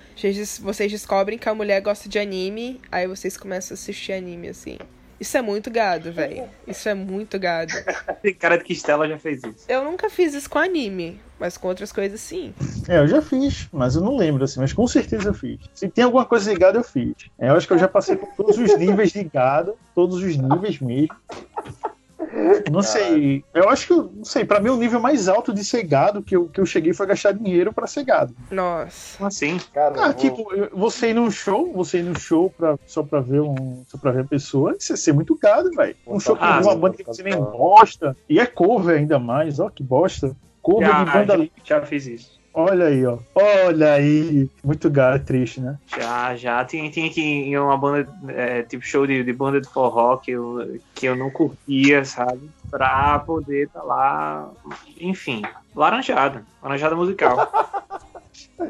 vocês 0.62 0.92
descobrem 0.92 1.38
que 1.38 1.50
a 1.50 1.54
mulher 1.54 1.82
gosta 1.82 2.08
de 2.08 2.18
anime, 2.18 2.80
aí 2.90 3.06
vocês 3.06 3.36
começam 3.36 3.74
a 3.74 3.76
assistir 3.76 4.14
anime, 4.14 4.48
assim. 4.48 4.78
Isso 5.20 5.38
é 5.38 5.42
muito 5.42 5.72
gado, 5.72 6.12
velho. 6.12 6.44
Isso 6.68 6.90
é 6.90 6.94
muito 6.94 7.40
gado. 7.40 7.74
Tem 8.22 8.34
cara 8.34 8.58
de 8.58 8.64
que 8.64 8.74
Estela 8.74 9.08
já 9.08 9.18
fez 9.18 9.42
isso. 9.44 9.66
Eu 9.68 9.84
nunca 9.84 10.10
fiz 10.10 10.34
isso 10.34 10.50
com 10.50 10.60
anime, 10.60 11.20
mas 11.40 11.58
com 11.58 11.68
outras 11.68 11.92
coisas 11.92 12.20
sim. 12.20 12.54
É, 12.88 13.00
eu 13.00 13.08
já 13.08 13.22
fiz, 13.22 13.68
mas 13.72 13.96
eu 13.96 14.02
não 14.02 14.18
lembro, 14.18 14.44
assim. 14.44 14.60
Mas 14.60 14.74
com 14.74 14.86
certeza 14.88 15.30
eu 15.30 15.34
fiz. 15.34 15.60
Se 15.74 15.88
tem 15.88 16.04
alguma 16.04 16.26
coisa 16.26 16.52
de 16.52 16.60
gado, 16.60 16.80
eu 16.80 16.84
fiz. 16.84 17.16
É, 17.40 17.50
eu 17.50 17.56
acho 17.56 17.66
que 17.66 17.74
eu 17.74 17.78
já 17.78 17.88
passei 17.88 18.16
por 18.16 18.30
todos 18.36 18.58
os 18.58 18.78
níveis 18.78 19.12
de 19.12 19.24
gado, 19.24 19.76
todos 19.94 20.18
os 20.18 20.36
níveis 20.36 20.80
mesmo. 20.80 21.16
Não 22.72 22.82
sei. 22.82 23.44
Eu 23.54 23.70
acho 23.70 23.88
que, 23.88 23.94
eu 23.94 24.12
não 24.14 24.26
sei, 24.26 24.44
pra 24.44 24.60
mim 24.60 24.70
o 24.70 24.76
nível 24.78 25.00
mais 25.00 25.28
alto 25.28 25.54
de 25.54 25.64
ser 25.64 25.84
gado 25.84 26.22
que 26.22 26.36
eu, 26.36 26.48
que 26.50 26.60
eu 26.60 26.66
cheguei 26.66 26.94
foi 26.94 27.08
gastar 27.08 27.32
dinheiro 27.32 27.72
pra 27.72 27.88
ser 27.88 28.04
gado. 28.04 28.36
Nossa. 28.52 29.18
Como 29.18 29.28
assim? 29.28 29.58
Cara, 29.74 30.08
Ah, 30.08 30.14
tipo, 30.14 30.46
você 30.74 31.12
ir 31.12 31.14
num 31.14 31.32
show, 31.32 31.72
você 31.74 32.00
ir 32.00 32.04
num 32.04 32.16
show 32.16 32.50
pra, 32.50 32.78
só 32.86 33.04
pra 33.04 33.22
ver 33.22 33.42
um. 33.42 33.84
Só 33.88 33.98
pra 33.98 34.12
ver 34.12 34.22
a 34.22 34.26
pessoa, 34.28 34.76
isso 34.78 34.94
é 34.94 34.96
ser 34.98 35.14
muito 35.14 35.38
gado, 35.38 35.70
velho. 35.72 35.96
Um 36.06 36.20
show 36.20 36.36
com 36.36 36.44
Ah, 36.44 36.60
uma 36.62 36.76
banda 36.76 36.98
que 36.98 37.04
você 37.04 37.24
nem 37.24 37.36
gosta. 37.36 38.16
E 38.30 38.40
é 38.40 38.46
cover 38.46 38.98
ainda 38.98 39.18
mais, 39.20 39.60
ó, 39.60 39.70
que 39.70 39.84
bosta. 39.84 40.36
Cover 40.62 40.88
Já, 40.88 41.04
de 41.04 41.12
banda 41.12 41.38
já, 41.64 41.80
já 41.80 41.86
fiz 41.86 42.08
isso. 42.08 42.40
Olha 42.58 42.86
aí, 42.86 43.06
ó. 43.06 43.18
Olha 43.36 43.94
aí. 43.96 44.50
Muito 44.64 44.90
gado, 44.90 45.22
triste, 45.26 45.60
né? 45.60 45.78
Já, 45.88 46.38
já. 46.38 46.64
Tinha, 46.64 46.90
tinha 46.90 47.10
que 47.10 47.20
ir 47.20 47.50
em 47.50 47.58
uma 47.58 47.78
banda, 47.78 48.10
é, 48.30 48.64
tipo 48.64 48.82
show 48.82 49.06
de, 49.06 49.26
de 49.26 49.34
banda 49.34 49.60
de 49.60 49.68
forró 49.68 50.16
que 50.16 50.32
eu, 50.32 50.80
que 50.96 51.06
eu 51.06 51.18
não 51.18 51.30
curtia, 51.30 52.06
sabe? 52.06 52.50
Pra 52.72 53.20
poder 53.20 53.68
tá 53.68 53.84
lá. 53.84 54.50
Enfim, 55.02 55.42
laranjada. 55.76 56.46
Laranjada 56.64 56.96
musical. 56.96 57.52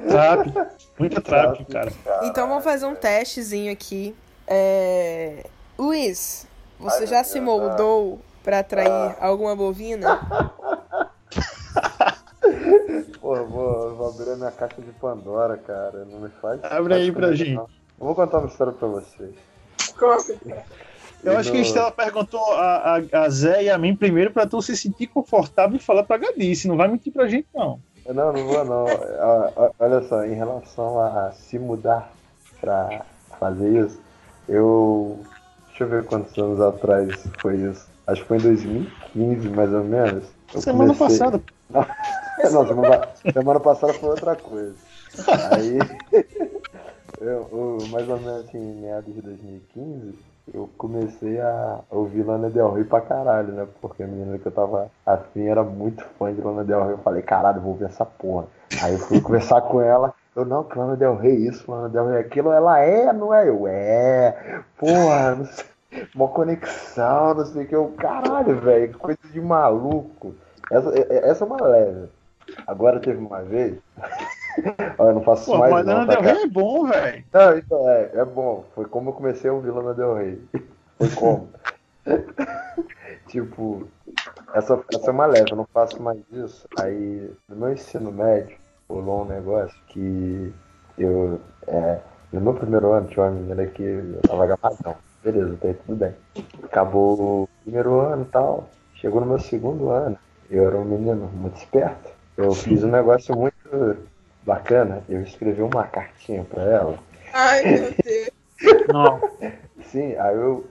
Trap. 0.10 0.52
Muita 0.98 1.22
trap, 1.22 1.64
cara. 1.66 1.94
Então 2.24 2.48
vamos 2.48 2.64
fazer 2.64 2.88
um 2.88 2.96
testezinho 2.96 3.72
aqui. 3.72 4.16
É... 4.48 5.46
Luiz, 5.78 6.48
você 6.80 7.02
Ai, 7.02 7.08
já 7.08 7.24
se 7.24 7.40
moldou 7.40 8.20
pra 8.44 8.60
atrair 8.60 9.16
alguma 9.20 9.56
bovina? 9.56 10.20
Porra, 13.20 13.44
vou, 13.44 13.96
vou 13.96 14.10
abrir 14.10 14.32
a 14.32 14.36
minha 14.36 14.52
caixa 14.52 14.82
de 14.82 14.92
Pandora, 14.94 15.58
cara. 15.58 16.06
Não 16.06 16.20
me 16.20 16.30
faz. 16.42 16.60
Abre 16.64 16.94
aí 16.94 17.12
pra 17.12 17.34
gente. 17.34 17.54
não. 17.54 17.64
Eu 18.00 18.06
vou 18.08 18.16
contar 18.16 18.40
uma 18.40 18.48
história 18.48 18.74
pra 18.74 18.88
vocês. 18.88 19.34
Eu 21.24 21.34
E 21.34 21.36
acho 21.36 21.50
que 21.52 21.58
a 21.58 21.62
no- 21.62 21.66
Estela 21.66 21.92
perguntou 21.92 22.44
a, 22.54 22.98
a, 22.98 23.20
a 23.24 23.30
Zé 23.30 23.64
e 23.64 23.70
a 23.70 23.78
mim 23.78 23.96
primeiro 23.96 24.32
pra 24.32 24.46
tu 24.46 24.62
se 24.62 24.76
sentir 24.78 25.08
confortável 25.08 25.78
e 25.78 25.80
falar 25.82 26.04
pra 26.04 26.18
Gadice. 26.18 26.68
Não 26.68 26.78
vai 26.78 26.88
mentir 26.88 27.12
pra 27.14 27.28
gente, 27.28 27.48
não. 27.56 27.80
Não, 28.08 28.32
não 28.34 28.46
vou 28.46 28.64
não. 28.66 28.86
Olha 29.80 30.02
só, 30.08 30.24
em 30.26 30.34
relação 30.36 31.00
a 31.00 31.32
se 31.32 31.58
mudar 31.58 32.12
pra 32.62 33.02
fazer 33.40 33.86
isso, 33.86 34.00
eu. 34.48 35.20
Deixa 35.70 35.84
eu 35.84 35.88
ver 35.90 36.06
quantos 36.06 36.38
anos 36.38 36.62
atrás 36.62 37.12
foi 37.42 37.56
isso. 37.58 37.88
Acho 38.08 38.22
que 38.22 38.28
foi 38.28 38.38
em 38.38 38.42
2015, 38.42 39.50
mais 39.50 39.74
ou 39.74 39.84
menos. 39.84 40.24
Eu 40.54 40.62
Semana 40.62 40.94
comecei- 40.96 41.20
passada. 41.20 41.42
Não, 42.52 42.68
semana, 42.68 43.08
semana 43.34 43.60
passada 43.60 43.94
foi 43.94 44.10
outra 44.10 44.36
coisa. 44.36 44.76
Aí, 45.52 45.80
eu, 47.22 47.48
eu, 47.52 47.78
mais 47.90 48.08
ou 48.10 48.20
menos 48.20 48.46
assim, 48.46 48.58
em 48.58 48.82
meados 48.82 49.14
de 49.14 49.22
2015, 49.22 50.14
eu 50.54 50.70
comecei 50.78 51.40
a 51.40 51.80
ouvir 51.90 52.24
Lana 52.24 52.50
Del 52.50 52.74
Rey 52.74 52.84
pra 52.84 53.02
caralho, 53.02 53.54
né? 53.54 53.66
Porque 53.82 54.04
a 54.04 54.08
menina 54.08 54.38
que 54.38 54.46
eu 54.46 54.52
tava 54.52 54.92
afim 55.06 55.48
era 55.48 55.64
muito 55.64 56.04
fã 56.20 56.32
de 56.34 56.42
Lana 56.42 56.64
Del 56.64 56.84
Rey. 56.84 56.92
Eu 56.92 56.98
falei, 57.00 57.22
caralho, 57.24 57.62
vou 57.62 57.74
ver 57.74 57.86
essa 57.86 58.06
porra. 58.06 58.46
Aí 58.82 58.94
eu 58.94 59.00
fui 59.00 59.20
conversar 59.22 59.62
com 59.62 59.82
ela. 59.82 60.14
Eu, 60.36 60.46
não, 60.46 60.64
que 60.66 60.78
Lana 60.78 60.96
Del 60.98 61.16
Rey 61.16 61.48
isso, 61.48 61.72
Lana 61.72 61.88
Del 61.90 62.10
Rey 62.10 62.20
aquilo. 62.20 62.52
Ela 62.52 62.80
é, 62.80 63.12
não 63.14 63.34
é? 63.34 63.48
Eu, 63.50 63.66
é. 63.66 64.62
Porra, 64.78 65.36
não 65.36 65.46
sei. 65.46 65.66
Uma 66.16 66.28
conexão, 66.28 67.34
não 67.34 67.46
sei 67.46 67.64
o 67.64 67.68
que. 67.68 67.76
Eu, 67.76 67.94
caralho, 67.98 68.60
velho, 68.60 68.94
que 68.94 68.98
coisa 68.98 69.20
de 69.32 69.42
maluco. 69.42 70.36
Essa, 70.72 70.92
essa 71.12 71.44
é 71.44 71.48
uma 71.48 71.62
leve. 71.62 72.10
Agora 72.68 73.00
teve 73.00 73.18
uma 73.18 73.42
vez. 73.42 73.78
Eu 74.98 75.14
não 75.14 75.22
faço 75.22 75.52
Pô, 75.52 75.58
mais 75.58 75.74
mas 75.74 75.86
não, 75.86 76.06
tá, 76.06 76.16
Del? 76.16 76.22
Rey 76.22 76.44
é 76.44 76.48
bom, 76.48 76.86
velho. 76.86 77.24
Não, 77.34 77.58
então 77.58 77.90
é, 77.90 78.12
é 78.14 78.26
bom. 78.26 78.64
Foi 78.74 78.86
como 78.86 79.10
eu 79.10 79.14
comecei 79.14 79.50
a 79.50 79.54
ouvir 79.54 79.72
Lana 79.72 79.94
Del 79.94 80.16
Rey. 80.16 80.42
Foi 80.98 81.10
como? 81.10 81.50
tipo, 83.28 83.86
essa, 84.54 84.82
essa 84.94 85.10
é 85.10 85.12
uma 85.12 85.26
leve, 85.26 85.52
eu 85.52 85.58
não 85.58 85.68
faço 85.74 86.02
mais 86.02 86.20
isso. 86.32 86.66
Aí, 86.80 87.30
no 87.50 87.56
meu 87.58 87.74
ensino 87.74 88.14
médio, 88.14 88.56
rolou 88.88 89.24
um 89.24 89.26
negócio 89.26 89.78
que 89.88 90.54
eu. 90.98 91.42
É, 91.68 92.00
no 92.32 92.40
meu 92.40 92.54
primeiro 92.54 92.94
ano 92.94 93.08
tinha 93.08 93.26
uma 93.26 93.32
menina 93.32 93.66
que 93.66 93.84
eu 93.84 94.22
tava 94.22 94.46
gamadão. 94.46 94.96
Beleza, 95.26 95.56
até 95.56 95.70
aí 95.70 95.74
tudo 95.74 95.96
bem. 95.96 96.14
Acabou 96.64 97.20
o 97.20 97.50
primeiro 97.64 98.00
ano 98.00 98.22
e 98.22 98.26
tal. 98.26 98.70
Chegou 98.94 99.20
no 99.20 99.26
meu 99.26 99.40
segundo 99.40 99.90
ano. 99.90 100.16
Eu 100.52 100.68
era 100.68 100.78
um 100.78 100.86
menino 100.86 101.28
muito 101.34 101.58
esperto. 101.58 102.12
Eu 102.38 102.54
fiz 102.54 102.84
um 102.84 102.92
negócio 102.92 103.36
muito 103.36 103.98
bacana. 104.44 105.02
Eu 105.10 105.24
escrevi 105.24 105.64
uma 105.64 105.84
cartinha 105.86 106.44
pra 106.44 106.62
ela. 106.62 107.00
Ai, 107.34 107.64
meu 107.64 107.96
Deus. 108.06 108.88
Não. 108.88 109.20
Sim, 109.86 110.16
aí 110.16 110.36
eu, 110.36 110.64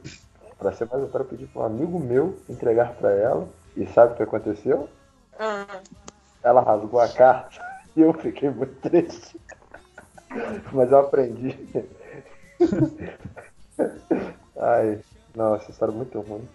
pra 0.57 0.73
ser 0.73 0.87
mais 0.89 1.03
otário, 1.03 1.25
eu 1.25 1.31
pedi 1.31 1.47
pra 1.47 1.63
um 1.63 1.67
amigo 1.67 1.99
meu 1.99 2.39
entregar 2.49 2.93
pra 2.95 3.11
ela. 3.11 3.49
E 3.77 3.85
sabe 3.89 4.13
o 4.13 4.17
que 4.17 4.23
aconteceu? 4.23 4.89
Ah, 5.37 5.81
Ela 6.45 6.61
rasgou 6.61 7.01
a 7.01 7.09
carta 7.09 7.61
e 7.97 8.03
eu 8.03 8.13
fiquei 8.13 8.51
muito 8.51 8.75
triste. 8.89 9.37
Mas 10.73 10.93
eu 10.93 10.99
aprendi. 10.99 11.59
Ai, 14.57 14.99
não, 15.35 15.55
essa 15.55 15.71
história 15.71 15.93
é 15.93 15.97
muito 15.97 16.21
ruim. 16.21 16.49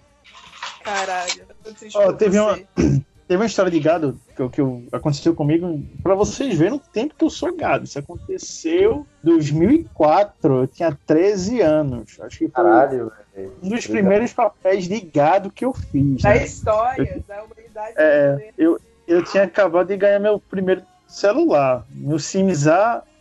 caralho. 0.84 1.43
eu 1.66 1.91
por 1.91 2.16
teve 2.16 2.39
uma-. 2.39 2.60
Teve 3.30 3.43
uma 3.43 3.45
história 3.45 3.70
de 3.70 3.80
gado 3.80 4.20
que, 4.36 4.41
eu- 4.41 4.50
que 4.50 4.60
eu- 4.60 4.84
aconteceu 4.91 5.36
comigo, 5.36 5.84
pra 6.02 6.16
vocês 6.16 6.58
verem 6.58 6.74
o 6.74 6.80
tempo 6.80 7.14
que 7.16 7.24
eu 7.24 7.30
sou 7.30 7.56
gado. 7.56 7.84
Isso 7.84 8.00
aconteceu 8.00 9.06
em 9.24 9.28
2004, 9.30 10.62
eu 10.64 10.68
tinha 10.68 10.97
13 11.06 11.62
anos. 11.62 12.18
Acho 12.22 12.39
que 12.39 12.45
foi 12.47 12.52
Caralho, 12.64 13.12
velho. 13.36 13.54
um 13.62 13.70
dos 13.70 13.86
primeiros 13.86 14.34
papéis 14.34 14.86
de 14.88 15.00
gado 15.02 15.52
que 15.52 15.64
eu 15.64 15.72
fiz. 15.76 16.24
Da 16.24 16.30
né? 16.30 16.43
história, 16.43 17.24
da 17.28 17.43
humanidade. 17.43 17.93
É, 17.97 18.52
eu, 18.58 18.80
eu 19.08 19.24
tinha 19.24 19.43
acabado 19.43 19.86
de 19.89 19.97
ganhar 19.97 20.18
meu 20.18 20.39
primeiro 20.39 20.82
celular, 21.08 21.86
meu 21.91 22.18
Sims 22.18 22.66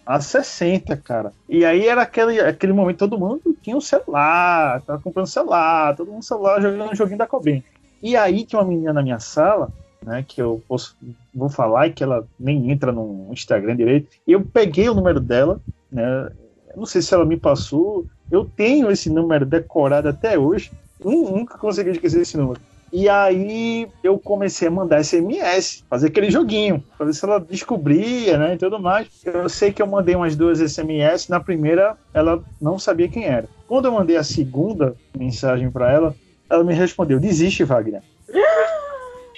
A, 0.08 0.18
A60, 0.18 0.96
cara. 1.02 1.32
E 1.46 1.64
aí 1.64 1.86
era 1.86 2.00
aquele, 2.02 2.40
aquele 2.40 2.72
momento 2.72 2.98
todo 2.98 3.18
mundo 3.18 3.54
tinha 3.62 3.76
um 3.76 3.80
celular, 3.80 4.80
tava 4.82 5.02
comprando 5.02 5.26
celular, 5.26 5.94
todo 5.94 6.10
mundo 6.10 6.24
celular 6.24 6.62
jogando 6.62 6.90
um 6.90 6.94
joguinho 6.94 7.18
da 7.18 7.26
Cobem. 7.26 7.62
E 8.02 8.16
aí 8.16 8.44
tinha 8.46 8.60
uma 8.60 8.68
menina 8.68 8.92
na 8.92 9.02
minha 9.02 9.18
sala, 9.20 9.70
né, 10.02 10.24
que 10.26 10.40
eu 10.40 10.62
posso, 10.66 10.96
vou 11.34 11.50
falar 11.50 11.88
e 11.88 11.92
que 11.92 12.02
ela 12.02 12.26
nem 12.40 12.70
entra 12.70 12.90
no 12.90 13.28
Instagram 13.32 13.76
direito. 13.76 14.08
E 14.26 14.32
eu 14.32 14.40
peguei 14.40 14.88
o 14.88 14.94
número 14.94 15.20
dela, 15.20 15.60
né, 15.92 16.30
não 16.74 16.86
sei 16.86 17.02
se 17.02 17.12
ela 17.12 17.26
me 17.26 17.36
passou, 17.36 18.06
eu 18.30 18.44
tenho 18.44 18.90
esse 18.90 19.10
número 19.10 19.44
decorado 19.44 20.08
até 20.08 20.38
hoje, 20.38 20.70
nu- 21.04 21.30
nunca 21.30 21.58
consegui 21.58 21.90
esquecer 21.90 22.22
esse 22.22 22.36
número. 22.36 22.60
E 22.92 23.08
aí 23.08 23.86
eu 24.02 24.18
comecei 24.18 24.68
a 24.68 24.70
mandar 24.70 25.00
SMS, 25.04 25.82
fazer 25.90 26.06
aquele 26.08 26.30
joguinho, 26.30 26.82
pra 26.96 27.06
ver 27.06 27.12
se 27.12 27.24
ela 27.24 27.38
descobria, 27.38 28.38
né, 28.38 28.54
e 28.54 28.58
tudo 28.58 28.78
mais. 28.80 29.06
Eu 29.24 29.48
sei 29.48 29.72
que 29.72 29.82
eu 29.82 29.86
mandei 29.86 30.14
umas 30.14 30.34
duas 30.34 30.60
SMS, 30.60 31.28
na 31.28 31.38
primeira 31.40 31.96
ela 32.14 32.42
não 32.60 32.78
sabia 32.78 33.08
quem 33.08 33.24
era. 33.26 33.46
Quando 33.66 33.84
eu 33.84 33.92
mandei 33.92 34.16
a 34.16 34.24
segunda 34.24 34.94
mensagem 35.16 35.70
pra 35.70 35.92
ela, 35.92 36.14
ela 36.50 36.64
me 36.64 36.72
respondeu: 36.72 37.20
"Desiste, 37.20 37.62
Wagner". 37.64 38.02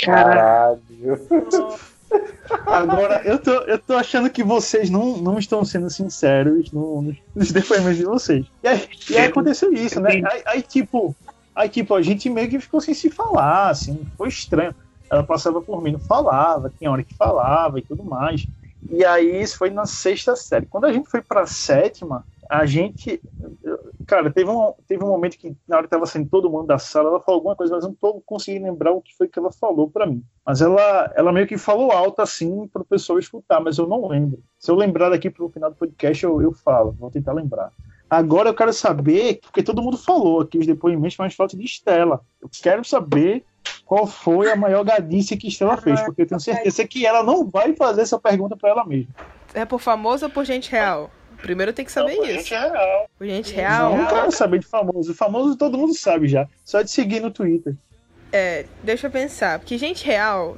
Caralho. 0.01 1.27
Agora, 2.67 3.23
eu 3.25 3.39
tô, 3.39 3.53
eu 3.63 3.79
tô 3.79 3.95
achando 3.95 4.29
que 4.31 4.43
vocês 4.43 4.91
não, 4.91 5.17
não 5.19 5.39
estão 5.39 5.65
sendo 5.65 5.89
sinceros 5.89 6.73
no- 6.73 7.03
nos, 7.03 7.17
nos 7.35 7.53
depoimentos 7.53 7.97
de 7.99 8.05
vocês. 8.05 8.47
E 8.63 8.69
aí, 8.69 8.89
e 9.11 9.17
aí 9.17 9.27
aconteceu 9.27 9.73
isso, 9.73 10.01
né? 10.01 10.21
Aí, 10.31 10.43
aí, 10.47 10.63
tipo, 10.63 11.15
aí, 11.55 11.69
tipo, 11.69 11.95
a 11.95 12.03
gente 12.03 12.29
meio 12.29 12.49
que 12.49 12.61
ficou 12.61 12.81
sem 12.81 12.95
se 12.95 13.11
falar, 13.11 13.71
assim, 13.71 14.07
foi 14.17 14.29
estranho. 14.29 14.75
Ela 15.11 15.23
passava 15.23 15.61
por 15.61 15.83
mim, 15.83 15.93
não 15.93 15.99
falava, 15.99 16.73
tinha 16.79 16.91
hora 16.91 17.03
que 17.03 17.15
falava 17.15 17.79
e 17.79 17.83
tudo 17.83 18.05
mais. 18.05 18.47
E 18.89 19.05
aí 19.05 19.43
isso 19.43 19.59
foi 19.59 19.71
na 19.71 19.85
sexta 19.85 20.35
série. 20.37 20.67
Quando 20.67 20.87
a 20.87 20.93
gente 20.93 21.09
foi 21.09 21.21
pra 21.21 21.47
sétima, 21.47 22.25
a 22.49 22.67
gente. 22.67 23.21
Cara, 24.07 24.31
teve 24.31 24.51
um, 24.51 24.73
teve 24.89 25.05
um 25.05 25.09
momento 25.09 25.39
que, 25.39 25.55
na 25.69 25.77
hora 25.77 25.87
que 25.87 25.91
tava 25.91 26.07
saindo 26.07 26.29
todo 26.29 26.51
mundo 26.51 26.67
da 26.67 26.79
sala, 26.79 27.09
ela 27.09 27.21
falou 27.21 27.39
alguma 27.39 27.55
coisa, 27.55 27.75
mas 27.75 27.85
não 27.85 27.95
tô 27.95 28.21
conseguindo 28.27 28.65
lembrar 28.65 28.91
o 28.93 29.01
que 29.01 29.17
foi 29.17 29.29
que 29.29 29.39
ela 29.39 29.53
falou 29.53 29.89
pra 29.89 30.07
mim. 30.07 30.25
Mas 30.45 30.61
ela, 30.61 31.13
ela 31.15 31.33
meio 31.33 31.47
que 31.47 31.57
falou 31.57 31.93
alto 31.93 32.21
assim 32.21 32.67
pro 32.69 32.85
pessoal 32.85 33.21
escutar, 33.21 33.61
mas 33.61 33.79
eu 33.79 33.87
não 33.87 34.09
lembro. 34.09 34.43
Se 34.59 34.71
eu 34.71 34.75
lembrar 34.75 35.11
daqui 35.11 35.31
pro 35.31 35.49
final 35.49 35.71
do 35.71 35.77
podcast, 35.77 36.25
eu, 36.25 36.43
eu 36.43 36.53
falo, 36.53 36.91
vou 36.99 37.11
tentar 37.11 37.33
lembrar. 37.33 37.73
Agora 38.11 38.49
eu 38.49 38.55
quero 38.55 38.73
saber, 38.73 39.39
porque 39.41 39.63
todo 39.63 39.81
mundo 39.81 39.97
falou 39.97 40.41
aqui 40.41 40.59
os 40.59 40.67
depoimentos, 40.67 41.17
mas 41.17 41.35
falta 41.35 41.57
de 41.57 41.65
Estela. 41.65 42.21
Eu 42.43 42.51
quero 42.61 42.85
saber 42.85 43.45
qual 43.87 44.07
foi 44.07 44.51
a 44.51 44.57
maior 44.57 44.85
gadice 44.85 45.37
que 45.37 45.47
Estela 45.47 45.77
fez, 45.77 46.01
porque 46.03 46.23
eu 46.23 46.27
tenho 46.27 46.41
certeza 46.41 46.87
que 46.87 47.07
ela 47.07 47.23
não 47.23 47.49
vai 47.49 47.75
fazer 47.75 48.03
essa 48.03 48.19
pergunta 48.19 48.57
pra 48.57 48.71
ela 48.71 48.85
mesma. 48.85 49.15
É 49.55 49.65
por 49.65 49.81
famoso 49.81 50.27
ou 50.27 50.31
por 50.31 50.45
gente 50.45 50.71
real? 50.71 51.11
Primeiro 51.41 51.73
tem 51.73 51.85
que 51.85 51.93
saber 51.93 52.17
Não, 52.17 52.25
isso. 52.25 52.35
gente 52.35 52.51
real. 52.51 53.11
Por 53.17 53.27
gente 53.27 53.55
real. 53.55 53.91
Não, 53.91 53.99
não 53.99 54.07
quero 54.07 54.33
saber 54.33 54.59
de 54.59 54.67
famoso. 54.67 55.15
Famoso 55.15 55.57
todo 55.57 55.79
mundo 55.79 55.95
sabe 55.95 56.29
já. 56.29 56.47
Só 56.65 56.83
de 56.83 56.91
seguir 56.91 57.21
no 57.21 57.31
Twitter. 57.31 57.75
É, 58.33 58.67
deixa 58.83 59.07
eu 59.07 59.11
pensar. 59.11 59.59
Porque 59.59 59.79
gente 59.79 60.05
real, 60.05 60.57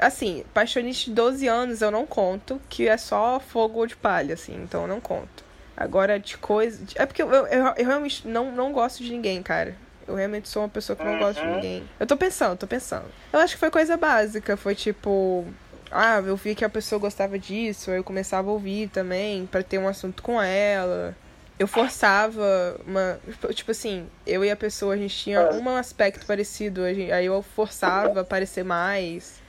assim, 0.00 0.44
paixonite 0.54 1.06
de 1.06 1.12
12 1.12 1.46
anos 1.46 1.82
eu 1.82 1.90
não 1.90 2.06
conto, 2.06 2.60
que 2.68 2.88
é 2.88 2.96
só 2.96 3.38
fogo 3.38 3.86
de 3.86 3.96
palha, 3.96 4.34
assim, 4.34 4.54
então 4.62 4.82
eu 4.82 4.88
não 4.88 5.00
conto. 5.00 5.43
Agora, 5.76 6.18
de 6.20 6.36
coisa. 6.38 6.82
É 6.94 7.04
porque 7.06 7.22
eu, 7.22 7.30
eu, 7.32 7.46
eu 7.76 7.86
realmente 7.86 8.26
não, 8.28 8.52
não 8.52 8.72
gosto 8.72 9.02
de 9.02 9.10
ninguém, 9.10 9.42
cara. 9.42 9.74
Eu 10.06 10.14
realmente 10.14 10.48
sou 10.48 10.62
uma 10.62 10.68
pessoa 10.68 10.94
que 10.96 11.04
não 11.04 11.18
gosta 11.18 11.40
de 11.42 11.48
ninguém. 11.48 11.82
Eu 11.98 12.06
tô 12.06 12.16
pensando, 12.16 12.56
tô 12.58 12.66
pensando. 12.66 13.06
Eu 13.32 13.40
acho 13.40 13.54
que 13.54 13.60
foi 13.60 13.70
coisa 13.70 13.96
básica. 13.96 14.56
Foi 14.56 14.74
tipo. 14.74 15.44
Ah, 15.90 16.18
eu 16.26 16.36
vi 16.36 16.54
que 16.54 16.64
a 16.64 16.68
pessoa 16.68 16.98
gostava 16.98 17.38
disso, 17.38 17.90
aí 17.90 17.96
eu 17.98 18.04
começava 18.04 18.48
a 18.50 18.52
ouvir 18.52 18.88
também, 18.88 19.46
pra 19.46 19.62
ter 19.62 19.78
um 19.78 19.86
assunto 19.88 20.22
com 20.22 20.40
ela. 20.42 21.14
Eu 21.58 21.66
forçava 21.68 22.76
uma. 22.86 23.18
Tipo 23.54 23.70
assim, 23.70 24.06
eu 24.26 24.44
e 24.44 24.50
a 24.50 24.56
pessoa, 24.56 24.94
a 24.94 24.96
gente 24.96 25.16
tinha 25.16 25.40
um 25.52 25.68
aspecto 25.76 26.26
parecido, 26.26 26.84
gente- 26.92 27.12
aí 27.12 27.26
eu 27.26 27.40
forçava 27.42 28.20
a 28.22 28.24
parecer 28.24 28.64
mais. 28.64 29.40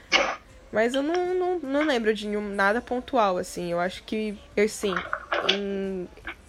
Mas 0.72 0.94
eu 0.94 1.02
não, 1.02 1.34
não, 1.34 1.58
não 1.58 1.86
lembro 1.86 2.12
de 2.12 2.26
nenhum, 2.26 2.48
nada 2.48 2.80
pontual, 2.80 3.38
assim. 3.38 3.70
Eu 3.72 3.80
acho 3.80 4.02
que, 4.04 4.38
eu 4.56 4.68
sim, 4.68 4.94
em, 5.52 6.08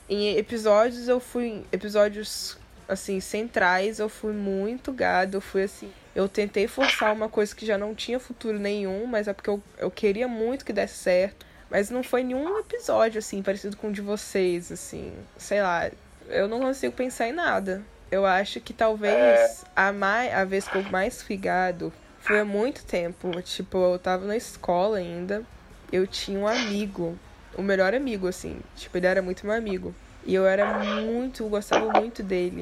em 0.10 0.38
episódios 0.38 1.08
eu 1.08 1.20
fui. 1.20 1.64
Episódios, 1.72 2.58
assim, 2.88 3.20
centrais, 3.20 4.00
eu 4.00 4.10
fui 4.10 4.34
muito 4.34 4.92
gado. 4.92 5.38
Eu 5.38 5.42
fui 5.42 5.64
assim. 5.64 5.92
Eu 6.16 6.28
tentei 6.28 6.68
forçar 6.68 7.14
uma 7.14 7.30
coisa 7.30 7.56
que 7.56 7.66
já 7.66 7.78
não 7.78 7.94
tinha 7.94 8.20
futuro 8.20 8.58
nenhum, 8.58 9.06
mas 9.06 9.28
é 9.28 9.34
porque 9.34 9.50
eu, 9.50 9.62
eu 9.78 9.92
queria 9.92 10.28
muito 10.28 10.66
que 10.66 10.74
desse 10.74 10.96
certo. 10.96 11.46
Mas 11.70 11.90
não 11.90 12.02
foi 12.02 12.24
nenhum 12.24 12.58
episódio, 12.60 13.20
assim, 13.20 13.44
parecido 13.44 13.76
com 13.78 13.90
o 13.90 13.92
de 13.92 14.02
vocês, 14.02 14.72
assim. 14.72 15.14
Sei 15.38 15.62
lá, 15.62 15.92
eu 16.30 16.48
não 16.48 16.60
consigo 16.60 16.94
pensar 16.94 17.28
em 17.28 17.34
nada. 17.34 17.84
Eu 18.10 18.26
acho 18.26 18.62
que 18.62 18.74
talvez 18.74 19.66
a, 19.76 19.92
mai, 19.92 20.32
a 20.32 20.46
vez 20.46 20.68
que 20.68 20.78
eu 20.78 20.84
mais 20.84 21.22
fui 21.22 21.36
gado 21.36 21.92
foi 22.28 22.40
há 22.40 22.46
muito 22.46 22.84
tempo. 22.84 23.42
Tipo, 23.42 23.78
eu 23.78 23.98
tava 23.98 24.26
na 24.26 24.36
escola 24.36 24.98
ainda. 24.98 25.44
Eu 25.90 26.06
tinha 26.06 26.38
um 26.38 26.46
amigo, 26.46 27.18
o 27.56 27.62
melhor 27.62 27.94
amigo, 27.96 28.28
assim. 28.28 28.60
Tipo, 28.76 28.98
ele 28.98 29.08
era 29.08 29.22
muito 29.22 29.46
meu 29.46 29.56
amigo. 29.56 29.96
E 30.26 30.36
eu 30.36 30.46
era 30.46 30.78
muito, 30.78 31.48
gostava 31.48 31.90
muito 32.02 32.22
dele. 32.22 32.62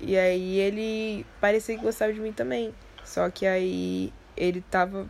E 0.00 0.16
aí 0.16 0.58
ele 0.58 1.26
parecia 1.38 1.76
que 1.76 1.82
gostava 1.82 2.10
de 2.10 2.20
mim 2.20 2.32
também. 2.32 2.74
Só 3.04 3.28
que 3.28 3.44
aí 3.44 4.10
ele 4.34 4.64
tava. 4.70 5.06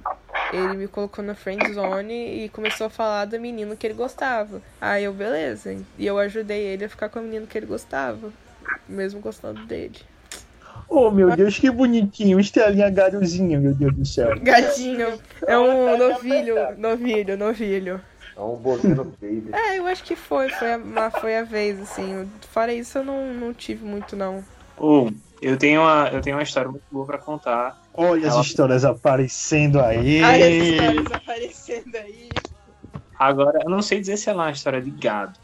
Ele 0.53 0.77
me 0.77 0.89
colocou 0.89 1.25
na 1.25 1.37
friend 1.37 1.73
zone 1.73 2.45
e 2.45 2.49
começou 2.49 2.89
a 2.89 2.91
falar 2.91 3.25
da 3.25 3.39
menina 3.39 3.77
que 3.77 3.87
ele 3.87 3.95
gostava. 3.95 4.61
Aí 4.81 5.05
eu, 5.05 5.15
beleza. 5.15 5.81
E 5.97 6.05
eu 6.05 6.19
ajudei 6.19 6.61
ele 6.61 6.85
a 6.85 6.89
ficar 6.89 7.09
com 7.09 7.21
a 7.21 7.23
menina 7.23 7.47
que 7.47 7.57
ele 7.57 7.67
gostava. 7.67 8.33
Mesmo 8.89 9.21
gostando 9.21 9.65
dele. 9.65 10.01
Oh, 10.89 11.11
meu 11.11 11.35
Deus, 11.35 11.59
que 11.59 11.71
bonitinho. 11.71 12.39
Estrelinha 12.39 12.91
garozinha, 12.91 13.59
meu 13.59 13.75
Deus 13.75 13.95
do 13.95 14.05
céu. 14.05 14.39
Gatinho. 14.41 15.19
É 15.47 15.59
um 15.59 15.97
novilho, 15.97 16.55
novilho, 16.77 17.37
novilho. 17.39 18.01
É 18.37 18.41
um 18.41 18.57
bovino 18.57 19.05
baby. 19.21 19.49
É, 19.53 19.79
eu 19.79 19.87
acho 19.87 20.03
que 20.05 20.15
foi. 20.17 20.49
Foi 20.51 20.69
a, 20.73 21.11
foi 21.11 21.37
a 21.39 21.45
vez, 21.45 21.81
assim. 21.81 22.29
Fora 22.51 22.73
isso, 22.73 22.99
eu 22.99 23.05
não, 23.05 23.33
não 23.35 23.55
tive 23.55 23.85
muito, 23.85 24.15
não. 24.17 24.45
Ô, 24.77 25.11
eu 25.41 25.57
tenho 25.57 25.81
uma, 25.83 26.09
eu 26.13 26.21
tenho 26.21 26.37
uma 26.37 26.43
história 26.43 26.71
muito 26.71 26.85
boa 26.91 27.07
pra 27.07 27.19
contar. 27.19 27.81
Olha 27.95 28.27
as 28.29 28.35
Ela- 28.35 28.43
histórias 28.43 28.85
aparecendo 28.85 29.81
aí. 29.81 30.23
Ai, 30.23 30.43
as 30.43 30.69
histórias 30.69 31.13
aparecendo 31.13 31.97
aí. 31.97 32.29
Agora, 33.19 33.61
eu 33.63 33.71
não 33.71 33.83
sei 33.83 34.01
dizer 34.01 34.17
se 34.17 34.29
ela 34.29 34.45
é 34.45 34.47
uma 34.47 34.53
história 34.53 34.81
de 34.83 34.91
gado, 34.91 35.39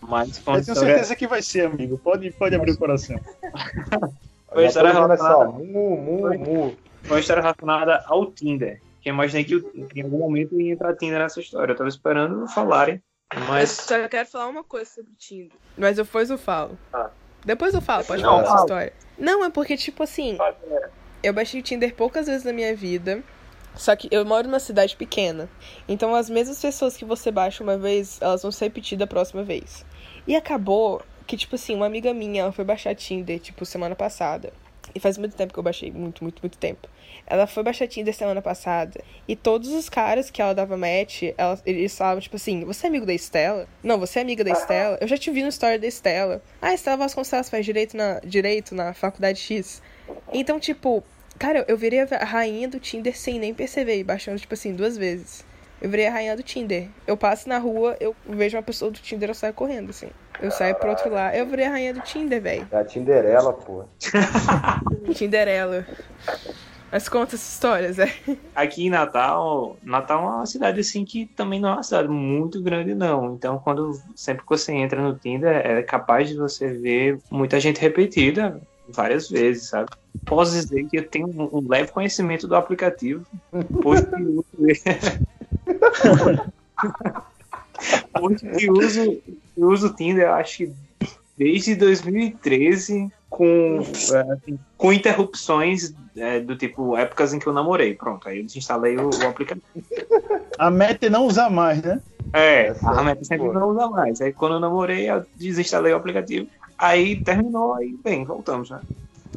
mas 0.00 0.36
Eu 0.38 0.44
tenho 0.44 0.58
história, 0.60 0.80
certeza 0.80 1.16
que 1.16 1.26
vai 1.26 1.42
ser, 1.42 1.66
amigo. 1.66 1.98
Pode, 1.98 2.30
pode 2.32 2.54
abrir 2.54 2.72
o 2.72 2.78
coração. 2.78 3.18
Foi 4.56 4.64
a 4.64 4.66
tô 4.66 4.68
história 4.68 4.90
assim, 4.90 5.00
relacionada- 5.00 5.50
mu, 5.50 5.96
mu, 5.96 6.38
mu. 6.38 6.76
foi 7.02 7.10
uma 7.16 7.20
história 7.20 7.42
relacionada 7.42 8.02
ao 8.06 8.26
Tinder. 8.32 8.80
porque 8.94 9.10
eu 9.10 9.14
imaginei 9.14 9.44
que 9.44 9.52
eu- 9.54 9.70
em 9.94 10.02
algum 10.02 10.18
momento 10.18 10.60
ia 10.60 10.72
entrar 10.72 10.96
Tinder 10.96 11.18
nessa 11.20 11.38
história. 11.40 11.72
Eu 11.72 11.76
tava 11.76 11.88
esperando 11.88 12.46
falarem, 12.48 13.00
mas 13.48 13.78
Eu 13.78 14.02
só 14.02 14.08
quero 14.08 14.28
falar 14.28 14.48
uma 14.48 14.64
coisa 14.64 14.90
sobre 14.90 15.12
o 15.12 15.14
Tinder. 15.16 15.52
Mas 15.76 15.96
depois 15.96 16.30
eu 16.30 16.38
falo. 16.38 16.76
Ah. 16.92 17.10
Depois 17.44 17.72
eu 17.74 17.80
falo, 17.80 18.04
pode 18.04 18.22
Não, 18.22 18.30
falar 18.30 18.42
essa 18.42 18.56
história. 18.62 18.92
Não, 19.18 19.44
é 19.44 19.50
porque, 19.50 19.76
tipo 19.76 20.02
assim, 20.02 20.36
eu 21.22 21.32
baixei 21.32 21.60
o 21.60 21.62
Tinder 21.62 21.94
poucas 21.94 22.26
vezes 22.26 22.44
na 22.44 22.52
minha 22.52 22.74
vida. 22.74 23.22
Só 23.76 23.94
que 23.94 24.08
eu 24.10 24.24
moro 24.24 24.48
numa 24.48 24.58
cidade 24.58 24.96
pequena. 24.96 25.48
Então 25.86 26.14
as 26.14 26.30
mesmas 26.30 26.60
pessoas 26.60 26.96
que 26.96 27.04
você 27.04 27.30
baixa 27.30 27.62
uma 27.62 27.76
vez, 27.76 28.18
elas 28.22 28.40
vão 28.42 28.50
se 28.50 28.64
repetir 28.64 28.96
da 28.96 29.06
próxima 29.06 29.42
vez. 29.44 29.84
E 30.26 30.34
acabou 30.34 31.02
que, 31.26 31.36
tipo 31.36 31.56
assim, 31.56 31.74
uma 31.74 31.86
amiga 31.86 32.14
minha, 32.14 32.52
foi 32.52 32.64
baixar 32.64 32.94
Tinder, 32.94 33.38
tipo, 33.38 33.64
semana 33.66 33.94
passada. 33.94 34.52
E 34.94 35.00
faz 35.00 35.18
muito 35.18 35.36
tempo 35.36 35.52
que 35.52 35.58
eu 35.58 35.62
baixei, 35.62 35.90
muito, 35.90 36.22
muito, 36.22 36.40
muito 36.40 36.56
tempo. 36.56 36.88
Ela 37.26 37.46
foi 37.46 37.62
baixar 37.62 37.88
Tinder 37.88 38.14
semana 38.14 38.40
passada. 38.40 39.02
E 39.26 39.34
todos 39.34 39.70
os 39.70 39.88
caras 39.88 40.30
que 40.30 40.40
ela 40.40 40.54
dava 40.54 40.76
match, 40.76 41.24
ela, 41.36 41.60
eles 41.66 41.96
falavam, 41.96 42.20
tipo 42.20 42.36
assim, 42.36 42.64
você 42.64 42.86
é 42.86 42.88
amigo 42.88 43.04
da 43.04 43.12
Estela? 43.12 43.68
Não, 43.82 43.98
você 43.98 44.20
é 44.20 44.22
amiga 44.22 44.44
da 44.44 44.52
Estela? 44.52 44.96
Eu 45.00 45.08
já 45.08 45.18
te 45.18 45.30
vi 45.30 45.42
no 45.42 45.48
story 45.48 45.78
da 45.78 45.86
Estela. 45.86 46.40
Ah, 46.62 46.72
Estela 46.72 46.96
Vasconcelos 46.96 47.50
faz 47.50 47.64
direito 47.64 47.96
na, 47.96 48.20
direito 48.20 48.74
na 48.74 48.94
faculdade 48.94 49.40
X. 49.40 49.82
Então, 50.32 50.60
tipo, 50.60 51.02
cara, 51.36 51.64
eu 51.66 51.76
virei 51.76 52.00
a 52.00 52.24
rainha 52.24 52.68
do 52.68 52.78
Tinder 52.78 53.16
sem 53.18 53.38
nem 53.40 53.52
perceber, 53.52 54.04
baixando, 54.04 54.38
tipo 54.38 54.54
assim, 54.54 54.72
duas 54.72 54.96
vezes. 54.96 55.44
Eu 55.80 55.90
virei 55.90 56.06
a 56.06 56.10
rainha 56.10 56.36
do 56.36 56.42
Tinder. 56.42 56.88
Eu 57.06 57.16
passo 57.16 57.48
na 57.48 57.58
rua, 57.58 57.96
eu 58.00 58.14
vejo 58.26 58.56
uma 58.56 58.62
pessoa 58.62 58.90
do 58.90 58.98
Tinder, 58.98 59.28
eu 59.30 59.34
saio 59.34 59.52
correndo, 59.52 59.90
assim. 59.90 60.08
Eu 60.40 60.50
saio 60.50 60.74
pro 60.74 60.90
outro 60.90 61.10
lado. 61.10 61.34
Eu 61.34 61.46
virei 61.46 61.66
a 61.66 61.70
rainha 61.70 61.94
do 61.94 62.00
Tinder, 62.00 62.40
velho. 62.40 62.66
É 62.70 62.76
a 62.76 62.84
Tinderela, 62.84 63.52
pô. 63.52 63.84
Tinderela. 65.14 65.86
Mas 66.90 67.08
conta 67.08 67.34
essas 67.34 67.52
histórias, 67.52 67.98
é. 67.98 68.10
aqui 68.54 68.86
em 68.86 68.90
Natal, 68.90 69.76
Natal 69.82 70.22
é 70.22 70.36
uma 70.36 70.46
cidade 70.46 70.80
assim 70.80 71.04
que 71.04 71.26
também 71.26 71.60
não 71.60 71.70
é 71.70 71.72
uma 71.72 71.82
cidade 71.82 72.08
muito 72.08 72.62
grande, 72.62 72.94
não. 72.94 73.34
Então, 73.34 73.58
quando 73.58 74.00
sempre 74.14 74.44
que 74.44 74.48
você 74.48 74.72
entra 74.72 75.02
no 75.02 75.14
Tinder, 75.14 75.54
é 75.54 75.82
capaz 75.82 76.28
de 76.28 76.36
você 76.36 76.68
ver 76.72 77.18
muita 77.30 77.58
gente 77.58 77.80
repetida 77.80 78.60
várias 78.88 79.28
vezes, 79.28 79.68
sabe? 79.68 79.90
Posso 80.24 80.52
dizer 80.52 80.84
que 80.84 80.98
eu 80.98 81.06
tenho 81.06 81.26
um 81.28 81.58
um 81.58 81.68
leve 81.68 81.90
conhecimento 81.90 82.46
do 82.46 82.54
aplicativo, 82.54 83.26
pois 83.82 84.00
que 84.00 84.16
que 88.58 88.70
uso, 88.70 89.22
eu 89.56 89.68
uso 89.68 89.88
o 89.88 89.94
Tinder, 89.94 90.24
eu 90.24 90.34
acho 90.34 90.58
que 90.58 90.72
desde 91.36 91.74
2013, 91.74 93.10
com, 93.28 93.80
é, 94.12 94.32
assim, 94.32 94.58
com 94.76 94.92
interrupções 94.92 95.92
é, 96.16 96.40
do 96.40 96.56
tipo 96.56 96.96
épocas 96.96 97.34
em 97.34 97.38
que 97.38 97.46
eu 97.46 97.52
namorei. 97.52 97.94
Pronto, 97.94 98.28
aí 98.28 98.38
eu 98.38 98.44
desinstalei 98.44 98.96
o, 98.96 99.10
o 99.10 99.28
aplicativo. 99.28 99.66
A 100.58 100.70
meta 100.70 101.06
é 101.06 101.10
não 101.10 101.26
usar 101.26 101.50
mais, 101.50 101.82
né? 101.82 102.00
É, 102.32 102.68
Essa 102.68 102.90
a 102.90 103.00
é 103.00 103.04
meta 103.04 103.24
sempre 103.24 103.48
boa. 103.48 103.60
não 103.60 103.70
usa 103.70 103.88
mais. 103.88 104.20
Aí 104.20 104.32
quando 104.32 104.54
eu 104.54 104.60
namorei, 104.60 105.10
eu 105.10 105.24
desinstalei 105.36 105.92
o 105.92 105.96
aplicativo. 105.96 106.48
Aí 106.78 107.16
terminou, 107.16 107.74
aí 107.74 107.94
bem, 108.02 108.24
voltamos, 108.24 108.70
né? 108.70 108.80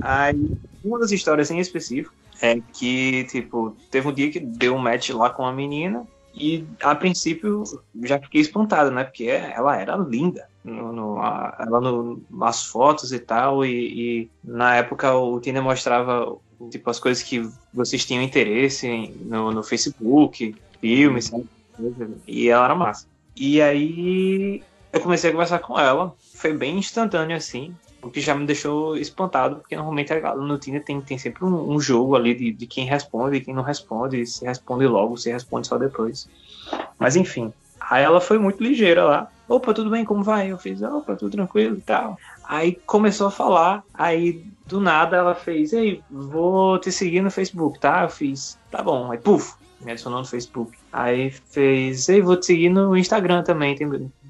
Aí, 0.01 0.55
uma 0.83 0.99
das 0.99 1.11
histórias 1.11 1.51
em 1.51 1.59
específico 1.59 2.13
é 2.41 2.59
que, 2.73 3.25
tipo, 3.25 3.75
teve 3.91 4.07
um 4.07 4.13
dia 4.13 4.31
que 4.31 4.39
deu 4.39 4.75
um 4.75 4.79
match 4.79 5.09
lá 5.09 5.29
com 5.29 5.43
uma 5.43 5.53
menina 5.53 6.05
e, 6.33 6.65
a 6.81 6.95
princípio, 6.95 7.63
já 8.03 8.19
fiquei 8.19 8.41
espantado, 8.41 8.91
né? 8.91 9.03
Porque 9.03 9.25
ela 9.25 9.75
era 9.77 9.95
linda. 9.97 10.47
No, 10.63 10.91
no- 10.91 11.19
a- 11.21 11.55
ela 11.59 11.79
no, 11.81 12.21
nas 12.29 12.65
fotos 12.65 13.11
e 13.11 13.19
tal, 13.19 13.65
e, 13.65 14.21
e 14.21 14.29
na 14.43 14.75
época 14.75 15.13
o 15.15 15.39
Tinder 15.39 15.63
mostrava 15.63 16.35
tipo 16.69 16.89
as 16.89 16.99
coisas 16.99 17.23
que 17.23 17.41
vocês 17.73 18.05
tinham 18.05 18.21
interesse 18.21 18.85
em- 18.87 19.15
no, 19.21 19.51
no 19.51 19.63
Facebook, 19.63 20.53
filmes? 20.81 21.31
E 22.27 22.49
ela 22.49 22.65
era 22.65 22.75
massa. 22.75 23.05
E 23.35 23.61
aí 23.61 24.61
eu 24.91 24.99
comecei 25.01 25.29
a 25.29 25.33
conversar 25.33 25.59
com 25.59 25.79
ela, 25.79 26.13
foi 26.35 26.53
bem 26.53 26.77
instantâneo 26.77 27.37
assim, 27.37 27.73
o 28.03 28.09
que 28.09 28.21
já 28.21 28.33
me 28.35 28.45
deixou 28.45 28.95
espantado, 28.97 29.57
porque 29.57 29.75
normalmente 29.75 30.13
a- 30.13 30.35
no 30.35 30.57
Tinder 30.57 30.83
tem, 30.83 31.01
tem 31.01 31.17
sempre 31.17 31.43
um, 31.45 31.73
um 31.73 31.79
jogo 31.79 32.15
ali 32.15 32.33
de, 32.33 32.51
de 32.53 32.67
quem 32.67 32.85
responde 32.85 33.37
e 33.37 33.41
quem 33.41 33.53
não 33.53 33.63
responde, 33.63 34.25
se 34.25 34.45
responde 34.45 34.87
logo, 34.87 35.17
se 35.17 35.31
responde 35.31 35.67
só 35.67 35.77
depois. 35.77 36.27
Mas 36.97 37.15
enfim, 37.15 37.51
aí 37.89 38.03
ela 38.03 38.21
foi 38.21 38.37
muito 38.37 38.61
ligeira 38.63 39.03
lá. 39.03 39.27
Opa, 39.47 39.73
tudo 39.73 39.89
bem, 39.89 40.05
como 40.05 40.23
vai? 40.23 40.51
Eu 40.51 40.57
fiz, 40.59 40.81
opa, 40.81 41.15
tudo 41.15 41.31
tranquilo 41.31 41.77
e 41.77 41.81
tal. 41.81 42.15
Aí 42.47 42.77
começou 42.85 43.27
a 43.27 43.31
falar, 43.31 43.83
aí 43.93 44.43
do 44.67 44.79
nada 44.79 45.17
ela 45.17 45.33
fez, 45.33 45.73
ei, 45.73 46.03
vou 46.09 46.79
te 46.79 46.91
seguir 46.91 47.21
no 47.21 47.31
Facebook, 47.31 47.79
tá? 47.79 48.03
Eu 48.03 48.09
fiz, 48.09 48.57
tá 48.69 48.83
bom. 48.83 49.11
Aí, 49.11 49.17
puf, 49.17 49.53
me 49.81 49.91
adicionou 49.91 50.19
no 50.19 50.25
Facebook. 50.25 50.71
Aí 50.91 51.31
fez, 51.31 52.07
ei, 52.09 52.21
vou 52.21 52.37
te 52.37 52.45
seguir 52.45 52.69
no 52.69 52.95
Instagram 52.95 53.41
também, 53.43 53.75
tem, 53.75 53.87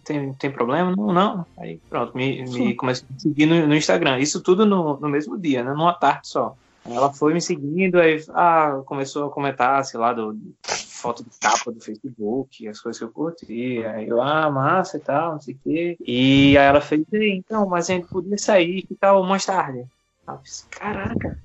tem, 0.09 0.33
tem 0.33 0.51
problema? 0.51 0.95
Não, 0.95 1.13
não. 1.13 1.45
Aí 1.55 1.79
pronto, 1.87 2.17
me, 2.17 2.43
me 2.43 2.73
começou 2.73 3.07
a 3.07 3.13
me 3.13 3.21
seguir 3.21 3.45
no, 3.45 3.67
no 3.67 3.75
Instagram. 3.75 4.17
Isso 4.17 4.41
tudo 4.41 4.65
no, 4.65 4.99
no 4.99 5.07
mesmo 5.07 5.37
dia, 5.37 5.63
né? 5.63 5.71
Numa 5.71 5.93
tarde 5.93 6.27
só. 6.27 6.55
Ela 6.83 7.13
foi 7.13 7.33
me 7.33 7.41
seguindo, 7.41 7.99
aí 7.99 8.23
ah, 8.29 8.81
começou 8.85 9.27
a 9.27 9.29
comentar, 9.29 9.85
sei 9.85 9.99
lá, 9.99 10.11
do, 10.11 10.35
foto 10.63 11.23
de 11.23 11.29
capa 11.39 11.71
do 11.71 11.79
Facebook, 11.79 12.67
as 12.67 12.79
coisas 12.79 12.97
que 12.97 13.05
eu 13.05 13.11
curti. 13.11 13.85
Aí 13.85 14.07
eu, 14.07 14.19
ah, 14.19 14.49
massa 14.49 14.97
e 14.97 14.99
tal, 14.99 15.33
não 15.33 15.39
sei 15.39 15.53
o 15.53 15.59
quê. 15.63 15.97
E 16.03 16.57
aí 16.57 16.65
ela 16.65 16.81
fez, 16.81 17.05
"Ei, 17.11 17.33
então, 17.33 17.67
mas 17.67 17.89
a 17.89 17.93
gente 17.93 18.07
podia 18.07 18.37
sair 18.37 18.81
que 18.81 18.95
tal 18.95 19.23
mais 19.23 19.45
tarde. 19.45 19.85
Eu 20.27 20.37
fiz, 20.43 20.65
caraca. 20.71 21.37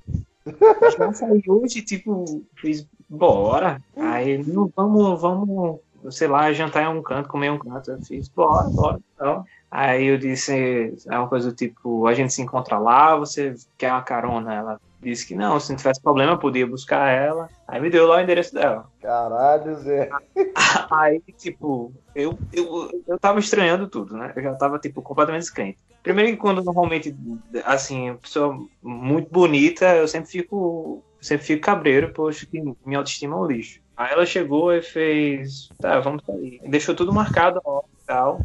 A 0.46 0.90
gente 0.90 0.98
vai 0.98 1.14
sair 1.14 1.44
hoje, 1.46 1.82
tipo, 1.82 2.42
fiz, 2.56 2.86
bora. 3.08 3.82
Aí, 3.96 4.38
não, 4.38 4.72
vamos, 4.74 5.20
vamos, 5.20 5.80
sei 6.10 6.28
lá, 6.28 6.52
jantar 6.52 6.84
em 6.84 6.88
um 6.88 7.02
canto, 7.02 7.28
comer 7.28 7.46
em 7.46 7.50
um 7.50 7.58
canto. 7.58 7.90
Eu 7.90 8.00
fiz, 8.00 8.28
bora, 8.28 8.68
bora. 8.70 8.98
Então, 9.14 9.44
aí 9.70 10.06
eu 10.06 10.18
disse, 10.18 10.94
é 11.08 11.18
uma 11.18 11.28
coisa 11.28 11.50
do 11.50 11.56
tipo, 11.56 12.06
a 12.06 12.14
gente 12.14 12.32
se 12.32 12.42
encontra 12.42 12.78
lá, 12.78 13.16
você 13.16 13.54
quer 13.76 13.92
uma 13.92 14.02
carona? 14.02 14.54
Ela 14.54 14.80
disse 15.04 15.26
que 15.26 15.34
não, 15.34 15.60
se 15.60 15.70
não 15.70 15.76
tivesse 15.76 16.00
problema, 16.00 16.32
eu 16.32 16.38
podia 16.38 16.66
buscar 16.66 17.08
ela. 17.08 17.48
Aí 17.68 17.80
me 17.80 17.90
deu 17.90 18.06
lá 18.06 18.16
o 18.16 18.20
endereço 18.20 18.54
dela. 18.54 18.86
Caralho, 19.00 19.76
Zé. 19.76 20.08
Aí, 20.90 21.20
tipo, 21.36 21.92
eu, 22.14 22.38
eu, 22.52 22.90
eu 23.06 23.18
tava 23.18 23.38
estranhando 23.38 23.88
tudo, 23.88 24.16
né? 24.16 24.32
Eu 24.34 24.42
já 24.42 24.54
tava, 24.54 24.78
tipo, 24.78 25.02
completamente 25.02 25.42
descrente. 25.42 25.78
Primeiro 26.02 26.32
que 26.32 26.36
quando 26.36 26.62
normalmente, 26.62 27.16
assim, 27.64 28.14
pessoa 28.16 28.58
muito 28.82 29.30
bonita, 29.30 29.96
eu 29.96 30.06
sempre 30.06 30.30
fico, 30.30 31.02
sempre 31.20 31.46
fico 31.46 31.62
cabreiro, 31.62 32.12
poxa, 32.12 32.46
que 32.46 32.60
minha 32.84 32.98
autoestima 32.98 33.36
é 33.36 33.38
um 33.38 33.46
lixo. 33.46 33.80
Aí 33.96 34.12
ela 34.12 34.26
chegou 34.26 34.72
e 34.72 34.82
fez, 34.82 35.70
tá, 35.80 36.00
vamos 36.00 36.22
sair. 36.24 36.60
Deixou 36.66 36.94
tudo 36.94 37.12
marcado 37.12 37.60
hora 37.64 37.84
e 37.86 38.06
tal. 38.06 38.40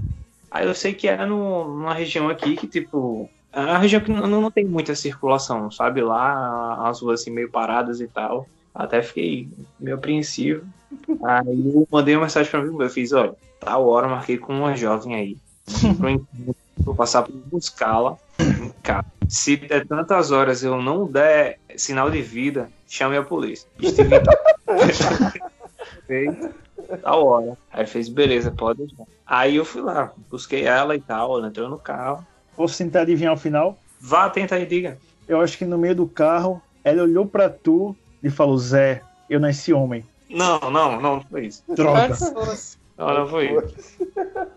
Aí 0.51 0.67
eu 0.67 0.73
sei 0.75 0.93
que 0.93 1.07
era 1.07 1.25
no, 1.25 1.63
numa 1.65 1.93
região 1.93 2.29
aqui 2.29 2.55
que, 2.55 2.67
tipo, 2.67 3.29
é 3.51 3.59
uma 3.59 3.77
região 3.77 4.01
que 4.01 4.11
não, 4.11 4.27
não 4.27 4.51
tem 4.51 4.65
muita 4.65 4.93
circulação, 4.95 5.71
sabe? 5.71 6.01
Lá, 6.01 6.87
as 6.87 7.01
ruas 7.01 7.21
assim 7.21 7.31
meio 7.31 7.49
paradas 7.49 7.99
e 7.99 8.07
tal. 8.07 8.47
Até 8.73 9.01
fiquei 9.01 9.49
meio 9.79 9.97
apreensivo. 9.97 10.65
Aí 11.23 11.71
eu 11.73 11.87
mandei 11.91 12.15
uma 12.15 12.23
mensagem 12.23 12.49
pra 12.49 12.61
mim, 12.61 12.75
eu 12.79 12.89
fiz, 12.89 13.11
olha, 13.11 13.33
tal 13.59 13.87
hora 13.87 14.07
marquei 14.07 14.37
com 14.37 14.53
uma 14.53 14.75
jovem 14.75 15.15
aí. 15.15 15.37
Vou 16.77 16.95
passar 16.95 17.23
por 17.23 17.33
buscá-la 17.33 18.17
em 18.39 18.69
casa. 18.81 19.05
Se 19.27 19.57
der 19.57 19.85
tantas 19.85 20.31
horas 20.31 20.63
eu 20.63 20.81
não 20.81 21.05
der 21.05 21.59
sinal 21.75 22.09
de 22.09 22.21
vida, 22.21 22.69
chame 22.87 23.17
a 23.17 23.23
polícia. 23.23 23.67
Tal- 24.23 24.35
Fez 26.05 26.35
tal 26.97 27.25
hora. 27.25 27.57
Aí 27.71 27.85
fez, 27.85 28.09
beleza, 28.09 28.51
pode. 28.51 28.87
Aí 29.25 29.55
eu 29.55 29.65
fui 29.65 29.81
lá, 29.81 30.11
busquei 30.29 30.63
ela 30.63 30.95
e 30.95 31.01
tal, 31.01 31.37
ela 31.37 31.47
entrou 31.47 31.69
no 31.69 31.77
carro. 31.77 32.25
Posso 32.55 32.77
tentar 32.77 33.01
adivinhar 33.01 33.33
o 33.33 33.37
final? 33.37 33.77
Vá, 33.99 34.29
tenta 34.29 34.55
aí, 34.55 34.65
diga. 34.65 34.97
Eu 35.27 35.41
acho 35.41 35.57
que 35.57 35.65
no 35.65 35.77
meio 35.77 35.95
do 35.95 36.07
carro, 36.07 36.61
ela 36.83 37.03
olhou 37.03 37.25
pra 37.25 37.49
tu 37.49 37.95
e 38.23 38.29
falou: 38.29 38.57
Zé, 38.57 39.03
eu 39.29 39.39
nasci 39.39 39.73
homem. 39.73 40.05
Não, 40.29 40.59
não, 40.71 41.01
não 41.01 41.21
foi 41.21 41.47
isso. 41.47 41.63
Droga. 41.67 42.15
Não, 42.97 43.13
não 43.13 43.27
foi 43.27 43.55
isso. 43.55 43.97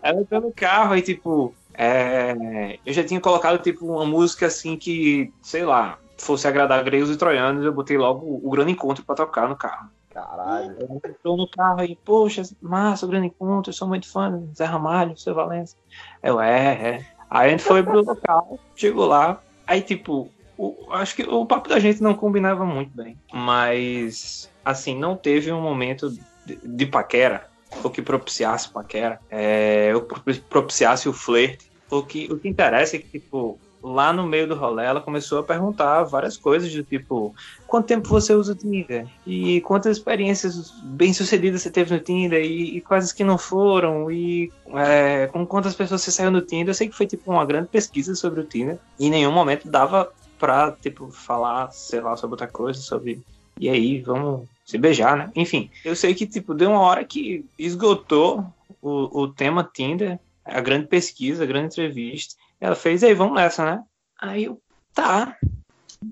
Ela 0.02 0.20
entrou 0.20 0.40
no 0.40 0.52
carro 0.52 0.96
e, 0.96 1.02
tipo, 1.02 1.54
é, 1.74 2.78
eu 2.84 2.92
já 2.92 3.04
tinha 3.04 3.20
colocado, 3.20 3.62
tipo, 3.62 3.86
uma 3.86 4.04
música 4.04 4.46
assim 4.46 4.76
que, 4.76 5.32
sei 5.40 5.64
lá, 5.64 5.98
fosse 6.18 6.46
agradar 6.46 6.82
gregos 6.84 7.10
e 7.10 7.16
troianos, 7.16 7.64
eu 7.64 7.72
botei 7.72 7.96
logo 7.96 8.40
o 8.42 8.50
Grande 8.50 8.72
Encontro 8.72 9.04
pra 9.04 9.14
tocar 9.14 9.48
no 9.48 9.56
carro. 9.56 9.88
Caralho. 10.12 11.00
Entrou 11.04 11.36
no 11.36 11.48
carro 11.48 11.82
e, 11.84 11.96
poxa, 12.04 12.42
massa, 12.60 13.06
Grande 13.06 13.28
Encontro, 13.28 13.70
eu 13.70 13.74
sou 13.74 13.88
muito 13.88 14.10
fã 14.10 14.30
do 14.30 14.52
Zé 14.54 14.64
Ramalho, 14.64 15.16
seu 15.16 15.34
Valença. 15.34 15.74
Eu, 16.22 16.40
é, 16.40 16.96
é. 16.96 16.98
Aí 17.30 17.46
a 17.46 17.50
gente 17.50 17.62
foi 17.62 17.82
pro 17.82 18.02
local, 18.04 18.58
chegou 18.76 19.06
lá, 19.06 19.40
aí, 19.66 19.80
tipo, 19.80 20.28
o- 20.58 20.90
acho 20.92 21.16
que 21.16 21.22
o 21.22 21.46
papo 21.46 21.68
da 21.68 21.78
gente 21.80 22.02
não 22.02 22.14
combinava 22.14 22.64
muito 22.64 22.94
bem. 22.94 23.16
Mas, 23.32 24.50
assim, 24.64 24.98
não 24.98 25.16
teve 25.16 25.50
um 25.50 25.60
momento 25.60 26.10
de, 26.44 26.56
de 26.62 26.86
paquera, 26.86 27.46
ou 27.82 27.90
que 27.90 28.02
propiciasse 28.02 28.70
paquera, 28.72 29.18
é, 29.30 29.94
ou 29.94 30.02
pro- 30.02 30.22
propiciasse 30.48 31.08
o 31.08 31.12
flerte. 31.12 31.70
O 31.90 32.02
que, 32.04 32.30
o 32.32 32.38
que 32.38 32.48
interessa 32.48 32.96
é 32.96 32.98
que, 33.00 33.18
tipo, 33.18 33.58
lá 33.82 34.12
no 34.12 34.26
meio 34.26 34.46
do 34.46 34.54
rolê, 34.54 34.84
ela 34.84 35.00
começou 35.00 35.40
a 35.40 35.42
perguntar 35.42 36.04
várias 36.04 36.36
coisas, 36.36 36.72
do 36.72 36.82
tipo, 36.82 37.34
quanto 37.66 37.86
tempo 37.86 38.08
você 38.08 38.34
usa 38.34 38.52
o 38.52 38.54
Tinder? 38.54 39.06
E 39.26 39.60
quantas 39.62 39.96
experiências 39.96 40.70
bem-sucedidas 40.84 41.62
você 41.62 41.70
teve 41.70 41.92
no 41.92 42.00
Tinder? 42.00 42.42
E, 42.44 42.76
e 42.76 42.80
quais 42.80 43.12
que 43.12 43.24
não 43.24 43.36
foram? 43.36 44.10
E 44.10 44.52
é, 44.74 45.26
com 45.26 45.46
quantas 45.46 45.74
pessoas 45.74 46.02
você 46.02 46.12
saiu 46.12 46.30
no 46.30 46.40
Tinder? 46.40 46.68
Eu 46.68 46.74
sei 46.74 46.88
que 46.88 46.96
foi, 46.96 47.06
tipo, 47.06 47.30
uma 47.30 47.44
grande 47.44 47.68
pesquisa 47.68 48.14
sobre 48.14 48.40
o 48.40 48.44
Tinder. 48.44 48.78
E 48.98 49.06
em 49.06 49.10
nenhum 49.10 49.32
momento 49.32 49.68
dava 49.68 50.12
pra, 50.38 50.72
tipo, 50.72 51.10
falar, 51.10 51.70
sei 51.72 52.00
lá, 52.00 52.16
sobre 52.16 52.34
outra 52.34 52.48
coisa, 52.48 52.80
sobre... 52.80 53.20
E 53.58 53.68
aí, 53.68 54.00
vamos 54.00 54.48
se 54.64 54.78
beijar, 54.78 55.16
né? 55.16 55.30
Enfim, 55.36 55.70
eu 55.84 55.94
sei 55.94 56.14
que, 56.14 56.26
tipo, 56.26 56.54
deu 56.54 56.70
uma 56.70 56.80
hora 56.80 57.04
que 57.04 57.44
esgotou 57.58 58.44
o, 58.80 59.22
o 59.22 59.28
tema 59.28 59.68
Tinder, 59.72 60.18
a 60.44 60.60
grande 60.60 60.86
pesquisa, 60.86 61.44
a 61.44 61.46
grande 61.46 61.66
entrevista. 61.66 62.34
Ela 62.62 62.76
fez, 62.76 63.02
aí, 63.02 63.12
vamos 63.12 63.34
nessa, 63.34 63.64
né? 63.64 63.82
Aí 64.20 64.44
eu, 64.44 64.62
tá, 64.94 65.36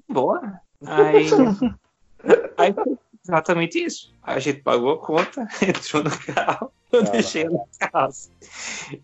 bora. 0.09 0.61
Aí, 0.85 1.29
aí 2.59 2.75
exatamente 3.25 3.79
isso. 3.79 4.13
A 4.21 4.37
gente 4.41 4.61
pagou 4.61 4.91
a 4.91 4.99
conta, 4.99 5.47
entrou 5.63 6.03
no 6.03 6.11
carro, 6.11 6.73
eu 6.91 7.03
Caraca. 7.03 7.13
deixei 7.13 7.45
ela 7.45 7.61
na 7.81 7.89
casa. 7.89 8.31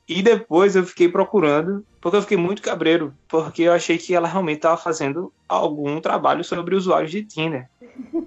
E 0.09 0.24
depois 0.24 0.74
eu 0.74 0.82
fiquei 0.82 1.09
procurando, 1.09 1.86
porque 2.01 2.16
eu 2.16 2.22
fiquei 2.22 2.36
muito 2.36 2.61
cabreiro, 2.61 3.14
porque 3.28 3.62
eu 3.62 3.72
achei 3.72 3.97
que 3.97 4.12
ela 4.12 4.26
realmente 4.26 4.57
estava 4.57 4.76
fazendo 4.76 5.32
algum 5.49 6.01
trabalho 6.01 6.42
sobre 6.42 6.74
usuários 6.74 7.12
de 7.12 7.22
Tinder. 7.22 7.70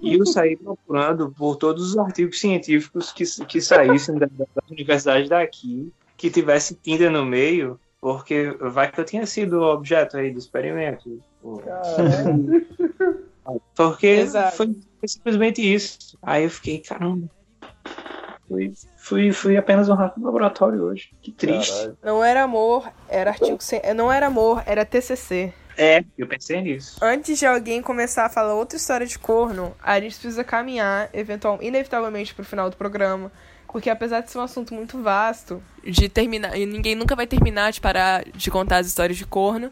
E 0.00 0.14
eu 0.14 0.24
saí 0.24 0.56
procurando 0.56 1.30
por 1.36 1.56
todos 1.56 1.90
os 1.90 1.98
artigos 1.98 2.40
científicos 2.40 3.12
que, 3.12 3.24
que 3.44 3.60
saíssem 3.60 4.14
da, 4.14 4.24
da 4.26 4.62
universidade 4.70 5.28
daqui, 5.28 5.92
que 6.16 6.30
tivesse 6.30 6.74
Tinder 6.74 7.10
no 7.10 7.26
meio, 7.26 7.78
porque 8.00 8.56
vai 8.60 8.90
que 8.90 8.98
eu 9.00 9.04
tinha 9.04 9.26
sido 9.26 9.60
objeto 9.60 10.16
aí 10.16 10.30
do 10.30 10.38
experimento. 10.38 11.22
Porque 13.74 14.06
Exato. 14.06 14.56
foi, 14.56 14.76
foi 14.98 15.08
simplesmente 15.08 15.60
isso. 15.60 16.18
Aí 16.22 16.44
eu 16.44 16.50
fiquei, 16.50 16.78
caramba. 16.78 17.28
Fui, 18.48 18.72
fui, 18.96 19.32
fui 19.32 19.56
apenas 19.56 19.88
um 19.88 19.94
rato 19.94 20.18
do 20.18 20.26
laboratório 20.26 20.82
hoje. 20.82 21.10
Que 21.22 21.30
triste. 21.30 21.72
Caralho. 21.72 21.98
Não 22.02 22.24
era 22.24 22.42
amor, 22.42 22.90
era 23.08 23.30
artigo 23.30 23.62
sem... 23.62 23.80
Não 23.94 24.10
era 24.10 24.26
amor, 24.26 24.62
era 24.66 24.84
TCC. 24.84 25.52
É, 25.76 26.04
eu 26.18 26.26
pensei 26.26 26.60
nisso. 26.60 26.98
Antes 27.02 27.38
de 27.38 27.46
alguém 27.46 27.80
começar 27.80 28.26
a 28.26 28.28
falar 28.28 28.54
outra 28.54 28.76
história 28.76 29.06
de 29.06 29.18
corno, 29.18 29.74
a 29.82 29.98
gente 30.00 30.14
precisa 30.14 30.42
caminhar, 30.42 31.08
eventual, 31.12 31.58
inevitavelmente, 31.62 32.34
pro 32.34 32.44
final 32.44 32.68
do 32.68 32.76
programa. 32.76 33.30
Porque 33.72 33.88
apesar 33.88 34.20
de 34.20 34.30
ser 34.30 34.38
um 34.38 34.42
assunto 34.42 34.74
muito 34.74 35.00
vasto, 35.02 35.62
de 35.84 36.08
terminar. 36.08 36.56
E 36.56 36.66
ninguém 36.66 36.94
nunca 36.94 37.14
vai 37.14 37.26
terminar 37.26 37.72
de 37.72 37.80
parar 37.80 38.24
de 38.24 38.50
contar 38.50 38.78
as 38.78 38.86
histórias 38.86 39.16
de 39.16 39.24
corno. 39.24 39.70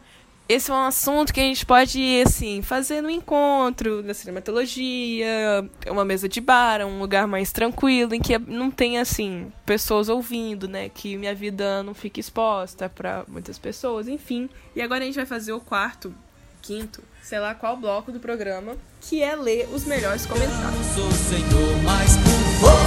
Esse 0.48 0.70
é 0.70 0.74
um 0.74 0.86
assunto 0.86 1.30
que 1.30 1.40
a 1.40 1.42
gente 1.42 1.66
pode, 1.66 2.22
assim, 2.22 2.62
fazer 2.62 3.02
no 3.02 3.10
encontro 3.10 4.02
da 4.02 4.14
cinematologia, 4.14 5.68
uma 5.88 6.06
mesa 6.06 6.26
de 6.26 6.40
bar, 6.40 6.80
um 6.86 6.98
lugar 7.00 7.26
mais 7.26 7.52
tranquilo, 7.52 8.14
em 8.14 8.20
que 8.20 8.38
não 8.38 8.70
tem, 8.70 8.98
assim, 8.98 9.52
pessoas 9.66 10.08
ouvindo, 10.08 10.66
né? 10.66 10.88
Que 10.88 11.18
minha 11.18 11.34
vida 11.34 11.82
não 11.82 11.92
fique 11.92 12.18
exposta 12.18 12.88
pra 12.88 13.24
muitas 13.28 13.58
pessoas, 13.58 14.08
enfim. 14.08 14.48
E 14.74 14.80
agora 14.80 15.02
a 15.02 15.06
gente 15.06 15.16
vai 15.16 15.26
fazer 15.26 15.52
o 15.52 15.60
quarto, 15.60 16.14
quinto, 16.62 17.02
sei 17.22 17.40
lá 17.40 17.54
qual 17.54 17.76
bloco 17.76 18.10
do 18.10 18.18
programa, 18.18 18.74
que 19.02 19.22
é 19.22 19.36
ler 19.36 19.68
os 19.70 19.84
melhores 19.84 20.24
comentários. 20.24 20.86
Sou 20.94 21.10
Senhor, 21.10 21.82
mas 21.84 22.16
por 22.16 22.77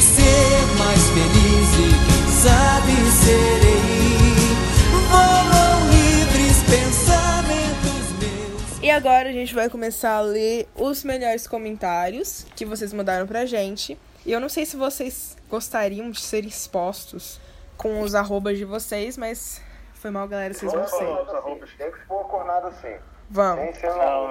ser 0.00 0.66
mais 0.78 1.00
feliz 1.10 1.68
e 1.78 1.90
quem 2.06 2.26
sabe 2.32 2.92
serei. 3.10 3.82
Voam 5.10 5.90
livres 5.90 6.62
pensamentos 6.62 8.12
meus. 8.20 8.82
E 8.82 8.90
agora 8.90 9.28
a 9.28 9.32
gente 9.32 9.54
vai 9.54 9.68
começar 9.68 10.16
a 10.16 10.20
ler 10.20 10.68
os 10.74 11.04
melhores 11.04 11.46
comentários 11.46 12.46
que 12.56 12.64
vocês 12.64 12.92
mandaram 12.92 13.26
pra 13.26 13.46
gente. 13.46 13.98
E 14.24 14.32
eu 14.32 14.40
não 14.40 14.48
sei 14.48 14.64
se 14.64 14.76
vocês 14.76 15.36
gostariam 15.50 16.10
de 16.10 16.20
ser 16.20 16.44
expostos 16.44 17.40
com 17.76 18.00
os 18.00 18.14
arrobas 18.14 18.56
de 18.56 18.64
vocês, 18.64 19.16
mas 19.16 19.60
foi 19.94 20.10
mal, 20.10 20.28
galera, 20.28 20.54
vocês 20.54 20.72
vão 20.72 20.86
ser. 20.86 21.06
Tem 21.78 21.90
que 21.90 21.98
expor 21.98 22.24
cornada 22.24 22.68
assim. 22.68 22.94
Vamos. 23.28 23.76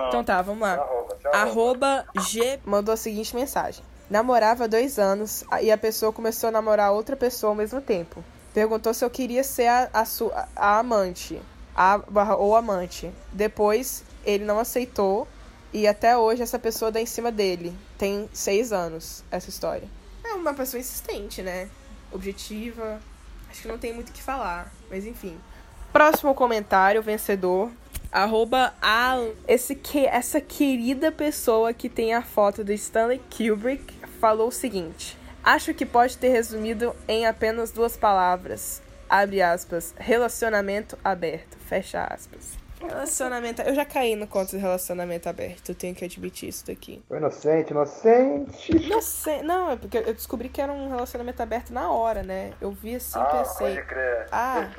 Então 0.07 0.23
tá, 0.23 0.41
vamos 0.41 0.61
lá. 0.61 0.87
Arroba 1.33 2.05
G 2.29 2.59
mandou 2.63 2.93
a 2.93 2.97
seguinte 2.97 3.35
mensagem. 3.35 3.83
Namorava 4.11 4.65
há 4.65 4.67
dois 4.67 4.99
anos 4.99 5.45
e 5.61 5.71
a 5.71 5.77
pessoa 5.77 6.11
começou 6.11 6.49
a 6.49 6.51
namorar 6.51 6.91
outra 6.91 7.15
pessoa 7.15 7.51
ao 7.51 7.55
mesmo 7.55 7.79
tempo. 7.79 8.21
Perguntou 8.53 8.93
se 8.93 9.05
eu 9.05 9.09
queria 9.09 9.41
ser 9.41 9.67
a, 9.67 9.89
a, 9.93 10.05
a 10.53 10.79
amante. 10.79 11.41
A, 11.73 11.97
barra- 11.97 12.35
ou 12.35 12.53
amante. 12.53 13.09
Depois 13.31 14.03
ele 14.25 14.43
não 14.43 14.59
aceitou 14.59 15.25
e 15.71 15.87
até 15.87 16.17
hoje 16.17 16.43
essa 16.43 16.59
pessoa 16.59 16.91
dá 16.91 16.99
em 16.99 17.05
cima 17.05 17.31
dele. 17.31 17.73
Tem 17.97 18.29
seis 18.33 18.73
anos 18.73 19.23
essa 19.31 19.49
história. 19.49 19.87
É 20.25 20.33
uma 20.33 20.53
pessoa 20.53 20.81
insistente, 20.81 21.41
né? 21.41 21.69
Objetiva. 22.11 22.99
Acho 23.49 23.61
que 23.61 23.67
não 23.69 23.77
tem 23.77 23.93
muito 23.93 24.09
o 24.09 24.11
que 24.11 24.21
falar. 24.21 24.73
Mas 24.89 25.05
enfim. 25.05 25.37
Próximo 25.93 26.35
comentário, 26.35 27.01
vencedor. 27.01 27.71
Arroba 28.11 28.73
Al. 28.81 29.29
Esse 29.47 29.73
que, 29.73 30.05
essa 30.05 30.41
querida 30.41 31.13
pessoa 31.13 31.73
que 31.73 31.87
tem 31.87 32.13
a 32.13 32.21
foto 32.21 32.61
do 32.61 32.73
Stanley 32.73 33.21
Kubrick 33.29 34.00
falou 34.21 34.49
o 34.49 34.51
seguinte. 34.51 35.17
Acho 35.43 35.73
que 35.73 35.83
pode 35.83 36.15
ter 36.15 36.29
resumido 36.29 36.95
em 37.07 37.25
apenas 37.25 37.71
duas 37.71 37.97
palavras. 37.97 38.79
Abre 39.09 39.41
aspas. 39.41 39.95
Relacionamento 39.97 40.97
aberto. 41.03 41.57
Fecha 41.57 42.03
aspas. 42.03 42.61
Relacionamento. 42.79 43.61
Eu 43.63 43.73
já 43.73 43.83
caí 43.83 44.15
no 44.15 44.27
conto 44.27 44.51
de 44.51 44.57
relacionamento 44.57 45.27
aberto. 45.27 45.69
Eu 45.69 45.75
tenho 45.75 45.95
que 45.95 46.05
admitir 46.05 46.49
isso 46.49 46.65
daqui. 46.67 47.01
Foi 47.07 47.17
inocente, 47.17 47.71
inocente. 47.71 49.43
Não 49.43 49.71
é 49.71 49.75
porque 49.75 49.97
eu 49.97 50.13
descobri 50.13 50.49
que 50.49 50.61
era 50.61 50.71
um 50.71 50.89
relacionamento 50.89 51.41
aberto 51.41 51.73
na 51.73 51.91
hora, 51.91 52.21
né? 52.21 52.53
Eu 52.61 52.71
vi 52.71 52.95
assim 52.95 53.19
e 53.19 53.25
pensei. 53.25 53.75
pode 53.75 53.87
crer. 53.87 54.27
Ah, 54.31 54.69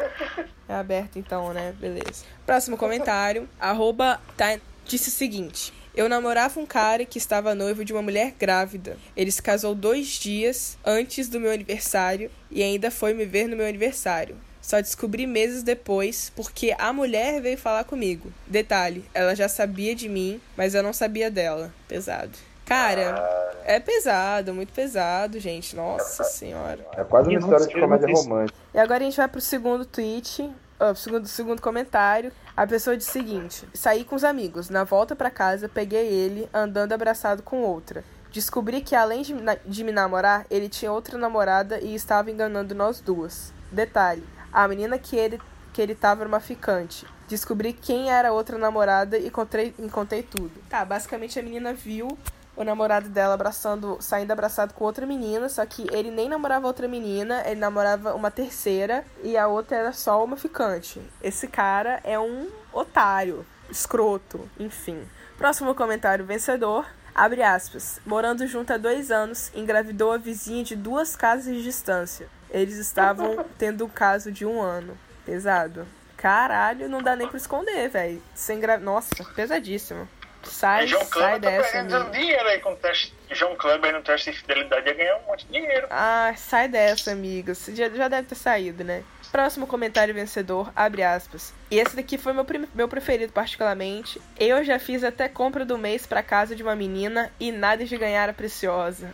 é 0.69 0.75
aberto 0.75 1.19
então, 1.19 1.53
né? 1.53 1.75
Beleza. 1.79 2.25
Próximo 2.47 2.77
comentário. 2.77 3.49
Arroba 3.59 4.21
tá, 4.37 4.59
disse 4.85 5.09
o 5.09 5.13
seguinte. 5.13 5.73
Eu 5.95 6.09
namorava 6.09 6.59
um 6.59 6.65
cara 6.65 7.05
que 7.05 7.19
estava 7.19 7.55
noivo 7.55 7.85
de 7.85 7.93
uma 7.93 8.01
mulher 8.01 8.35
grávida. 8.39 8.97
Ele 9.15 9.31
se 9.31 9.43
casou 9.43 9.75
dois 9.75 10.07
dias 10.09 10.79
antes 10.85 11.29
do 11.29 11.39
meu 11.39 11.53
aniversário 11.53 12.31
e 12.51 12.63
ainda 12.63 12.91
foi 12.91 13.13
me 13.13 13.27
ver 13.27 13.47
no 13.47 13.57
meu 13.57 13.67
aniversário. 13.67 14.37
Só 14.63 14.81
descobri 14.81 15.27
meses 15.27 15.63
depois 15.63 16.33
porque 16.35 16.75
a 16.79 16.93
mulher 16.93 17.43
veio 17.43 17.59
falar 17.59 17.85
comigo. 17.85 18.33
Detalhe, 18.47 19.05
ela 19.13 19.35
já 19.35 19.49
sabia 19.49 19.95
de 19.95 20.09
mim, 20.09 20.41
mas 20.57 20.75
eu 20.75 20.83
não 20.83 20.95
sabia 20.95 21.31
dela. 21.31 21.75
Pesado. 21.87 22.39
Cara, 22.65 23.61
é 23.65 23.79
pesado, 23.79 24.55
muito 24.55 24.73
pesado, 24.73 25.39
gente. 25.39 25.77
Nossa 25.77 26.25
senhora. 26.25 26.87
É 26.97 27.05
quase 27.05 27.29
uma 27.29 27.39
história 27.39 27.67
de 27.67 27.75
comédia 27.75 28.09
romântica. 28.09 28.59
E 28.73 28.79
agora 28.79 29.03
a 29.03 29.05
gente 29.05 29.17
vai 29.17 29.29
pro 29.29 29.41
segundo 29.41 29.85
tweet, 29.85 30.51
pro 30.79 30.97
segundo, 30.97 31.29
segundo 31.29 31.61
comentário. 31.61 32.33
A 32.57 32.67
pessoa 32.67 32.97
diz 32.97 33.09
o 33.09 33.13
seguinte: 33.13 33.67
Saí 33.73 34.05
com 34.05 34.15
os 34.15 34.25
amigos. 34.25 34.69
Na 34.69 34.85
volta 34.85 35.17
pra 35.17 35.31
casa, 35.31 35.69
peguei 35.69 36.07
ele 36.07 36.49
andando 36.53 36.93
abraçado 36.93 37.43
com 37.43 37.63
outra. 37.63 38.05
Descobri 38.31 38.81
que 38.81 38.95
além 38.95 39.23
de, 39.23 39.35
de 39.67 39.85
me 39.85 39.93
namorar, 39.93 40.47
ele 40.51 40.69
tinha 40.69 40.93
outra 40.93 41.19
namorada 41.19 41.81
e 41.81 41.95
estava 41.95 42.31
enganando 42.31 42.75
nós 42.75 43.01
duas. 43.01 43.53
Detalhe: 43.71 44.25
a 44.53 44.69
menina 44.69 44.99
que 44.99 45.17
ele, 45.17 45.41
que 45.73 45.81
ele 45.81 45.95
tava 45.95 46.23
era 46.23 46.29
uma 46.29 46.41
ficante. 46.41 47.07
Descobri 47.27 47.73
quem 47.73 48.11
era 48.11 48.29
a 48.29 48.33
outra 48.33 48.59
namorada 48.59 49.17
e 49.17 49.29
encontrei, 49.29 49.75
encontrei 49.79 50.23
tudo. 50.23 50.53
Tá, 50.69 50.85
basicamente 50.85 51.39
a 51.39 51.43
menina 51.43 51.73
viu 51.73 52.19
o 52.57 52.65
namorado 52.65 53.09
dela 53.09 53.35
abraçando, 53.35 53.99
saindo 54.01 54.31
abraçado 54.31 54.75
com 54.75 54.85
outra 54.85 55.07
menina, 55.07 55.49
só 55.49 55.65
que 55.65 55.87
ele 55.93 56.11
nem 56.11 56.29
namorava 56.29 56.67
outra 56.67 56.87
menina, 56.87 57.43
ele 57.47 57.61
namorava 57.61 58.15
uma 58.15 58.31
terceira 58.31 59.05
e 59.23 59.37
a 59.37 59.47
outra 59.47 59.77
era 59.77 59.93
só 59.93 60.23
uma 60.23 60.37
ficante. 60.37 61.01
Esse 61.23 61.49
cara 61.49 62.01
é 62.05 62.19
um 62.19 62.49
otário, 62.73 63.47
escroto, 63.71 64.49
enfim. 64.59 65.03
Próximo 65.37 65.75
comentário 65.75 66.25
vencedor. 66.25 66.87
Abre 67.15 67.43
aspas. 67.43 68.01
Morando 68.07 68.47
junto 68.47 68.73
há 68.73 68.79
dois 68.79 69.11
anos, 69.11 69.51
engravidou 69.55 70.13
a 70.13 70.17
vizinha 70.17 70.65
de 70.65 70.75
duas 70.75 71.15
casas 71.15 71.55
de 71.55 71.63
distância. 71.63 72.27
Eles 72.51 72.77
estavam 72.77 73.45
tendo 73.59 73.85
um 73.85 73.89
caso 73.89 74.33
de 74.33 74.47
um 74.47 74.61
ano. 74.63 74.97
Pesado. 75.25 75.87
Caralho, 76.17 76.89
não 76.89 77.03
dá 77.03 77.17
nem 77.17 77.29
pra 77.29 77.37
esconder, 77.37 77.89
velho. 77.89 78.23
Sem 78.35 78.61
gra... 78.61 78.79
Nossa, 78.79 79.11
pesadíssimo. 79.35 80.09
Sai, 80.45 80.87
João 80.87 81.05
sai 81.05 81.11
Kleber 81.11 81.41
tá 81.41 81.57
dessa, 81.59 81.73
perdendo 81.73 81.97
amigo. 81.97 82.11
dinheiro 82.13 82.49
aí 82.49 82.61
com 82.61 82.73
o 82.73 82.77
teste. 82.77 83.15
João 83.31 83.57
Kleber 83.57 83.93
no 83.93 84.03
teste 84.03 84.31
de 84.31 84.39
fidelidade 84.39 84.87
ia 84.87 84.95
ganhar 84.95 85.17
um 85.17 85.23
monte 85.27 85.47
de 85.47 85.53
dinheiro. 85.53 85.87
Ah, 85.91 86.33
sai 86.37 86.69
dessa, 86.69 87.13
amigo. 87.13 87.55
Você 87.55 87.75
já, 87.75 87.89
já 87.89 88.09
deve 88.09 88.29
ter 88.29 88.35
saído, 88.35 88.85
né? 88.85 89.03
Próximo 89.31 89.67
comentário 89.67 90.13
vencedor, 90.13 90.71
abre 90.77 91.03
aspas. 91.03 91.55
E 91.71 91.79
esse 91.79 91.97
daqui 91.97 92.19
foi 92.19 92.35
meu, 92.35 92.45
meu 92.75 92.87
preferido, 92.87 93.33
particularmente. 93.33 94.21
Eu 94.39 94.63
já 94.63 94.79
fiz 94.79 95.03
até 95.03 95.27
compra 95.27 95.65
do 95.65 95.79
mês 95.79 96.07
pra 96.07 96.23
casa 96.23 96.55
de 96.55 96.63
uma 96.63 96.77
menina 96.77 97.33
e 97.41 97.51
nada 97.51 97.83
de 97.85 97.97
ganhar 97.97 98.29
a 98.29 98.35
preciosa. 98.35 99.11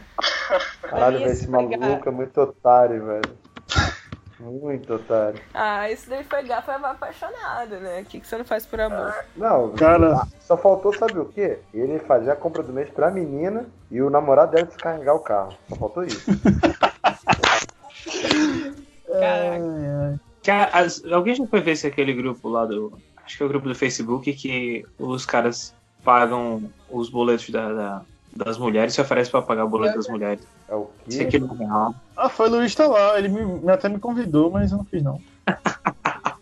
Caralho, 0.82 1.20
velho, 1.20 1.30
esse 1.30 1.48
maluco 1.48 2.08
é 2.08 2.12
muito 2.12 2.40
otário, 2.40 3.06
velho. 3.06 3.38
Muito 4.40 4.94
otário. 4.94 5.40
Ah, 5.52 5.90
isso 5.90 6.08
daí 6.08 6.22
foi 6.22 6.44
gato, 6.44 6.66
foi 6.66 6.74
apaixonado, 6.74 7.76
né? 7.80 8.02
O 8.02 8.04
que, 8.04 8.20
que 8.20 8.26
você 8.26 8.38
não 8.38 8.44
faz 8.44 8.64
por 8.64 8.80
amor? 8.80 9.12
Não, 9.36 9.72
Cara. 9.72 10.22
só 10.40 10.56
faltou, 10.56 10.92
sabe 10.92 11.18
o 11.18 11.24
quê? 11.24 11.58
Ele 11.74 11.98
fazer 11.98 12.30
a 12.30 12.36
compra 12.36 12.62
do 12.62 12.72
mês 12.72 12.88
pra 12.88 13.10
menina 13.10 13.66
e 13.90 14.00
o 14.00 14.08
namorado 14.08 14.52
dela 14.52 14.66
descarregar 14.66 15.16
o 15.16 15.20
carro. 15.20 15.54
Só 15.68 15.74
faltou 15.76 16.04
isso. 16.04 16.24
Caraca. 19.06 20.20
Cara, 20.44 20.70
as- 20.72 21.04
alguém 21.04 21.34
já 21.34 21.46
foi 21.46 21.60
ver 21.60 21.76
se 21.76 21.86
aquele 21.86 22.12
grupo 22.12 22.48
lá 22.48 22.64
do. 22.64 22.92
Acho 23.24 23.36
que 23.36 23.42
é 23.42 23.46
o 23.46 23.48
grupo 23.48 23.68
do 23.68 23.74
Facebook 23.74 24.32
que 24.32 24.86
os 24.98 25.26
caras 25.26 25.74
pagam 26.04 26.70
os 26.88 27.10
boletos 27.10 27.50
da, 27.50 27.72
da- 27.72 28.02
das 28.44 28.56
mulheres 28.56 28.94
se 28.94 29.00
oferecem 29.00 29.30
pra 29.30 29.42
pagar 29.42 29.64
o 29.64 29.68
boleto 29.68 29.96
das 29.96 30.08
mulheres. 30.08 30.46
É 30.68 30.74
o 30.74 30.88
Isso 31.06 31.18
quê? 31.18 31.24
aqui 31.24 31.38
não 31.38 31.54
é 31.54 31.58
real. 31.58 31.94
Ah, 32.16 32.28
foi 32.28 32.48
o 32.48 32.52
Luiz 32.52 32.74
tá 32.74 32.86
lá. 32.86 33.18
Ele 33.18 33.28
me- 33.28 33.70
até 33.70 33.88
me 33.88 33.98
convidou, 33.98 34.50
mas 34.50 34.70
eu 34.70 34.78
não 34.78 34.84
fiz, 34.84 35.02
não. 35.02 35.20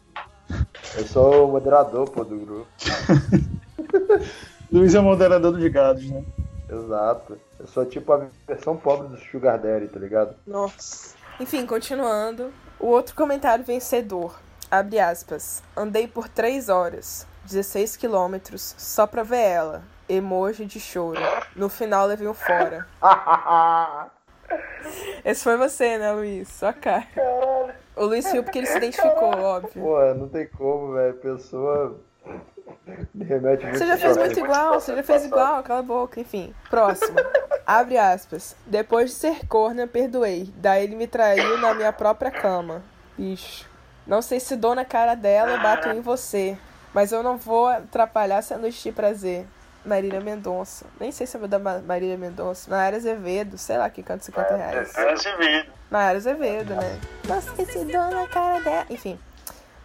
Eu 0.96 1.04
sou 1.06 1.46
o 1.48 1.52
moderador, 1.52 2.08
pô, 2.10 2.24
do 2.24 2.38
grupo. 2.38 2.66
Luiz 4.72 4.94
é 4.94 5.00
o 5.00 5.02
moderador 5.02 5.52
dos 5.52 5.70
gados, 5.70 6.08
né? 6.08 6.24
Exato. 6.70 7.38
Eu 7.60 7.66
sou 7.66 7.84
tipo 7.84 8.12
a 8.12 8.26
versão 8.46 8.76
pobre 8.76 9.08
do 9.08 9.18
Sugar 9.18 9.58
Daddy, 9.60 9.88
tá 9.88 9.98
ligado? 10.00 10.34
Nossa. 10.46 11.14
Enfim, 11.38 11.66
continuando. 11.66 12.50
O 12.80 12.86
outro 12.86 13.14
comentário 13.14 13.62
vencedor. 13.64 14.38
Abre 14.70 14.98
aspas. 14.98 15.62
Andei 15.76 16.08
por 16.08 16.28
3 16.28 16.68
horas, 16.70 17.26
16 17.44 17.96
quilômetros, 17.96 18.74
só 18.78 19.06
pra 19.06 19.22
ver 19.22 19.36
ela. 19.42 19.82
Emoji 20.08 20.66
de 20.66 20.80
choro. 20.80 21.20
No 21.54 21.68
final 21.68 22.06
levei 22.06 22.28
um 22.28 22.34
fora. 22.34 22.86
Esse 25.24 25.42
foi 25.42 25.56
você, 25.56 25.98
né, 25.98 26.12
Luiz? 26.12 26.48
Sua 26.48 26.72
cara. 26.72 27.06
O 27.96 28.04
Luiz 28.04 28.30
riu 28.30 28.44
porque 28.44 28.58
ele 28.58 28.66
se 28.66 28.76
identificou, 28.76 29.36
óbvio. 29.36 29.82
Pô, 29.82 30.14
não 30.14 30.28
tem 30.28 30.46
como, 30.48 30.92
velho. 30.92 31.14
Pessoa 31.14 31.98
me 33.14 33.24
remete 33.24 33.64
muito 33.64 33.78
Você 33.78 33.86
já 33.86 33.96
fez 33.96 34.16
muito 34.16 34.38
igual, 34.38 34.80
você 34.80 34.94
já 34.94 35.02
fez 35.02 35.24
igual, 35.24 35.62
cala 35.62 35.80
a 35.80 35.82
boca, 35.82 36.20
enfim. 36.20 36.54
Próximo. 36.70 37.18
Abre 37.66 37.98
aspas. 37.98 38.56
Depois 38.66 39.10
de 39.10 39.16
ser 39.16 39.46
corna, 39.46 39.86
perdoei. 39.86 40.52
Daí 40.56 40.84
ele 40.84 40.94
me 40.94 41.06
traiu 41.06 41.58
na 41.58 41.74
minha 41.74 41.92
própria 41.92 42.30
cama. 42.30 42.82
Bicho. 43.16 43.68
Não 44.06 44.22
sei 44.22 44.38
se 44.38 44.54
dou 44.54 44.74
na 44.74 44.84
cara 44.84 45.14
dela 45.14 45.52
ou 45.52 45.60
bato 45.60 45.88
em 45.88 46.00
você. 46.00 46.56
Mas 46.94 47.12
eu 47.12 47.22
não 47.22 47.36
vou 47.36 47.66
atrapalhar 47.66 48.38
essa 48.38 48.56
noite 48.56 48.82
de 48.82 48.92
prazer. 48.92 49.46
Marília 49.86 50.20
Mendonça. 50.20 50.84
Nem 51.00 51.12
sei 51.12 51.26
se 51.26 51.36
é 51.36 51.46
da 51.46 51.58
Ma- 51.58 51.78
Marília 51.78 52.18
Mendonça. 52.18 52.70
Nayara 52.70 52.96
Azevedo, 52.96 53.56
sei 53.56 53.78
lá 53.78 53.88
que 53.88 54.02
canta 54.02 54.24
50 54.24 54.56
reais. 54.56 54.94
É 54.96 55.12
Azevedo. 55.12 55.70
Nayara 55.90 56.18
Azevedo, 56.18 56.74
né? 56.74 57.00
Não 57.28 57.40
sei 57.40 57.64
se 57.66 57.84
dou 57.84 58.10
na 58.10 58.26
cara 58.28 58.60
dela. 58.60 58.86
Enfim. 58.90 59.18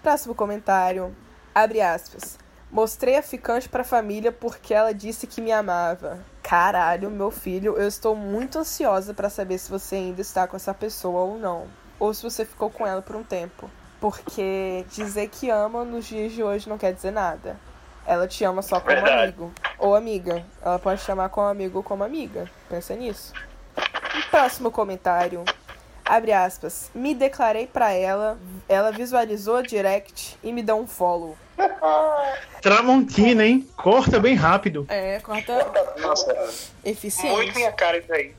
Próximo 0.01 0.33
comentário. 0.35 1.15
Abre 1.53 1.81
aspas. 1.81 2.37
Mostrei 2.71 3.17
a 3.17 3.21
ficante 3.21 3.67
pra 3.69 3.83
família 3.83 4.31
porque 4.31 4.73
ela 4.73 4.93
disse 4.93 5.27
que 5.27 5.41
me 5.41 5.51
amava. 5.51 6.19
Caralho, 6.41 7.11
meu 7.11 7.29
filho, 7.29 7.77
eu 7.77 7.87
estou 7.87 8.15
muito 8.15 8.57
ansiosa 8.59 9.13
pra 9.13 9.29
saber 9.29 9.57
se 9.57 9.69
você 9.69 9.95
ainda 9.95 10.21
está 10.21 10.47
com 10.47 10.55
essa 10.55 10.73
pessoa 10.73 11.21
ou 11.21 11.37
não. 11.37 11.67
Ou 11.99 12.13
se 12.13 12.23
você 12.23 12.43
ficou 12.45 12.69
com 12.69 12.87
ela 12.87 13.01
por 13.01 13.15
um 13.15 13.23
tempo. 13.23 13.69
Porque 13.99 14.83
dizer 14.89 15.27
que 15.29 15.49
ama 15.51 15.83
nos 15.85 16.05
dias 16.05 16.31
de 16.31 16.41
hoje 16.41 16.67
não 16.67 16.77
quer 16.77 16.91
dizer 16.93 17.11
nada. 17.11 17.55
Ela 18.11 18.27
te 18.27 18.43
ama 18.43 18.61
só 18.61 18.81
como 18.81 18.93
Verdade. 18.93 19.21
amigo. 19.23 19.53
Ou 19.79 19.95
amiga. 19.95 20.45
Ela 20.61 20.77
pode 20.77 20.99
te 20.99 21.05
chamar 21.05 21.29
como 21.29 21.47
amigo 21.47 21.77
ou 21.77 21.83
como 21.83 22.03
amiga. 22.03 22.51
Pensa 22.67 22.93
nisso. 22.93 23.31
Próximo 24.29 24.69
comentário. 24.69 25.45
Abre 26.03 26.33
aspas. 26.33 26.91
Me 26.93 27.15
declarei 27.15 27.67
pra 27.67 27.93
ela, 27.93 28.37
ela 28.67 28.91
visualizou 28.91 29.55
a 29.55 29.61
direct 29.61 30.37
e 30.43 30.51
me 30.51 30.61
deu 30.61 30.75
um 30.75 30.85
follow. 30.85 31.37
Tramontina, 32.61 33.45
hein? 33.45 33.65
Corta 33.77 34.19
bem 34.19 34.35
rápido. 34.35 34.85
É, 34.89 35.21
corta 35.21 35.71
Nossa, 36.01 36.33
muito 36.33 36.53
eficiente. 36.83 37.55
minha 37.55 37.71
cara 37.71 37.97
isso 37.97 38.11
aí. 38.11 38.35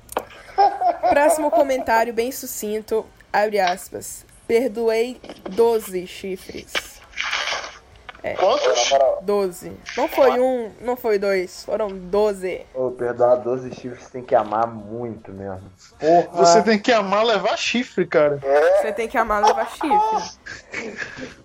Próximo 1.08 1.50
comentário 1.50 2.12
bem 2.12 2.30
sucinto. 2.30 3.06
Abre 3.32 3.58
aspas. 3.58 4.26
Perdoei 4.46 5.18
12 5.48 6.06
chifres. 6.06 6.91
Quantos? 8.38 8.90
12. 9.22 9.72
Não 9.96 10.08
foi 10.08 10.38
um, 10.38 10.70
não 10.80 10.96
foi 10.96 11.18
dois. 11.18 11.64
Foram 11.64 11.88
12. 11.88 12.64
Ô, 12.74 12.90
perdoar 12.92 13.36
12 13.36 13.74
chifres 13.74 14.08
tem 14.10 14.22
que 14.22 14.34
amar 14.34 14.66
muito 14.66 15.32
mesmo. 15.32 15.62
Porra! 15.98 16.28
Você 16.44 16.62
tem 16.62 16.78
que 16.78 16.92
amar 16.92 17.24
levar 17.24 17.56
chifre, 17.56 18.06
cara. 18.06 18.38
Você 18.80 18.92
tem 18.92 19.08
que 19.08 19.18
amar 19.18 19.42
levar 19.44 19.68
chifre. 19.70 19.90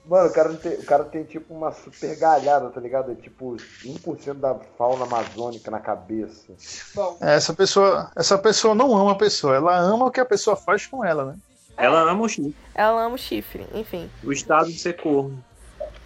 Mano, 0.05 0.29
o 0.29 0.33
cara, 0.33 0.53
tem, 0.53 0.73
o 0.73 0.85
cara 0.85 1.03
tem 1.03 1.23
tipo 1.23 1.53
uma 1.53 1.71
super 1.71 2.15
galhada, 2.17 2.69
tá 2.69 2.79
ligado? 2.79 3.11
É 3.11 3.15
tipo 3.15 3.57
1% 3.83 4.35
da 4.35 4.55
fauna 4.77 5.03
amazônica 5.05 5.69
na 5.71 5.79
cabeça. 5.79 6.53
Bom, 6.95 7.17
É, 7.21 7.35
Essa 7.35 7.53
pessoa, 7.53 8.11
essa 8.15 8.37
pessoa 8.37 8.73
não 8.73 8.95
ama 8.95 9.11
a 9.13 9.17
pessoa, 9.17 9.55
ela 9.55 9.77
ama 9.77 10.05
o 10.05 10.11
que 10.11 10.19
a 10.19 10.25
pessoa 10.25 10.55
faz 10.55 10.85
com 10.85 11.03
ela, 11.03 11.25
né? 11.25 11.35
Ela 11.75 12.09
ama 12.09 12.23
o 12.23 12.29
chifre, 12.29 12.55
ela 12.73 13.03
ama 13.03 13.15
o 13.15 13.17
chifre. 13.17 13.67
Enfim. 13.73 14.09
o 14.23 14.31
estado 14.31 14.71
de 14.71 14.79
ser 14.79 14.93
corno. 14.93 15.43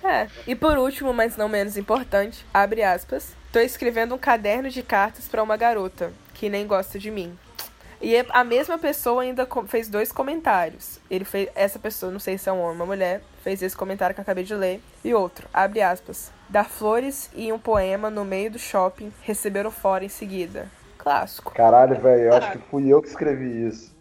É. 0.04 0.28
E 0.48 0.56
por 0.56 0.78
último, 0.78 1.14
mas 1.14 1.38
não 1.38 1.48
menos 1.48 1.78
importante, 1.78 2.46
abre 2.54 2.84
aspas. 2.84 3.34
Tô 3.52 3.60
escrevendo 3.60 4.16
um 4.16 4.18
caderno 4.18 4.70
de 4.70 4.82
cartas 4.82 5.28
pra 5.28 5.44
uma 5.44 5.58
garota 5.58 6.12
que 6.34 6.50
nem 6.50 6.66
gosta 6.66 6.98
de 6.98 7.12
mim. 7.12 7.38
E 8.02 8.16
a 8.30 8.44
mesma 8.44 8.80
pessoa 8.80 9.22
ainda 9.22 9.48
fez 9.68 9.88
dois 9.88 10.12
comentários. 10.12 11.00
Ele 11.10 11.24
fez 11.24 11.50
essa 11.54 11.78
pessoa, 11.78 12.12
não 12.12 12.20
sei 12.20 12.36
se 12.36 12.50
é 12.50 12.52
um 12.52 12.60
homem 12.60 12.70
ou 12.70 12.76
uma 12.76 12.86
mulher, 12.88 13.22
fez 13.44 13.62
esse 13.62 13.76
comentário 13.78 14.16
que 14.16 14.20
eu 14.20 14.24
acabei 14.24 14.44
de 14.44 14.56
ler. 14.56 14.82
E 15.04 15.14
outro, 15.14 15.48
abre 15.54 15.82
aspas. 15.82 16.32
Dar 16.50 16.64
flores 16.64 17.30
e 17.36 17.54
um 17.54 17.60
poema 17.60 18.10
no 18.10 18.26
meio 18.26 18.50
do 18.50 18.58
shopping, 18.58 19.14
receberam 19.22 19.70
fora 19.70 20.04
em 20.04 20.10
seguida. 20.10 20.68
Clássico. 20.98 21.54
Caralho, 21.54 22.00
velho, 22.02 22.24
eu 22.24 22.34
acho 22.34 22.52
que 22.54 22.58
fui 22.70 22.88
eu 22.88 23.02
que 23.02 23.08
escrevi 23.08 23.68
isso. 23.68 23.94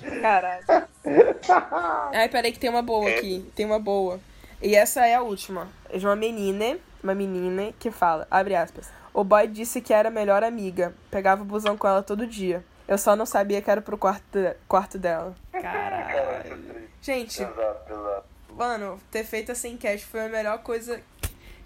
Caralho. 0.22 0.64
Ai, 2.12 2.28
peraí 2.28 2.52
que 2.52 2.58
tem 2.58 2.70
uma 2.70 2.82
boa 2.82 3.08
aqui. 3.08 3.48
Tem 3.54 3.64
uma 3.66 3.78
boa. 3.78 4.20
E 4.62 4.74
essa 4.74 5.06
é 5.06 5.14
a 5.14 5.22
última. 5.22 5.68
É 5.90 5.98
de 5.98 6.06
uma 6.06 6.16
menina, 6.16 6.78
uma 7.02 7.14
menina 7.14 7.72
que 7.78 7.90
fala, 7.90 8.26
abre 8.30 8.54
aspas. 8.54 8.88
O 9.12 9.22
boy 9.24 9.46
disse 9.46 9.80
que 9.80 9.92
era 9.94 10.08
a 10.08 10.12
melhor 10.12 10.42
amiga. 10.42 10.94
Pegava 11.10 11.42
o 11.42 11.44
busão 11.44 11.76
com 11.76 11.86
ela 11.86 12.02
todo 12.02 12.26
dia. 12.26 12.64
Eu 12.88 12.98
só 12.98 13.16
não 13.16 13.26
sabia 13.26 13.60
que 13.62 13.70
era 13.70 13.80
pro 13.80 13.96
quarto, 13.98 14.22
de- 14.32 14.54
quarto 14.68 14.98
dela. 14.98 15.34
Caralho. 15.52 16.58
Gente, 17.02 17.42
Exato, 17.42 17.92
exato. 17.92 18.24
mano, 18.56 19.00
ter 19.10 19.24
feito 19.24 19.52
essa 19.52 19.66
enquete 19.68 20.04
foi 20.04 20.26
a 20.26 20.28
melhor 20.28 20.58
coisa 20.58 21.00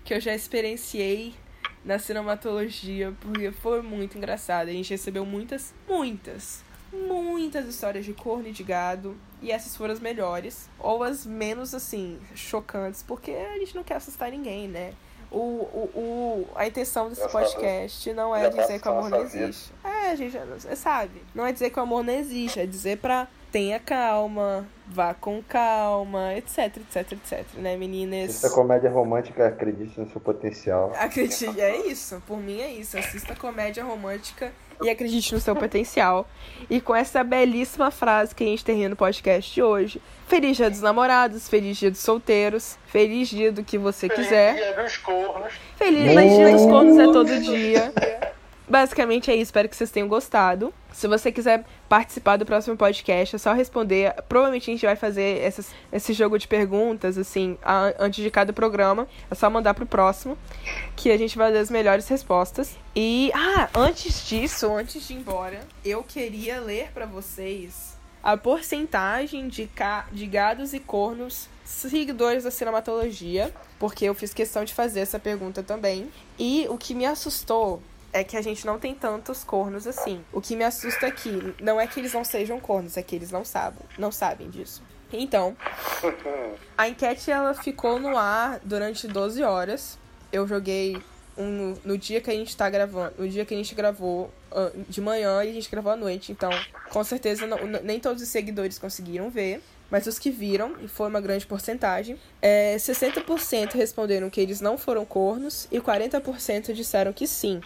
que 0.04 0.14
eu 0.14 0.20
já 0.20 0.34
experienciei 0.34 1.34
na 1.84 1.98
cinematologia, 1.98 3.12
porque 3.20 3.50
foi 3.52 3.82
muito 3.82 4.16
engraçado. 4.16 4.68
A 4.68 4.72
gente 4.72 4.90
recebeu 4.90 5.24
muitas, 5.26 5.74
muitas, 5.88 6.62
muitas 6.92 7.66
histórias 7.66 8.04
de 8.04 8.12
corno 8.12 8.48
e 8.48 8.52
de 8.52 8.62
gado, 8.62 9.16
e 9.42 9.50
essas 9.50 9.76
foram 9.76 9.92
as 9.92 10.00
melhores, 10.00 10.68
ou 10.78 11.02
as 11.02 11.24
menos, 11.24 11.74
assim, 11.74 12.18
chocantes, 12.34 13.02
porque 13.02 13.30
a 13.30 13.58
gente 13.58 13.74
não 13.74 13.82
quer 13.82 13.96
assustar 13.96 14.30
ninguém, 14.30 14.68
né? 14.68 14.92
O, 15.30 15.38
o, 15.38 15.90
o, 15.94 16.48
a 16.56 16.66
intenção 16.66 17.08
desse 17.08 17.28
podcast 17.28 18.12
não 18.12 18.34
é 18.34 18.50
dizer 18.50 18.80
que 18.80 18.88
o 18.88 18.90
amor 18.90 19.10
não 19.10 19.22
existe. 19.22 19.72
É, 19.84 20.10
a 20.10 20.16
gente 20.16 20.36
sabe. 20.74 21.22
Não 21.32 21.46
é 21.46 21.52
dizer 21.52 21.70
que 21.70 21.78
o 21.78 21.82
amor 21.82 22.02
não 22.02 22.12
existe, 22.12 22.58
é 22.58 22.66
dizer 22.66 22.98
pra 22.98 23.28
tenha 23.52 23.78
calma, 23.78 24.66
vá 24.86 25.14
com 25.14 25.42
calma, 25.42 26.34
etc, 26.34 26.76
etc, 26.78 27.12
etc, 27.12 27.44
né, 27.58 27.76
meninas? 27.76 28.30
Assista 28.30 28.50
comédia 28.50 28.90
romântica, 28.90 29.46
acredite 29.46 30.00
no 30.00 30.10
seu 30.10 30.20
potencial. 30.20 30.92
Acredite, 30.96 31.60
é 31.60 31.86
isso. 31.86 32.22
Por 32.26 32.38
mim 32.38 32.60
é 32.60 32.72
isso. 32.72 32.98
Assista 32.98 33.34
comédia 33.36 33.84
romântica 33.84 34.52
e 34.82 34.90
acredite 34.90 35.34
no 35.34 35.40
seu 35.40 35.54
potencial. 35.54 36.28
E 36.68 36.80
com 36.80 36.94
essa 36.94 37.22
belíssima 37.22 37.90
frase 37.90 38.34
que 38.34 38.44
a 38.44 38.46
gente 38.46 38.64
termina 38.64 38.94
o 38.94 38.96
podcast 38.96 39.52
de 39.52 39.62
hoje. 39.62 40.00
Feliz 40.26 40.56
dia 40.56 40.70
dos 40.70 40.80
namorados, 40.80 41.48
feliz 41.48 41.76
dia 41.76 41.90
dos 41.90 42.00
solteiros, 42.00 42.78
feliz 42.86 43.28
dia 43.28 43.50
do 43.50 43.64
que 43.64 43.76
você 43.76 44.08
quiser. 44.08 44.54
Dia 44.54 44.82
dos 44.82 44.96
cornos. 44.96 45.52
Feliz, 45.76 46.14
mas 46.14 46.32
dia 46.32 46.52
dos 46.52 46.62
cornos 46.62 46.98
é 46.98 47.04
todo 47.04 47.40
dia. 47.40 47.92
Basicamente 48.68 49.30
é 49.30 49.34
isso, 49.34 49.44
espero 49.44 49.68
que 49.68 49.74
vocês 49.74 49.90
tenham 49.90 50.06
gostado. 50.06 50.72
Se 50.92 51.08
você 51.08 51.32
quiser 51.32 51.64
participar 51.90 52.36
do 52.36 52.46
próximo 52.46 52.76
podcast, 52.76 53.34
é 53.34 53.38
só 53.38 53.52
responder. 53.52 54.14
Provavelmente 54.28 54.70
a 54.70 54.72
gente 54.72 54.86
vai 54.86 54.94
fazer 54.94 55.40
essas, 55.42 55.72
esse 55.92 56.12
jogo 56.12 56.38
de 56.38 56.46
perguntas, 56.46 57.18
assim, 57.18 57.58
a- 57.60 57.92
antes 57.98 58.22
de 58.22 58.30
cada 58.30 58.52
programa. 58.52 59.08
É 59.28 59.34
só 59.34 59.50
mandar 59.50 59.74
pro 59.74 59.84
próximo, 59.84 60.38
que 60.94 61.10
a 61.10 61.18
gente 61.18 61.36
vai 61.36 61.52
dar 61.52 61.58
as 61.58 61.68
melhores 61.68 62.06
respostas. 62.06 62.76
E, 62.94 63.32
ah, 63.34 63.68
antes 63.74 64.24
disso, 64.24 64.72
antes 64.72 65.04
de 65.04 65.14
ir 65.14 65.16
embora, 65.16 65.60
eu 65.84 66.04
queria 66.04 66.60
ler 66.60 66.92
pra 66.94 67.06
vocês 67.06 67.98
a 68.22 68.36
porcentagem 68.36 69.48
de, 69.48 69.66
ca... 69.66 70.06
de 70.12 70.26
gados 70.26 70.72
e 70.72 70.78
cornos 70.78 71.48
seguidores 71.64 72.44
da 72.44 72.52
cinematologia, 72.52 73.52
porque 73.80 74.04
eu 74.04 74.14
fiz 74.14 74.32
questão 74.32 74.64
de 74.64 74.72
fazer 74.72 75.00
essa 75.00 75.18
pergunta 75.18 75.60
também. 75.60 76.08
E 76.38 76.66
o 76.68 76.78
que 76.78 76.94
me 76.94 77.04
assustou 77.04 77.82
é 78.12 78.24
que 78.24 78.36
a 78.36 78.42
gente 78.42 78.66
não 78.66 78.78
tem 78.78 78.94
tantos 78.94 79.44
cornos 79.44 79.86
assim. 79.86 80.24
O 80.32 80.40
que 80.40 80.56
me 80.56 80.64
assusta 80.64 81.06
aqui 81.06 81.54
não 81.60 81.80
é 81.80 81.86
que 81.86 82.00
eles 82.00 82.12
não 82.12 82.24
sejam 82.24 82.58
cornos, 82.60 82.96
é 82.96 83.02
que 83.02 83.14
eles 83.14 83.30
não 83.30 83.44
sabem, 83.44 83.82
não 83.98 84.10
sabem 84.10 84.48
disso. 84.50 84.82
Então, 85.12 85.56
a 86.78 86.88
enquete 86.88 87.30
ela 87.30 87.52
ficou 87.54 87.98
no 87.98 88.16
ar 88.16 88.60
durante 88.62 89.08
12 89.08 89.42
horas. 89.42 89.98
Eu 90.32 90.46
joguei 90.46 91.02
um, 91.36 91.74
no 91.84 91.98
dia 91.98 92.20
que 92.20 92.30
a 92.30 92.34
gente 92.34 92.56
tá 92.56 92.70
gravando, 92.70 93.14
no 93.18 93.28
dia 93.28 93.44
que 93.44 93.52
a 93.52 93.56
gente 93.56 93.74
gravou 93.74 94.30
uh, 94.52 94.84
de 94.88 95.00
manhã 95.00 95.42
e 95.44 95.50
a 95.50 95.52
gente 95.52 95.68
gravou 95.70 95.92
à 95.92 95.96
noite. 95.96 96.30
Então, 96.30 96.50
com 96.90 97.02
certeza, 97.02 97.46
não, 97.46 97.58
nem 97.82 97.98
todos 97.98 98.22
os 98.22 98.28
seguidores 98.28 98.78
conseguiram 98.78 99.30
ver. 99.30 99.60
Mas 99.90 100.06
os 100.06 100.20
que 100.20 100.30
viram, 100.30 100.76
e 100.80 100.86
foi 100.86 101.08
uma 101.08 101.20
grande 101.20 101.44
porcentagem, 101.44 102.16
é, 102.40 102.76
60% 102.76 103.72
responderam 103.72 104.30
que 104.30 104.40
eles 104.40 104.60
não 104.60 104.78
foram 104.78 105.04
cornos 105.04 105.66
e 105.68 105.80
40% 105.80 106.72
disseram 106.72 107.12
que 107.12 107.26
sim. 107.26 107.60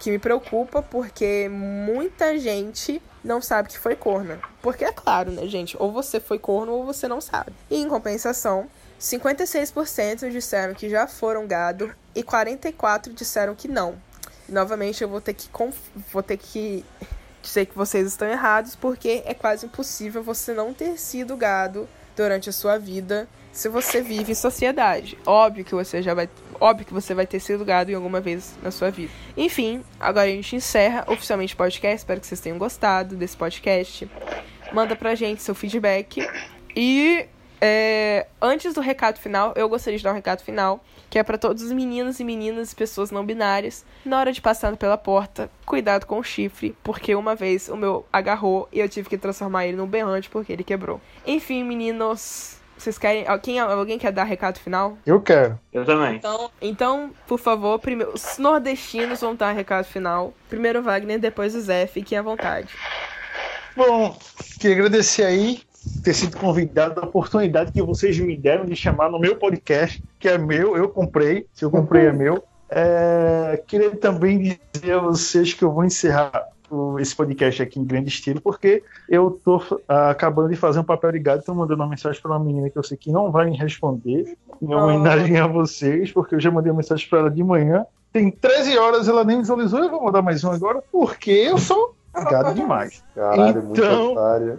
Que 0.00 0.10
me 0.10 0.18
preocupa 0.18 0.82
porque 0.82 1.48
muita 1.50 2.38
gente 2.38 3.00
não 3.24 3.40
sabe 3.42 3.68
que 3.70 3.78
foi 3.78 3.96
corno. 3.96 4.38
Porque 4.62 4.84
é 4.84 4.92
claro, 4.92 5.30
né, 5.30 5.46
gente? 5.46 5.76
Ou 5.78 5.90
você 5.92 6.20
foi 6.20 6.38
corno 6.38 6.72
ou 6.72 6.84
você 6.84 7.08
não 7.08 7.20
sabe. 7.20 7.52
E 7.70 7.76
em 7.80 7.88
compensação, 7.88 8.68
56% 9.00 10.30
disseram 10.30 10.74
que 10.74 10.88
já 10.88 11.06
foram 11.06 11.46
gado 11.46 11.92
e 12.14 12.22
44% 12.22 13.12
disseram 13.14 13.54
que 13.54 13.68
não. 13.68 13.96
Novamente, 14.48 15.02
eu 15.02 15.08
vou 15.08 15.20
ter 15.20 15.34
que, 15.34 15.48
conf- 15.48 15.76
vou 16.12 16.22
ter 16.22 16.36
que 16.36 16.84
dizer 17.42 17.66
que 17.66 17.76
vocês 17.76 18.06
estão 18.06 18.28
errados, 18.28 18.76
porque 18.76 19.22
é 19.24 19.34
quase 19.34 19.66
impossível 19.66 20.22
você 20.22 20.52
não 20.52 20.72
ter 20.72 20.98
sido 20.98 21.36
gado 21.36 21.88
durante 22.16 22.48
a 22.48 22.52
sua 22.52 22.78
vida 22.78 23.28
se 23.56 23.70
você 23.70 24.02
vive 24.02 24.32
em 24.32 24.34
sociedade. 24.34 25.16
Óbvio 25.24 25.64
que 25.64 25.74
você 25.74 26.02
já 26.02 26.12
vai. 26.12 26.28
Óbvio 26.60 26.86
que 26.86 26.92
você 26.92 27.14
vai 27.14 27.26
ter 27.26 27.40
sido 27.40 27.64
gado 27.64 27.90
em 27.90 27.94
alguma 27.94 28.20
vez 28.20 28.54
na 28.62 28.70
sua 28.70 28.90
vida. 28.90 29.10
Enfim, 29.34 29.82
agora 29.98 30.26
a 30.26 30.30
gente 30.30 30.54
encerra 30.54 31.04
oficialmente 31.08 31.54
o 31.54 31.56
podcast. 31.56 31.96
Espero 31.96 32.20
que 32.20 32.26
vocês 32.26 32.40
tenham 32.40 32.58
gostado 32.58 33.16
desse 33.16 33.34
podcast. 33.34 34.08
Manda 34.72 34.94
pra 34.94 35.14
gente 35.14 35.42
seu 35.42 35.54
feedback. 35.54 36.28
E 36.76 37.26
é, 37.58 38.26
antes 38.42 38.74
do 38.74 38.82
recado 38.82 39.18
final, 39.18 39.54
eu 39.56 39.70
gostaria 39.70 39.96
de 39.96 40.04
dar 40.04 40.12
um 40.12 40.16
recado 40.16 40.42
final, 40.42 40.84
que 41.08 41.18
é 41.18 41.22
pra 41.22 41.38
todos 41.38 41.62
os 41.62 41.72
meninos 41.72 42.20
e 42.20 42.24
meninas 42.24 42.72
e 42.72 42.76
pessoas 42.76 43.10
não 43.10 43.24
binárias. 43.24 43.86
Na 44.04 44.20
hora 44.20 44.32
de 44.32 44.40
passar 44.42 44.76
pela 44.76 44.98
porta, 44.98 45.50
cuidado 45.64 46.04
com 46.04 46.18
o 46.18 46.22
chifre, 46.22 46.76
porque 46.84 47.14
uma 47.14 47.34
vez 47.34 47.70
o 47.70 47.76
meu 47.76 48.04
agarrou 48.12 48.68
e 48.70 48.80
eu 48.80 48.88
tive 48.88 49.08
que 49.08 49.16
transformar 49.16 49.66
ele 49.66 49.78
num 49.78 49.86
berrante 49.86 50.28
porque 50.28 50.52
ele 50.52 50.62
quebrou. 50.62 51.00
Enfim, 51.26 51.64
meninos, 51.64 52.60
vocês 52.76 52.98
querem. 52.98 53.26
Alguém, 53.26 53.58
alguém 53.58 53.98
quer 53.98 54.12
dar 54.12 54.24
recado 54.24 54.58
final? 54.58 54.98
Eu 55.04 55.20
quero. 55.20 55.58
Eu 55.72 55.84
também. 55.84 56.16
Então, 56.16 56.50
então 56.60 57.10
por 57.26 57.38
favor, 57.38 57.78
primeiro, 57.78 58.12
os 58.14 58.38
nordestinos 58.38 59.20
vão 59.20 59.34
dar 59.34 59.52
recado 59.52 59.84
final. 59.84 60.32
Primeiro 60.48 60.80
o 60.80 60.82
Wagner, 60.82 61.18
depois 61.18 61.54
o 61.54 61.60
Zé, 61.60 61.86
fiquem 61.86 62.18
à 62.18 62.22
vontade. 62.22 62.68
Bom, 63.76 64.16
queria 64.58 64.76
agradecer 64.76 65.24
aí 65.24 65.60
ter 66.02 66.14
sido 66.14 66.36
convidado, 66.36 67.00
a 67.00 67.04
oportunidade 67.04 67.72
que 67.72 67.82
vocês 67.82 68.18
me 68.18 68.36
deram 68.36 68.64
de 68.64 68.74
chamar 68.74 69.10
no 69.10 69.18
meu 69.18 69.36
podcast, 69.36 70.02
que 70.18 70.28
é 70.28 70.36
meu, 70.36 70.76
eu 70.76 70.88
comprei, 70.88 71.46
se 71.52 71.64
eu 71.64 71.70
comprei 71.70 72.06
é 72.06 72.12
meu. 72.12 72.42
É, 72.68 73.62
queria 73.66 73.90
também 73.96 74.58
dizer 74.72 74.94
a 74.94 74.98
vocês 74.98 75.54
que 75.54 75.62
eu 75.62 75.72
vou 75.72 75.84
encerrar 75.84 76.48
esse 76.98 77.14
podcast 77.14 77.62
aqui 77.62 77.78
em 77.80 77.84
grande 77.84 78.08
estilo, 78.08 78.40
porque 78.40 78.82
eu 79.08 79.40
tô 79.44 79.62
ah, 79.88 80.10
acabando 80.10 80.48
de 80.48 80.56
fazer 80.56 80.80
um 80.80 80.84
papel 80.84 81.10
ligado, 81.10 81.42
tô 81.44 81.54
mandando 81.54 81.82
uma 81.82 81.88
mensagem 81.88 82.20
para 82.20 82.32
uma 82.32 82.40
menina 82.44 82.70
que 82.70 82.78
eu 82.78 82.82
sei 82.82 82.96
que 82.96 83.10
não 83.10 83.30
vai 83.30 83.46
me 83.46 83.56
responder, 83.56 84.36
em 84.60 84.74
homenagem 84.74 85.38
a 85.38 85.46
vocês, 85.46 86.12
porque 86.12 86.34
eu 86.34 86.40
já 86.40 86.50
mandei 86.50 86.70
uma 86.70 86.78
mensagem 86.78 87.08
para 87.08 87.20
ela 87.20 87.30
de 87.30 87.42
manhã. 87.42 87.84
Tem 88.12 88.30
13 88.30 88.78
horas, 88.78 89.08
ela 89.08 89.24
nem 89.24 89.38
visualizou, 89.38 89.80
eu 89.80 89.90
vou 89.90 90.02
mandar 90.04 90.22
mais 90.22 90.42
um 90.42 90.50
agora, 90.50 90.82
porque 90.90 91.30
eu 91.30 91.58
sou 91.58 91.94
gado 92.14 92.54
demais. 92.54 93.02
Caralho, 93.14 93.62
muito 93.62 93.80
Então- 93.80 94.12
otário. 94.12 94.58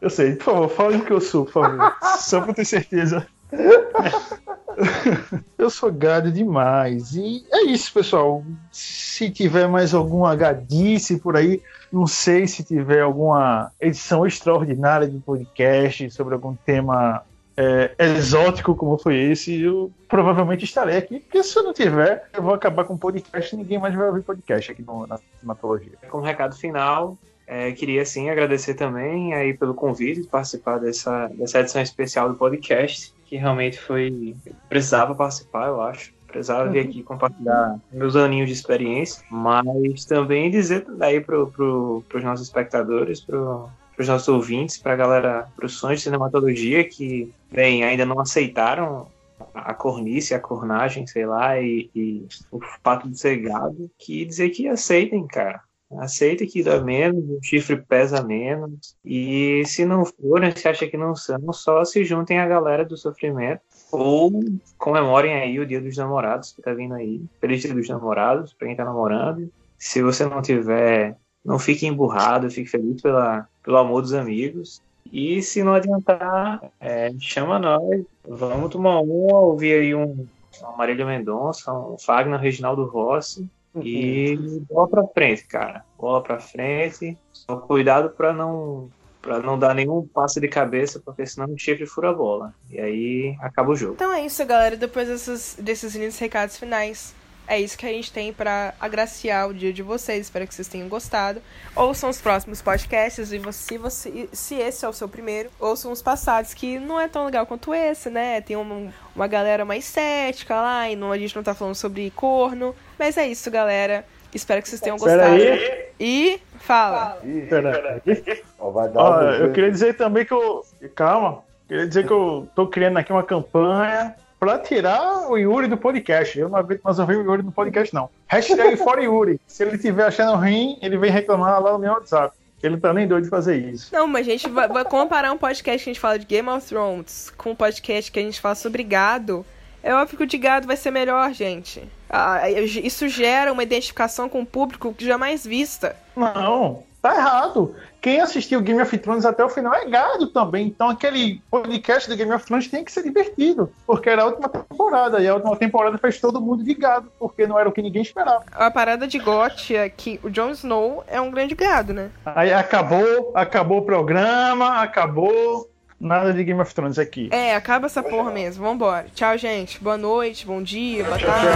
Eu 0.00 0.10
sei, 0.10 0.36
por 0.36 0.44
favor, 0.44 0.68
falem 0.68 1.00
o 1.00 1.04
que 1.04 1.12
eu 1.12 1.20
sou, 1.20 1.46
por 1.46 1.52
favor. 1.52 1.94
Só 2.20 2.40
pra 2.42 2.52
ter 2.52 2.64
certeza. 2.66 3.26
eu 5.58 5.70
sou 5.70 5.92
gado 5.92 6.30
demais. 6.30 7.14
E 7.14 7.44
é 7.50 7.62
isso, 7.64 7.92
pessoal. 7.92 8.44
Se 8.70 9.30
tiver 9.30 9.68
mais 9.68 9.94
alguma 9.94 10.34
gadice 10.34 11.18
por 11.18 11.36
aí, 11.36 11.62
não 11.92 12.06
sei 12.06 12.46
se 12.46 12.62
tiver 12.64 13.00
alguma 13.00 13.70
edição 13.80 14.26
extraordinária 14.26 15.08
de 15.08 15.18
podcast 15.18 16.10
sobre 16.10 16.34
algum 16.34 16.54
tema 16.54 17.24
é, 17.56 17.94
exótico 17.98 18.74
como 18.74 18.98
foi 18.98 19.16
esse, 19.16 19.60
eu 19.60 19.92
provavelmente 20.08 20.64
estarei 20.64 20.96
aqui. 20.96 21.20
Porque 21.20 21.42
se 21.42 21.56
eu 21.56 21.62
não 21.62 21.72
tiver, 21.72 22.28
eu 22.32 22.42
vou 22.42 22.54
acabar 22.54 22.84
com 22.84 22.96
podcast 22.96 23.54
e 23.54 23.58
ninguém 23.58 23.78
mais 23.78 23.94
vai 23.94 24.06
ouvir 24.06 24.22
podcast 24.22 24.72
aqui 24.72 24.82
no, 24.82 25.06
na 25.06 25.18
cinematologia. 25.38 25.92
Como 26.10 26.24
recado 26.24 26.56
final, 26.56 27.16
é, 27.46 27.72
queria 27.72 28.04
sim 28.04 28.30
agradecer 28.30 28.74
também 28.74 29.34
aí 29.34 29.54
pelo 29.54 29.74
convite 29.74 30.22
de 30.22 30.28
participar 30.28 30.78
dessa, 30.78 31.28
dessa 31.28 31.60
edição 31.60 31.82
especial 31.82 32.28
do 32.28 32.36
podcast, 32.36 33.12
que 33.26 33.36
realmente 33.36 33.78
foi. 33.78 34.34
Precisava 34.68 35.14
participar, 35.14 35.68
eu 35.68 35.80
acho. 35.82 36.12
Precisava 36.26 36.68
vir 36.68 36.80
aqui 36.80 37.02
compartilhar 37.02 37.78
meus 37.92 38.16
aninhos 38.16 38.48
de 38.48 38.54
experiência, 38.54 39.24
mas 39.30 40.04
também 40.04 40.50
dizer 40.50 40.84
daí 40.96 41.20
pro, 41.20 41.46
pro, 41.46 42.02
pros 42.08 42.24
nossos 42.24 42.46
espectadores, 42.46 43.20
pro, 43.20 43.68
pros 43.94 44.08
nossos 44.08 44.26
ouvintes, 44.26 44.76
pra 44.76 44.96
galera, 44.96 45.46
pros 45.54 45.74
sonhos 45.74 46.00
de 46.00 46.04
cinematologia 46.04 46.82
que, 46.82 47.32
bem, 47.52 47.84
ainda 47.84 48.04
não 48.04 48.18
aceitaram 48.18 49.06
a 49.54 49.72
cornice, 49.74 50.34
a 50.34 50.40
cornagem, 50.40 51.06
sei 51.06 51.24
lá, 51.24 51.60
e, 51.60 51.88
e 51.94 52.26
o 52.50 52.60
fato 52.82 53.08
de 53.08 53.18
ser 53.18 53.36
gado, 53.36 53.88
que 53.98 54.24
dizer 54.24 54.50
que 54.50 54.66
aceitem, 54.66 55.24
cara. 55.26 55.62
Aceita 55.98 56.46
que 56.46 56.62
dá 56.62 56.80
menos, 56.80 57.24
o 57.28 57.38
chifre 57.42 57.76
pesa 57.76 58.22
menos. 58.22 58.96
E 59.04 59.62
se 59.66 59.84
não 59.84 60.04
forem, 60.04 60.54
se 60.54 60.66
acha 60.68 60.86
que 60.86 60.96
não 60.96 61.14
são, 61.14 61.52
só 61.52 61.84
se 61.84 62.04
juntem 62.04 62.38
à 62.38 62.46
galera 62.46 62.84
do 62.84 62.96
sofrimento. 62.96 63.60
Ou 63.90 64.32
comemorem 64.78 65.34
aí 65.34 65.58
o 65.58 65.66
dia 65.66 65.80
dos 65.80 65.96
namorados 65.96 66.52
que 66.52 66.62
tá 66.62 66.72
vindo 66.72 66.94
aí. 66.94 67.22
Feliz 67.40 67.62
dia 67.62 67.74
dos 67.74 67.88
namorados, 67.88 68.52
pra 68.52 68.66
quem 68.66 68.76
tá 68.76 68.84
namorando. 68.84 69.50
Se 69.78 70.02
você 70.02 70.24
não 70.26 70.42
tiver, 70.42 71.16
não 71.44 71.58
fique 71.58 71.86
emburrado, 71.86 72.50
fique 72.50 72.70
feliz 72.70 73.02
pela, 73.02 73.46
pelo 73.62 73.76
amor 73.76 74.02
dos 74.02 74.14
amigos. 74.14 74.82
E 75.12 75.42
se 75.42 75.62
não 75.62 75.74
adiantar, 75.74 76.72
é, 76.80 77.12
chama 77.18 77.58
nós. 77.58 78.04
Vamos 78.26 78.70
tomar 78.70 79.00
um, 79.00 79.32
ouvir 79.32 79.74
aí 79.74 79.94
um, 79.94 80.26
um 80.62 80.76
Marília 80.76 81.06
Mendonça, 81.06 81.72
um 81.72 81.98
Fagner 81.98 82.40
Reginaldo 82.40 82.84
Rossi. 82.86 83.48
E 83.82 84.36
bola 84.70 84.88
pra 84.88 85.06
frente, 85.08 85.44
cara. 85.44 85.84
Bola 85.98 86.22
pra 86.22 86.40
frente. 86.40 87.16
Só 87.32 87.56
cuidado 87.56 88.10
pra 88.10 88.32
não 88.32 88.90
para 89.20 89.40
não 89.40 89.58
dar 89.58 89.74
nenhum 89.74 90.06
passo 90.06 90.38
de 90.38 90.46
cabeça, 90.48 91.00
porque 91.02 91.24
senão 91.26 91.46
o 91.46 91.58
chifre 91.58 91.86
fura 91.86 92.10
a 92.10 92.12
bola. 92.12 92.54
E 92.70 92.78
aí 92.78 93.36
acaba 93.40 93.70
o 93.70 93.76
jogo. 93.76 93.94
Então 93.94 94.12
é 94.12 94.26
isso, 94.26 94.44
galera. 94.44 94.76
Depois 94.76 95.08
desses, 95.08 95.56
desses 95.58 95.94
lindos 95.94 96.18
recados 96.18 96.58
finais, 96.58 97.14
é 97.46 97.60
isso 97.60 97.76
que 97.76 97.86
a 97.86 97.90
gente 97.90 98.12
tem 98.12 98.32
pra 98.32 98.74
agraciar 98.80 99.48
o 99.48 99.54
dia 99.54 99.72
de 99.72 99.82
vocês. 99.82 100.26
Espero 100.26 100.46
que 100.46 100.54
vocês 100.54 100.68
tenham 100.68 100.88
gostado. 100.88 101.42
Ouçam 101.76 102.08
os 102.08 102.20
próximos 102.20 102.62
podcasts 102.62 103.32
e 103.32 103.38
você, 103.38 103.58
se, 103.58 103.78
você, 103.78 104.28
se 104.32 104.54
esse 104.54 104.84
é 104.84 104.88
o 104.88 104.92
seu 104.92 105.08
primeiro, 105.08 105.50
ouçam 105.60 105.92
os 105.92 106.00
passados, 106.00 106.54
que 106.54 106.78
não 106.78 107.00
é 107.00 107.06
tão 107.06 107.26
legal 107.26 107.46
quanto 107.46 107.74
esse, 107.74 108.08
né? 108.08 108.40
Tem 108.40 108.56
uma, 108.56 108.92
uma 109.14 109.26
galera 109.26 109.64
mais 109.64 109.84
cética 109.84 110.54
lá, 110.54 110.88
e 110.88 110.96
não, 110.96 111.12
a 111.12 111.18
gente 111.18 111.36
não 111.36 111.42
tá 111.42 111.54
falando 111.54 111.74
sobre 111.74 112.10
corno. 112.10 112.74
Mas 112.98 113.16
é 113.18 113.26
isso, 113.26 113.50
galera. 113.50 114.04
Espero 114.32 114.62
que 114.62 114.68
vocês 114.68 114.80
tenham 114.80 114.98
Pera 114.98 115.28
gostado. 115.28 115.42
aí. 115.42 115.84
E 116.00 116.40
fala. 116.58 117.18
Ih, 117.22 117.42
Pera 117.42 118.02
aí. 118.06 118.42
ó, 118.58 118.70
vai 118.70 118.88
dar 118.88 119.00
Ó, 119.00 119.22
eu 119.22 119.52
queria 119.52 119.70
dizer 119.70 119.96
também 119.96 120.24
que 120.24 120.32
eu. 120.32 120.64
Calma. 120.94 121.44
Queria 121.68 121.86
dizer 121.86 122.06
que 122.06 122.12
eu 122.12 122.48
tô 122.54 122.66
criando 122.66 122.98
aqui 122.98 123.12
uma 123.12 123.22
campanha 123.22 124.14
pra 124.44 124.58
tirar 124.58 125.30
o 125.30 125.38
Yuri 125.38 125.66
do 125.66 125.76
podcast. 125.76 126.38
Eu 126.38 126.50
não 126.50 126.58
aguento 126.58 126.82
mais 126.82 126.98
ouvir 126.98 127.16
o 127.16 127.22
Yuri 127.22 127.42
no 127.42 127.50
podcast, 127.50 127.94
não. 127.94 128.10
Hashtag 128.26 128.76
fora 128.76 129.02
Yuri. 129.02 129.40
Se 129.46 129.64
ele 129.64 129.76
estiver 129.76 130.06
achando 130.06 130.36
ruim, 130.36 130.78
ele 130.82 130.98
vem 130.98 131.10
reclamar 131.10 131.62
lá 131.62 131.72
no 131.72 131.78
meu 131.78 131.92
WhatsApp. 131.92 132.36
Ele 132.62 132.76
tá 132.76 132.92
nem 132.92 133.08
doido 133.08 133.24
de 133.24 133.30
fazer 133.30 133.56
isso. 133.56 133.90
Não, 133.92 134.06
mas 134.06 134.26
a 134.26 134.30
gente 134.30 134.48
vai, 134.50 134.68
vai 134.68 134.84
comparar 134.84 135.32
um 135.32 135.38
podcast 135.38 135.82
que 135.82 135.90
a 135.90 135.92
gente 135.92 136.00
fala 136.00 136.18
de 136.18 136.26
Game 136.26 136.48
of 136.48 136.66
Thrones 136.66 137.32
com 137.38 137.52
um 137.52 137.54
podcast 137.54 138.12
que 138.12 138.18
a 138.18 138.22
gente 138.22 138.40
fala 138.40 138.54
sobre 138.54 138.82
gado. 138.82 139.46
É 139.82 139.94
óbvio 139.94 140.18
que 140.18 140.24
o 140.24 140.26
de 140.26 140.38
gado 140.38 140.66
vai 140.66 140.76
ser 140.76 140.90
melhor, 140.90 141.32
gente. 141.32 141.82
Ah, 142.08 142.48
isso 142.50 143.08
gera 143.08 143.52
uma 143.52 143.62
identificação 143.62 144.28
com 144.28 144.42
o 144.42 144.46
público 144.46 144.94
que 144.94 145.06
jamais 145.06 145.44
vista. 145.44 145.96
Não, 146.14 146.82
tá 147.02 147.16
errado. 147.16 147.74
Quem 148.04 148.20
assistiu 148.20 148.60
Game 148.60 148.82
of 148.82 148.98
Thrones 148.98 149.24
até 149.24 149.42
o 149.42 149.48
final 149.48 149.72
é 149.72 149.86
gado 149.86 150.26
também. 150.26 150.66
Então 150.66 150.90
aquele 150.90 151.40
podcast 151.50 152.06
do 152.06 152.14
Game 152.14 152.30
of 152.34 152.44
Thrones 152.44 152.68
tem 152.68 152.84
que 152.84 152.92
ser 152.92 153.02
divertido. 153.02 153.72
Porque 153.86 154.10
era 154.10 154.24
a 154.24 154.26
última 154.26 154.46
temporada. 154.46 155.20
E 155.20 155.26
a 155.26 155.32
última 155.32 155.56
temporada 155.56 155.96
fez 155.96 156.20
todo 156.20 156.38
mundo 156.38 156.62
de 156.62 156.74
gado. 156.74 157.10
Porque 157.18 157.46
não 157.46 157.58
era 157.58 157.66
o 157.66 157.72
que 157.72 157.80
ninguém 157.80 158.02
esperava. 158.02 158.44
A 158.52 158.70
parada 158.70 159.06
de 159.08 159.18
GOT 159.18 159.74
é 159.74 159.88
que 159.88 160.20
o 160.22 160.28
Jon 160.28 160.50
Snow 160.50 161.02
é 161.08 161.18
um 161.18 161.30
grande 161.30 161.54
gado, 161.54 161.94
né? 161.94 162.10
Aí 162.26 162.52
acabou, 162.52 163.32
acabou 163.34 163.78
o 163.78 163.86
programa, 163.86 164.82
acabou. 164.82 165.70
Nada 165.98 166.34
de 166.34 166.44
Game 166.44 166.60
of 166.60 166.74
Thrones 166.74 166.98
aqui. 166.98 167.30
É, 167.32 167.56
acaba 167.56 167.86
essa 167.86 168.02
porra 168.02 168.30
mesmo. 168.30 168.66
Vambora. 168.66 169.06
Tchau, 169.14 169.38
gente. 169.38 169.82
Boa 169.82 169.96
noite, 169.96 170.46
bom 170.46 170.62
dia, 170.62 171.04
boa 171.04 171.18
tarde. 171.18 171.46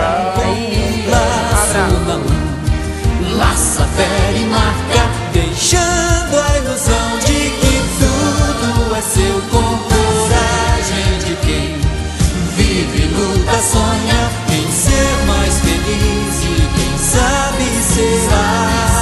Abraço. 1.11 1.79
laça, 3.37 3.85
fere 3.85 4.39
e 4.39 4.47
marca, 4.47 5.28
deixando 5.59 6.39
a 6.39 6.59
ilusão 6.59 7.19
de 7.19 7.51
que 7.51 7.83
tudo 7.99 8.95
é 8.95 9.03
seu 9.03 9.43
com 9.51 9.79
coragem 9.89 11.19
de 11.19 11.35
quem 11.45 11.81
vive, 12.57 13.09
luta, 13.09 13.59
sonha 13.61 14.31
em 14.53 14.71
ser 14.71 15.27
mais 15.27 15.59
feliz 15.59 16.45
e 16.45 16.69
quem 16.77 16.97
sabe 16.97 17.65
será. 17.83 18.98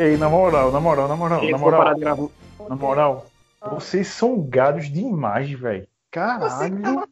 E 0.00 0.02
aí, 0.02 0.16
na 0.16 0.30
moral, 0.30 0.72
na 0.72 0.80
moral, 0.80 1.06
na 1.06 1.14
moral, 1.14 1.44
na 1.44 1.58
moral, 1.58 2.30
na 2.70 2.74
moral, 2.74 3.26
vocês 3.70 4.06
são 4.08 4.40
gados 4.40 4.90
demais, 4.90 5.50
velho. 5.50 5.86
Caralho. 6.10 7.06